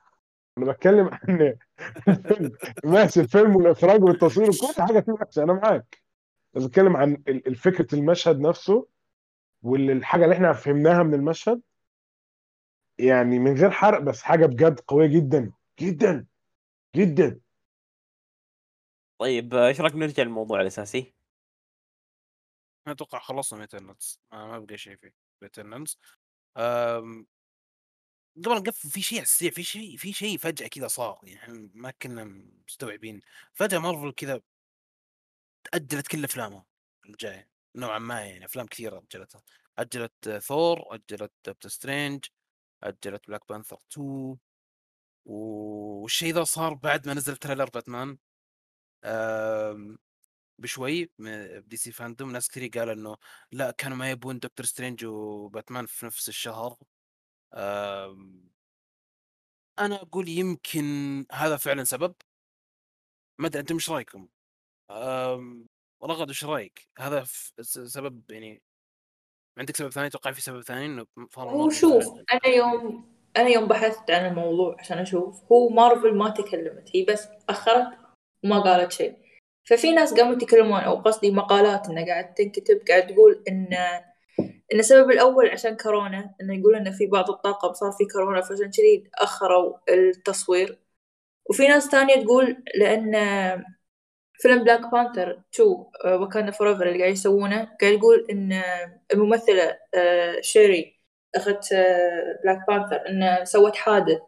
أنا 0.57 0.72
بتكلم 0.72 1.10
عن 1.14 1.56
ماشي 2.86 3.22
الفيلم 3.22 3.56
والإخراج 3.56 4.03
والتصوير 4.03 4.49
وكل 4.49 4.82
حاجة 4.84 4.99
فيه 4.99 5.11
وحشة. 5.11 5.44
أنا 5.44 5.53
معاك. 5.53 6.05
بتكلم 6.64 6.98
عن 6.98 7.23
فكرة 7.56 7.95
المشهد 7.95 8.40
نفسه 8.40 8.88
والحاجة 9.61 10.23
اللي 10.23 10.36
إحنا 10.36 10.53
فهمناها 10.53 11.03
من 11.03 11.14
المشهد. 11.14 11.61
يعني 12.98 13.40
من 13.40 13.57
غير 13.57 13.72
حرق 13.72 13.99
بس 13.99 14.22
حاجة 14.22 14.45
بجد 14.45 14.80
قوية 14.80 15.07
جدا 15.07 15.52
جدا 15.80 16.26
جدا. 16.95 17.40
طيب 19.18 19.53
إيش 19.53 19.82
رأيك 19.82 19.95
نرجع 19.95 20.23
للموضوع 20.23 20.61
الأساسي؟ 20.61 21.14
أنا 22.88 22.95
أتوقع 22.95 23.19
خلصنا 23.19 23.60
Eternals 23.59 24.19
ما, 24.32 24.48
ما 24.48 24.60
بقى 24.60 24.77
شيء 24.77 24.95
فيه 24.95 25.14
Eternals 25.41 25.99
قبل 26.56 27.26
نقفل 28.38 28.90
في 28.90 29.02
شيء 29.02 29.18
على 29.18 29.23
السريع 29.23 29.52
في 29.52 29.64
شيء 29.64 29.98
في 29.98 30.14
شيء 30.14 30.38
فجأة 30.38 30.68
كذا 30.68 30.88
صار 30.88 31.19
يعني 31.23 31.72
ما 31.73 31.91
كنا 31.91 32.23
مستوعبين. 32.68 33.22
فجأة 33.53 33.80
مارفل 33.80 34.11
كذا 34.11 34.41
أجلت 35.73 36.07
كل 36.07 36.23
أفلامها 36.23 36.65
الجاية 37.05 37.49
نوعا 37.75 37.99
ما 37.99 38.21
يعني 38.25 38.45
أفلام 38.45 38.65
كثيرة 38.67 39.03
أجلتها. 39.11 39.43
أجلت 39.77 40.27
آه، 40.27 40.39
ثور 40.39 40.95
أجلت 40.95 41.31
Doctor 41.45 41.72
Strange 41.72 42.26
أجلت 42.83 43.27
Black 43.27 43.47
Panther 43.49 43.77
2 43.91 44.37
والشيء 45.25 46.33
ذا 46.33 46.43
صار 46.43 46.73
بعد 46.73 47.07
ما 47.07 47.13
نزل 47.13 47.37
trailer 47.38 47.69
Batman 47.69 48.17
بشوي 50.59 51.11
ب 51.19 51.77
DC 51.77 51.91
FanDome. 51.91 52.31
ناس 52.31 52.49
كثير 52.49 52.69
قالوا 52.69 52.93
إنه 52.93 53.17
لا 53.51 53.71
كانوا 53.71 53.97
ما 53.97 54.11
يبون 54.11 54.39
Doctor 54.39 54.65
Strange 54.65 55.05
و 55.05 55.17
Batman 55.17 55.85
في 55.85 56.05
نفس 56.05 56.29
الشهر. 56.29 56.77
أنا 59.79 59.95
أقول 60.01 60.29
يمكن 60.29 60.85
هذا 61.31 61.57
فعلا 61.57 61.83
سبب. 61.83 62.15
ما 63.39 63.47
أدري 63.47 63.59
أنتم 63.61 63.75
إيش 63.75 63.89
رأيكم؟ 63.89 64.27
رغد 66.03 66.27
إيش 66.27 66.45
رأيك؟ 66.45 66.87
هذا 66.99 67.23
سبب 67.61 68.31
يعني 68.31 68.61
عندك 69.57 69.75
سبب 69.75 69.89
ثاني 69.89 70.09
توقع 70.09 70.31
في 70.31 70.41
سبب 70.41 70.61
ثاني 70.61 70.85
إنه 70.85 71.05
هو 71.37 71.69
شوف 71.69 72.07
أنا 72.33 72.47
يوم 72.55 73.15
أنا 73.37 73.49
يوم 73.49 73.67
بحثت 73.67 74.11
عن 74.11 74.25
الموضوع 74.25 74.75
عشان 74.79 74.97
أشوف 74.97 75.51
هو 75.51 75.69
مارفل 75.69 76.15
ما 76.15 76.29
تكلمت 76.29 76.89
هي 76.95 77.03
بس 77.03 77.27
أخرت 77.49 77.97
وما 78.43 78.59
قالت 78.59 78.91
شيء. 78.91 79.17
ففي 79.69 79.91
ناس 79.91 80.13
قاموا 80.13 80.33
يتكلمون 80.33 80.79
أو 80.79 80.95
قصدي 80.95 81.31
مقالات 81.31 81.89
انها 81.89 82.05
قاعد 82.05 82.33
تنكتب 82.33 82.81
قاعد 82.87 83.07
تقول 83.07 83.43
إن 83.47 83.73
إن 84.73 84.79
السبب 84.79 85.11
الأول 85.11 85.49
عشان 85.49 85.77
كورونا 85.77 86.35
إنه 86.41 86.59
يقول 86.59 86.75
ان 86.75 86.91
في 86.91 87.07
بعض 87.07 87.29
الطاقم 87.29 87.73
صار 87.73 87.91
في 87.91 88.05
كورونا 88.13 88.41
فعشان 88.41 88.71
كذي 88.71 89.09
أخروا 89.15 89.77
التصوير. 89.89 90.79
وفي 91.49 91.67
ناس 91.67 91.87
ثانية 91.87 92.23
تقول 92.23 92.63
لأن 92.75 93.15
فيلم 94.39 94.63
Black 94.63 94.91
Panther 94.91 95.41
2 95.53 95.85
Wakanda 96.22 96.51
Forever 96.51 96.72
اللي 96.71 96.99
قاعد 96.99 97.13
يسوونه 97.13 97.75
قاعد 97.81 97.93
يقول 97.93 98.27
إن 98.31 98.53
آه، 99.95 100.41
Shuri 100.41 100.99
أخت 101.35 101.73
آه، 101.73 102.39
Black 102.43 102.67
Panther 102.67 103.09
انه 103.09 103.43
سوت 103.43 103.75
حادث 103.75 104.19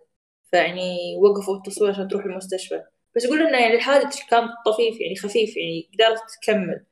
فيعني 0.51 1.17
وقفوا 1.21 1.57
التصوير 1.57 1.91
عشان 1.91 2.07
تروح 2.07 2.25
المستشفى. 2.25 2.83
بس 3.15 3.25
يقول 3.25 3.41
إنه 3.41 3.57
يعني 3.57 3.75
الحادث 3.75 4.19
كان 4.29 4.49
طفيف 4.65 5.01
يعني 5.01 5.15
خفيف 5.15 5.57
يعني 5.57 5.89
قدرت 5.93 6.21
تكمل. 6.41 6.85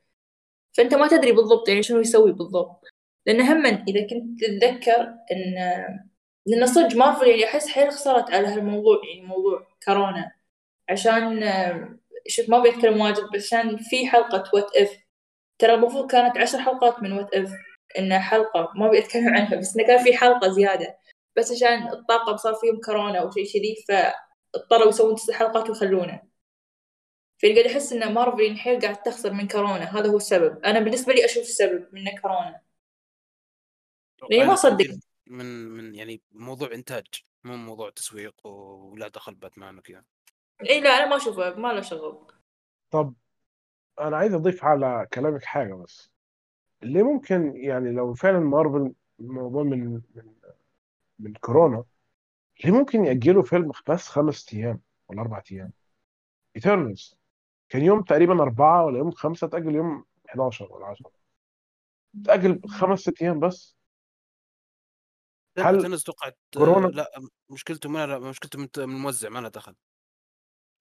فأنت 0.76 0.94
ما 0.94 1.08
تدري 1.08 1.32
بالضبط 1.32 1.68
يعني 1.68 1.82
شنو 1.82 2.00
يسوي 2.00 2.32
بالضبط. 2.32 2.84
لأن 3.26 3.40
هم 3.40 3.66
إذا 3.66 4.06
كنت 4.06 4.40
تتذكر 4.44 5.14
إن 5.32 5.54
لأن 6.46 6.66
صدق 6.66 6.96
مارفل 6.96 7.26
يعني 7.28 7.44
أحس 7.44 7.68
حيل 7.68 7.90
خسرت 7.92 8.30
على 8.30 8.48
هالموضوع 8.48 9.00
يعني 9.04 9.26
موضوع 9.28 9.66
كورونا. 9.84 10.32
عشان 10.88 11.42
آه، 11.42 11.98
شوف 12.28 12.48
ما 12.48 12.58
بيتكلم 12.58 13.00
واجد 13.00 13.24
بس 13.34 13.54
عشان 13.54 13.76
في 13.76 14.06
حلقة 14.06 14.50
What 14.54 14.76
If 14.76 14.90
ترى 15.58 15.74
المفروض 15.74 16.10
كانت 16.10 16.38
عشر 16.38 16.58
حلقات 16.58 17.02
من 17.02 17.12
What 17.12 17.34
If 17.34 17.52
انها 17.98 18.18
حلقة 18.18 18.72
ما 18.76 18.88
بيتكلم 18.88 19.28
عنها 19.28 19.56
بس 19.56 19.76
انه 19.76 19.86
كان 19.86 20.04
في 20.04 20.16
حلقة 20.16 20.48
زيادة. 20.48 20.98
بس 21.36 21.52
عشان 21.52 21.92
الطاقم 21.92 22.36
صار 22.36 22.54
فيهم 22.54 22.80
كورونا 22.80 23.18
أو 23.18 23.30
شيء 23.30 23.44
كذي 23.52 23.76
فاضطروا 23.88 24.88
يسوون 24.88 25.14
تسع 25.14 25.34
حلقات 25.38 25.68
ويخلونه. 25.68 26.22
فقاعد 27.42 27.58
أحس 27.58 27.92
إن 27.92 28.14
مارفل 28.14 28.40
يعني 28.40 28.58
حيل 28.58 28.80
قاعد 28.80 29.02
تخسر 29.02 29.32
من 29.32 29.48
كورونا 29.48 29.98
هذا 29.98 30.08
هو 30.08 30.16
السبب. 30.16 30.64
أنا 30.64 30.80
بالنسبة 30.80 31.12
لي 31.12 31.24
أشوف 31.24 31.42
السبب 31.42 31.88
منه 31.92 32.20
كورونا. 32.22 32.60
لاني 34.30 34.38
ما 34.38 34.44
أنا 34.44 34.52
اصدق 34.52 34.76
تأثير 34.76 35.00
من 35.26 35.46
من 35.68 35.94
يعني 35.94 36.22
موضوع 36.30 36.72
إنتاج 36.74 37.06
مو 37.44 37.56
موضوع 37.56 37.90
تسويق 37.90 38.46
ولا 38.46 39.08
دخل 39.08 39.34
باتمان 39.34 39.78
وكذا. 39.78 40.04
اي 40.60 40.80
لا 40.80 40.90
أنا 40.90 41.06
ما 41.06 41.16
أشوفه 41.16 41.54
ما 41.54 41.72
له 41.72 41.80
شغل. 41.80 42.26
طب 42.90 43.14
أنا 44.00 44.16
عايز 44.16 44.34
أضيف 44.34 44.64
على 44.64 45.06
كلامك 45.12 45.44
حاجة 45.44 45.74
بس. 45.74 46.10
ليه 46.82 47.02
ممكن 47.02 47.56
يعني 47.56 47.92
لو 47.92 48.14
فعلا 48.14 48.38
مارفل 48.38 48.92
الموضوع 49.20 49.62
من 49.62 49.92
من 50.14 50.34
من 51.18 51.34
كورونا 51.34 51.84
ليه 52.64 52.72
ممكن 52.72 53.04
يأجلوا 53.04 53.42
فيلم 53.42 53.72
بس 53.88 54.08
خمس 54.08 54.54
أيام 54.54 54.80
ولا 55.08 55.20
أربع 55.20 55.42
أيام. 55.52 55.72
Eternals 56.56 57.16
كان 57.68 57.82
يوم 57.82 58.02
تقريبا 58.02 58.42
أربعة 58.42 58.84
ولا 58.84 58.98
يوم 58.98 59.10
خمسة 59.10 59.46
تأجل 59.46 59.74
يوم 59.74 60.04
11 60.28 60.72
ولا 60.72 60.86
10 60.86 61.10
تأجل 62.24 62.60
خمس 62.68 63.00
ست 63.00 63.22
أيام 63.22 63.40
بس. 63.40 63.76
هل 65.58 66.00
توقعت 66.00 66.38
كورونا؟ 66.54 66.86
لا 66.86 67.10
مشكلته 67.50 67.88
ما 67.88 68.18
مشكلته 68.18 68.58
من 68.58 68.68
من 68.76 68.94
الموزع 68.94 69.28
ما 69.28 69.38
له 69.38 69.48
دخل. 69.48 69.74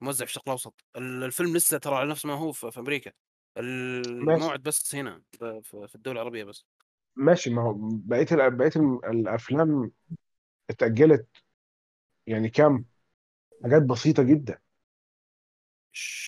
موزع 0.01 0.25
في 0.25 0.29
الشرق 0.31 0.43
الأوسط. 0.47 0.85
ال- 0.95 1.23
الفيلم 1.23 1.55
لسه 1.55 1.77
ترى 1.77 1.95
على 1.95 2.09
نفس 2.09 2.25
ما 2.25 2.33
هو 2.33 2.51
في 2.51 2.79
أمريكا. 2.79 3.11
الموعد 3.57 4.63
بس 4.63 4.95
هنا 4.95 5.21
في 5.63 5.95
الدول 5.95 6.13
العربية 6.13 6.43
بس. 6.43 6.65
ماشي 7.15 7.49
ما 7.49 7.61
هو 7.61 7.73
بقية 7.77 8.27
ال- 8.31 8.55
بقية 8.55 8.71
الم- 8.75 8.99
الأفلام 9.05 9.91
اتأجلت 10.69 11.27
يعني 12.27 12.49
كام؟ 12.49 12.85
حاجات 13.63 13.81
بسيطة 13.81 14.23
جدا. 14.23 14.59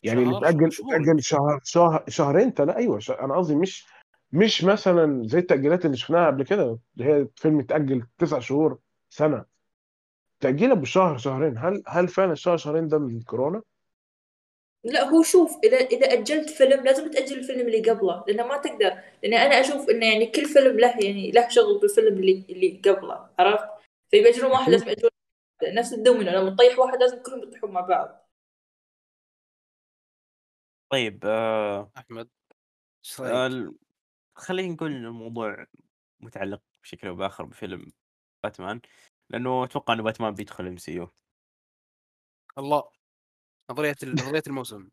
يعني 0.04 0.24
اللي 0.24 0.32
شهر 0.32 0.70
شهور. 0.72 0.96
اتأجل 0.96 1.24
شهر 1.24 1.60
شهر 1.64 2.04
شهرين 2.10 2.54
تلا 2.54 2.78
أيوه 2.78 3.00
ش... 3.00 3.12
أنا 3.12 3.38
قصدي 3.38 3.56
مش 3.56 3.86
مش 4.32 4.64
مثلا 4.64 5.28
زي 5.28 5.40
التأجيلات 5.40 5.86
اللي 5.86 5.98
شفناها 5.98 6.28
قبل 6.28 6.44
كده 6.46 6.80
اللي 6.98 7.06
هي 7.14 7.28
فيلم 7.36 7.60
اتأجل 7.60 8.08
تسع 8.18 8.40
شهور 8.40 8.80
سنة. 9.10 9.46
تأجيلها 10.40 10.76
بشهر 10.76 11.18
شهرين. 11.18 11.58
هل 11.58 11.84
هل 11.88 12.08
فعلا 12.08 12.32
الشهر 12.32 12.58
شهرين 12.58 12.88
ده 12.88 13.00
من 13.00 13.22
كورونا؟ 13.22 13.62
لا 14.84 15.04
هو 15.04 15.24
شوف 15.24 15.58
إذا 15.64 15.78
إذا 15.78 16.14
أجلت 16.14 16.50
فيلم 16.50 16.84
لازم 16.84 17.12
تأجل 17.12 17.40
الفيلم 17.40 17.68
اللي 17.68 17.90
قبله 17.90 18.24
لأنه 18.28 18.48
ما 18.48 18.58
تقدر. 18.58 19.02
لأن 19.24 19.34
أنا 19.34 19.60
أشوف 19.60 19.90
إنه 19.90 20.06
يعني 20.06 20.26
كل 20.26 20.46
فيلم 20.46 20.80
له 20.80 21.00
يعني 21.00 21.32
له 21.32 21.50
شغل 21.50 21.80
بالفيلم 21.80 22.18
اللي 22.18 22.46
اللي 22.50 22.82
قبله 22.86 23.30
عرفت؟ 23.40 23.70
فاذا 24.12 24.28
يأجلون 24.28 24.52
واحد 24.52 24.72
لازم 24.72 24.88
يأجلون 24.88 25.12
نفس 25.64 25.94
الدومينو 25.94 26.32
لما 26.32 26.50
تطيح 26.56 26.80
واحد 26.80 26.98
لازم 27.00 27.24
كلهم 27.24 27.44
يطيحون 27.44 27.72
مع 27.72 27.82
بعض. 27.82 28.30
طيب 30.90 31.26
آه 31.26 31.92
أحمد 31.98 32.30
آه 33.22 33.74
خلينا 34.36 34.74
نقول 34.74 34.92
ان 34.92 35.06
الموضوع 35.06 35.66
متعلق 36.20 36.62
بشكل 36.84 37.08
أو 37.08 37.16
بآخر 37.16 37.44
بفيلم 37.44 37.92
باتمان. 38.44 38.82
لأنه 39.30 39.64
أتوقع 39.64 39.94
إنه 39.94 40.04
باتمان 40.04 40.34
بيدخل 40.34 40.68
MCU. 40.68 41.10
الله. 42.58 42.90
نظرية 43.72 43.96
نظرية 44.04 44.44
الموسم. 44.48 44.90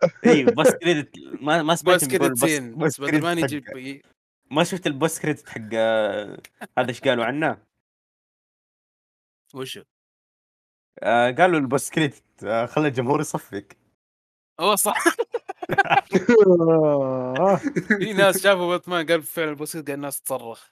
أيوه 0.26 0.52
بس 0.52 0.70
كريدت 0.70 1.18
ما 1.40 1.62
ما 1.62 1.74
سمعت 1.74 1.96
بس 1.96 2.04
بيقول 2.04 2.28
كريدتين 2.28 2.78
بس 2.78 3.00
بدل 3.00 3.22
ما 3.22 3.34
كريدت 3.34 3.52
يجيب 3.52 4.02
ما 4.50 4.64
شفت 4.64 4.86
البوست 4.86 5.22
كريدت 5.22 5.48
حق 5.48 5.60
آه، 5.74 6.38
هذا 6.78 6.88
إيش 6.88 7.00
قالوا 7.00 7.24
عنه؟ 7.24 7.62
وشو؟ 9.54 9.82
آه، 11.02 11.30
قالوا 11.30 11.60
البوست 11.60 11.94
كريدت 11.94 12.44
آه، 12.44 12.66
خلى 12.66 12.88
الجمهور 12.88 13.20
يصفق. 13.20 13.64
هو 14.60 14.76
صح. 14.76 15.04
في 17.98 18.12
ناس 18.12 18.42
شافوا 18.42 18.68
باتمان 18.68 19.06
قال 19.06 19.22
فعلا 19.22 19.50
البوسيط 19.50 19.86
قال 19.86 19.94
الناس 19.94 20.20
تصرخ. 20.22 20.71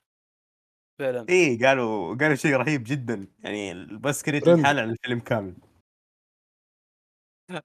فعلا. 1.00 1.26
اي 1.28 1.56
قالوا 1.66 2.16
قالوا 2.16 2.34
شيء 2.34 2.56
رهيب 2.56 2.82
جدا. 2.86 3.26
يعني 3.38 3.86
credit 4.24 4.44
trend. 4.44 4.60
لحاله 4.60 4.80
على 4.80 4.90
الفيلم 4.90 5.20
كامل. 5.20 5.56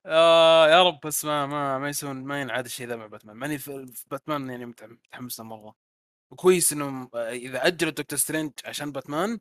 آه 0.06 0.68
يا 0.70 0.84
رب 0.84 1.00
بس 1.06 1.26
ما 1.26 1.46
ما 1.46 1.80
ما 1.80 1.90
يسوون 1.90 2.24
ما 2.24 2.42
ينعاد 2.42 2.66
الشيء 2.66 2.88
ذا 2.88 2.96
مع 2.96 3.08
باتمان. 3.08 3.36
ماني 3.36 3.58
في 3.58 3.94
باتمان 4.12 4.50
يعني 4.50 4.66
متح- 4.66 4.84
متحمس 4.84 5.40
له 5.40 5.46
مرة. 5.46 5.76
وكويس 6.32 6.74
إنهم 6.74 7.10
آه، 7.16 7.30
إذا 7.30 7.68
أجلوا 7.68 7.92
Doctor 7.92 8.20
Strange 8.20 8.52
عشان 8.66 8.92
باتمان 8.92 9.40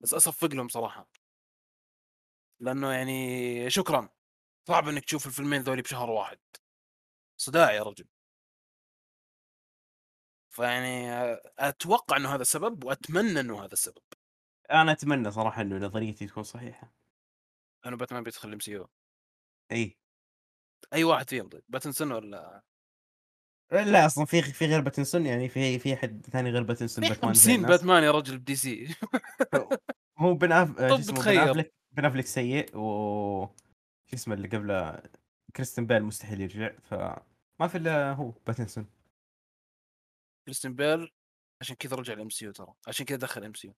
بس 0.00 0.14
أصفق 0.14 0.48
لهم 0.54 0.68
صراحة. 0.68 1.08
لأنه 2.60 2.92
يعني 2.92 3.70
شكرا. 3.70 4.08
صعب 4.68 4.88
إنك 4.88 5.04
تشوف 5.04 5.26
الفيلمين 5.26 5.60
ذولي 5.62 5.82
بشهر 5.82 6.10
واحد. 6.10 6.38
صداع 7.40 7.72
يا 7.72 7.82
رجل. 7.82 8.04
فيعني 10.58 11.10
آه، 11.10 11.42
أتوقع 11.58 12.16
إنه 12.16 12.34
هذا 12.34 12.42
السبب 12.42 12.84
وأتمنى 12.84 13.40
إنه 13.40 13.64
هذا 13.64 13.72
السبب 13.72 14.02
أنا 14.70 14.92
أتمنى 14.92 15.30
صراحة 15.30 15.62
إنه 15.62 15.76
نظريتي 15.86 16.26
تكون 16.26 16.42
صحيحة. 16.42 16.92
انه 17.86 17.96
باتمان 17.96 18.22
بيدخل 18.22 18.48
ال 18.48 18.60
MCU 18.60 18.88
إي. 19.72 19.96
أي 20.92 21.04
واحد 21.04 21.30
فيهم 21.30 21.48
طيب 21.48 21.62
Pattinson 21.68 22.12
ولا؟ 22.12 22.62
لا 23.72 24.06
أصلا 24.06 24.24
في 24.24 24.42
في 24.42 24.66
غير 24.66 24.80
Pattinson 24.80 25.26
يعني 25.26 25.48
في 25.48 25.78
في 25.78 25.94
احد 25.94 26.26
ثاني 26.32 26.50
غير 26.50 26.62
Pattinson 26.62 27.08
Batman 27.08 27.34
زي 27.34 27.40
50 27.40 27.54
الناس. 27.54 27.70
باتمان 27.70 28.02
يا 28.02 28.10
رجل 28.10 28.38
ب 28.38 28.56
DC. 28.56 28.94
هو 30.18 30.34
Ben 30.34 30.52
Aff... 30.52 30.70
Ben. 30.80 31.38
Affleck 31.38 31.74
Ben 31.92 32.04
Affleck 32.04 32.26
سيء 32.26 32.76
و 32.76 33.46
شو 34.06 34.16
اسمه 34.16 34.34
اللي 34.34 34.48
قبله 34.48 35.02
Christian 35.56 35.86
Bale 35.86 36.04
مستحيل 36.04 36.40
يرجع 36.40 36.72
فما 36.82 37.68
في 37.68 37.78
إلا 37.78 38.12
هو 38.12 38.30
Pattinson. 38.30 38.97
Christian 40.48 40.74
Bale 40.74 41.12
عشان 41.60 41.76
كذا 41.76 41.96
رجع 41.96 42.12
ال 42.12 42.30
MCU 42.30 42.52
ترى 42.52 42.74
عشان 42.86 43.06
كذا 43.06 43.16
دخل 43.16 43.40
ال 43.40 43.54
MCU. 43.54 43.74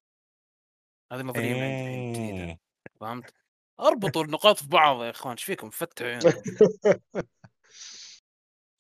هذه 1.13 1.23
نظرية 1.23 1.53
الحين 1.53 2.13
جديده 2.13 2.45
إيه. 2.45 2.61
فهمت؟ 3.01 3.35
أربطوا 3.81 4.25
النقاط 4.25 4.59
في 4.59 4.69
بعض 4.69 5.03
يا 5.03 5.11
إخوان 5.11 5.33
إيش 5.33 5.45
فيكم؟ 5.45 5.71
فتحوا 5.71 6.09
عيونكم. 6.09 6.31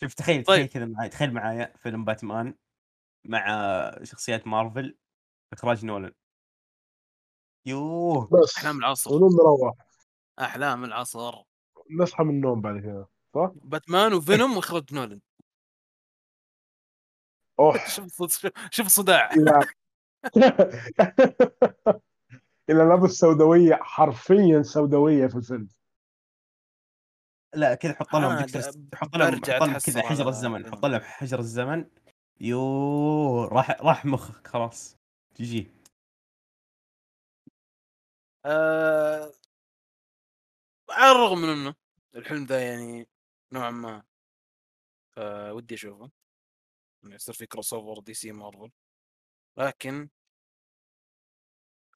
شوف 0.00 0.14
تخيل 0.14 0.44
طيب. 0.44 0.66
تخيل 0.66 0.66
كذا 0.66 0.86
معي 0.86 1.08
تخيل 1.08 1.32
معايا 1.32 1.76
فيلم 1.76 2.04
باتمان 2.04 2.54
مع 3.24 3.44
شخصيات 4.02 4.46
مارفل 4.46 4.98
إخراج 5.52 5.84
Nolan. 5.84 6.12
يوه. 7.66 8.28
بس 8.32 8.56
أحلام 8.58 8.78
العصر. 8.78 9.12
ونوم 9.14 9.32
نروح 9.32 9.74
أحلام 10.38 10.84
العصر. 10.84 11.42
نصحى 11.90 12.24
من 12.24 12.34
النوم 12.34 12.60
بعد 12.60 12.80
كذا 12.80 13.06
صح؟ 13.34 13.50
باتمان 13.54 14.14
وفينوم 14.14 14.56
وإخراج 14.56 14.94
نولن 14.94 15.20
شوف 17.94 18.46
شوف 18.70 18.86
صداع 18.86 19.30
إلى 19.34 19.60
إلى 22.70 22.84
لابس 22.84 23.10
سوداوية 23.10 23.74
حرفيا 23.74 24.62
سوداوية 24.62 25.26
في 25.26 25.36
الفيلم. 25.36 25.68
لا 27.54 27.74
كذا 27.74 27.94
حط 27.94 28.16
لهم 28.16 28.38
حط 28.94 29.16
لهم 29.16 29.40
حط 29.40 29.62
لهم 29.62 29.78
كذا 29.78 30.02
حجر 30.02 30.28
الزمن. 30.28 30.70
حط 30.70 30.84
لهم 30.84 31.00
حجر 31.00 31.38
الزمن. 31.38 31.90
يوه 32.40 33.48
راح 33.48 33.70
راح 33.70 34.04
مخك 34.04 34.46
خلاص. 34.46 34.96
جي 35.36 35.44
جي. 35.44 35.70
آه... 38.46 39.32
على 40.90 41.12
الرغم 41.12 41.38
من 41.38 41.48
إنه 41.48 41.74
الحلم 42.14 42.44
ذا 42.44 42.62
يعني 42.62 43.08
نوعا 43.52 43.70
ما 43.70 44.02
آه 45.18 45.52
ودي 45.52 45.74
أشوفه. 45.74 46.19
إنه 47.04 47.14
يصير 47.14 47.34
في 47.34 47.46
crossover 47.46 48.00
DC 48.02 48.32
Marvel 48.32 48.70
لكن 49.58 50.08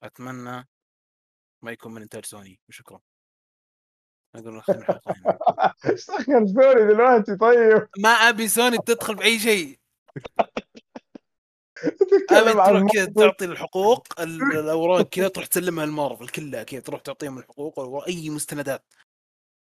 أتمنى 0.02 0.68
ما 1.62 1.72
يكون 1.72 1.94
من 1.94 2.02
انتاج 2.02 2.24
سوني 2.24 2.60
وشكرا 2.68 3.00
نقدر 4.36 4.50
نختم 4.56 4.72
الحلقة 4.72 5.00
هنا. 5.84 6.46
sorry 6.46 6.92
دلوقتي 6.94 7.36
طيب. 7.36 7.88
ما 7.98 8.08
أبي 8.08 8.48
سوني 8.48 8.78
تدخل 8.86 9.14
بأي 9.14 9.38
شيء. 9.38 9.78
أبي 12.30 12.88
كذا. 12.92 13.12
تعطي 13.16 13.44
الحقوق 13.44 14.20
ال- 14.20 14.58
الأوراق 14.58 15.08
كذا 15.08 15.28
تروح 15.28 15.46
تسلمها 15.46 15.86
لمارفل 15.86 16.28
كلها 16.28 16.62
كذا 16.62 16.80
تروح 16.80 17.00
تعطيهم 17.00 17.38
الحقوق 17.38 18.04
أي 18.08 18.30
مستندات. 18.30 18.84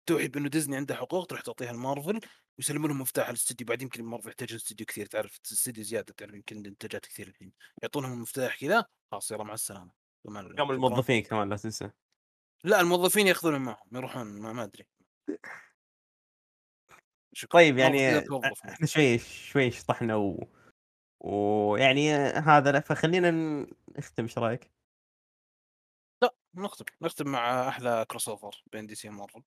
توحي 0.06 0.28
بانه 0.28 0.48
ديزني 0.48 0.76
عنده 0.76 0.94
حقوق 0.94 1.26
تروح 1.26 1.40
تعطيها 1.40 1.72
لمارفل 1.72 2.20
ويسلموا 2.58 2.88
لهم 2.88 3.00
مفتاح 3.00 3.28
الاستوديو. 3.28 3.66
بعدين 3.66 3.86
يمكن 3.86 4.04
مارفل 4.04 4.28
يحتاجون 4.28 4.56
استوديو 4.56 4.86
كثير. 4.86 5.06
تعرف 5.06 5.40
استوديو 5.52 5.84
زيادة 5.84 6.14
تعرف 6.16 6.34
يمكن 6.34 6.66
انتاجات 6.66 7.06
كثير 7.06 7.28
الحين. 7.28 7.52
يعطونهم 7.82 8.12
المفتاح 8.12 8.60
كذا 8.60 8.84
خلاص 9.12 9.30
يلا 9.30 9.44
مع 9.44 9.54
السلامة. 9.54 9.92
كم. 10.24 10.70
الموظفين 10.70 11.22
كمان 11.22 11.48
لا 11.48 11.56
تنسى. 11.56 11.90
لا 12.64 12.80
الموظفين 12.80 13.26
يأخذونهم 13.26 13.64
معهم 13.64 13.88
يروحون 13.92 14.26
ما, 14.26 14.52
ما 14.52 14.64
أدري. 14.64 14.86
طيب 17.50 17.78
يعني. 17.78 18.18
إحنا 18.64 18.86
شوي 18.86 19.18
شوي 19.18 19.70
شطحنا 19.70 20.16
و... 20.16 20.48
ويعني 21.20 22.12
هذا 22.14 22.72
لا، 22.72 22.80
فخلينا 22.80 23.30
نختم 23.98 24.22
إيش 24.22 24.38
رأيك؟ 24.38 24.70
لا 26.22 26.34
نختم. 26.54 26.84
نختم 27.02 27.28
مع 27.28 27.68
أحلى 27.68 28.06
crossover 28.10 28.62
بين 28.72 28.86
DC 28.86 28.94
و 28.94 29.08
Marvel. 29.08 29.42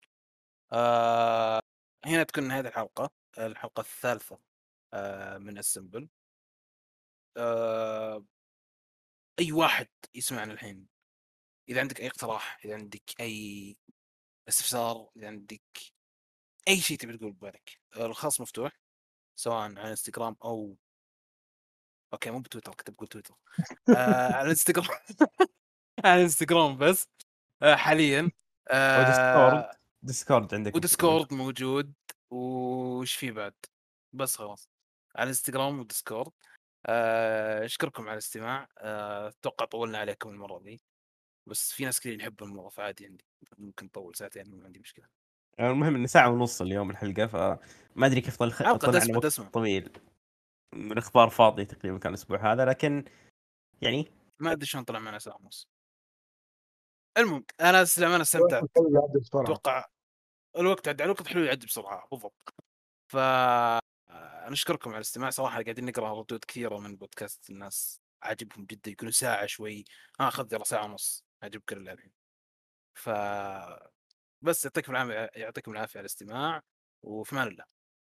آه 0.75 1.61
هنا 2.05 2.23
تكون 2.23 2.43
نهايه 2.47 2.61
الحلقة 2.61 3.11
الحلقة 3.37 3.81
الثالثة 3.81 4.39
آه 4.93 5.37
من 5.37 5.57
Assemble 5.57 6.09
آه 7.37 8.25
أي 9.39 9.51
واحد 9.51 9.87
يسمعنا 10.15 10.53
الحين 10.53 10.87
إذا 11.69 11.81
عندك 11.81 12.01
أي 12.01 12.07
اقتراح 12.07 12.59
إذا 12.65 12.73
عندك 12.73 13.21
أي 13.21 13.77
استفسار 14.49 15.09
إذا 15.17 15.27
عندك 15.27 15.61
أي 16.67 16.77
شيء 16.77 16.97
تبي 16.97 17.17
تقول 17.17 17.31
ببالك 17.31 17.79
الخاص 17.97 18.41
مفتوح 18.41 18.79
سواء 19.35 19.57
على 19.57 19.89
انستغرام 19.89 20.35
أو 20.43 20.77
أوكي 22.13 22.31
مو 22.31 22.39
بتويتر 22.39 22.75
كنت 22.75 22.89
بقول 22.89 23.07
تويتر 23.07 23.35
آه 23.97 24.33
على 24.33 24.41
الإنستغرام 24.41 24.99
على 26.05 26.15
الإنستغرام 26.15 26.77
بس 26.77 27.07
آه 27.61 27.75
حاليا 27.75 28.31
آه. 28.67 29.84
Discord 30.05 30.53
عندك 30.53 30.75
و 30.75 30.82
Discord 30.82 31.33
موجود 31.33 31.93
وش 32.31 33.15
في 33.15 33.31
بعد؟ 33.31 33.53
بس 34.13 34.35
خلاص. 34.35 34.69
على 35.15 35.23
الإنستغرام 35.23 35.79
و 35.79 35.85
Discord. 35.85 36.31
آه، 36.85 37.65
أشكركم 37.65 38.03
على 38.03 38.13
الاستماع. 38.13 38.67
آه، 38.77 39.27
أتوقع 39.27 39.65
طولنا 39.65 39.97
عليكم 39.97 40.29
المرة 40.29 40.59
دي. 40.59 40.81
بس 41.49 41.71
في 41.71 41.85
ناس 41.85 41.99
كثير 41.99 42.19
يحبوا 42.19 42.47
الموضوع 42.47 42.69
فعادي 42.69 43.05
عندي 43.05 43.25
ممكن 43.57 43.85
نطول 43.85 44.15
ساعتين 44.15 44.55
ما 44.55 44.65
عندي 44.65 44.79
مشكلة. 44.79 45.05
المهم 45.59 45.95
إنه 45.95 46.07
ساعة 46.07 46.29
ونص 46.29 46.61
اليوم 46.61 46.89
الحلقة 46.89 47.27
فما 47.27 48.05
أدري 48.05 48.21
كيف 48.21 48.37
طل... 48.37 48.53
حلقة 48.53 48.77
طلعنا 48.77 48.99
دسمة 48.99 49.15
وقت 49.15 49.25
دسمة. 49.25 49.49
طويل. 49.49 49.97
من 50.75 50.97
إخبار 50.97 51.29
فاضيه 51.29 51.63
تقريبا 51.63 51.97
كان 51.97 52.09
الأسبوع 52.09 52.53
هذا 52.53 52.65
لكن 52.65 53.05
يعني 53.81 54.11
ما 54.39 54.51
أدري 54.51 54.65
شلون 54.65 54.83
طلع 54.83 54.99
معنا 54.99 55.19
ساعة 55.19 55.37
ونص. 55.41 55.67
المهم 57.17 57.45
أنا 57.61 57.85
للامانه 57.97 58.21
استمتعت. 58.21 58.63
أتوقع 59.33 59.85
الوقت 60.57 60.87
عدى 60.87 61.03
الوقت 61.03 61.27
حلو 61.27 61.43
يعدي 61.43 61.65
بسرعة 61.67 62.07
بالضبط. 62.11 62.53
ف 63.07 63.15
آه، 63.17 64.49
نشكركم 64.49 64.89
على 64.89 64.97
الاستماع 64.97 65.29
صراحة 65.29 65.61
قاعدين 65.63 65.85
نقرأ 65.85 66.19
ردود 66.19 66.43
كثيرة 66.45 66.77
من 66.79 66.95
بودكاست 66.95 67.49
الناس 67.49 68.01
عاجبهم 68.23 68.65
جدا 68.65 68.91
يكونوا 68.91 69.11
ساعة 69.11 69.45
شوي 69.45 69.85
آه 70.19 70.29
خذ 70.29 70.53
يلا 70.53 70.63
ساعة 70.63 70.85
ونص 70.85 71.25
عجبك 71.43 71.73
الحين 71.73 72.11
ف 72.95 73.09
بس 74.41 74.65
يعطيكم 74.65 74.91
العافية 74.95 75.29
يعطيكم 75.35 75.71
العافية 75.71 75.99
على 75.99 76.05
الاستماع 76.05 76.61
وفي 77.03 77.33
أمان 77.33 77.47
الله. 77.47 77.74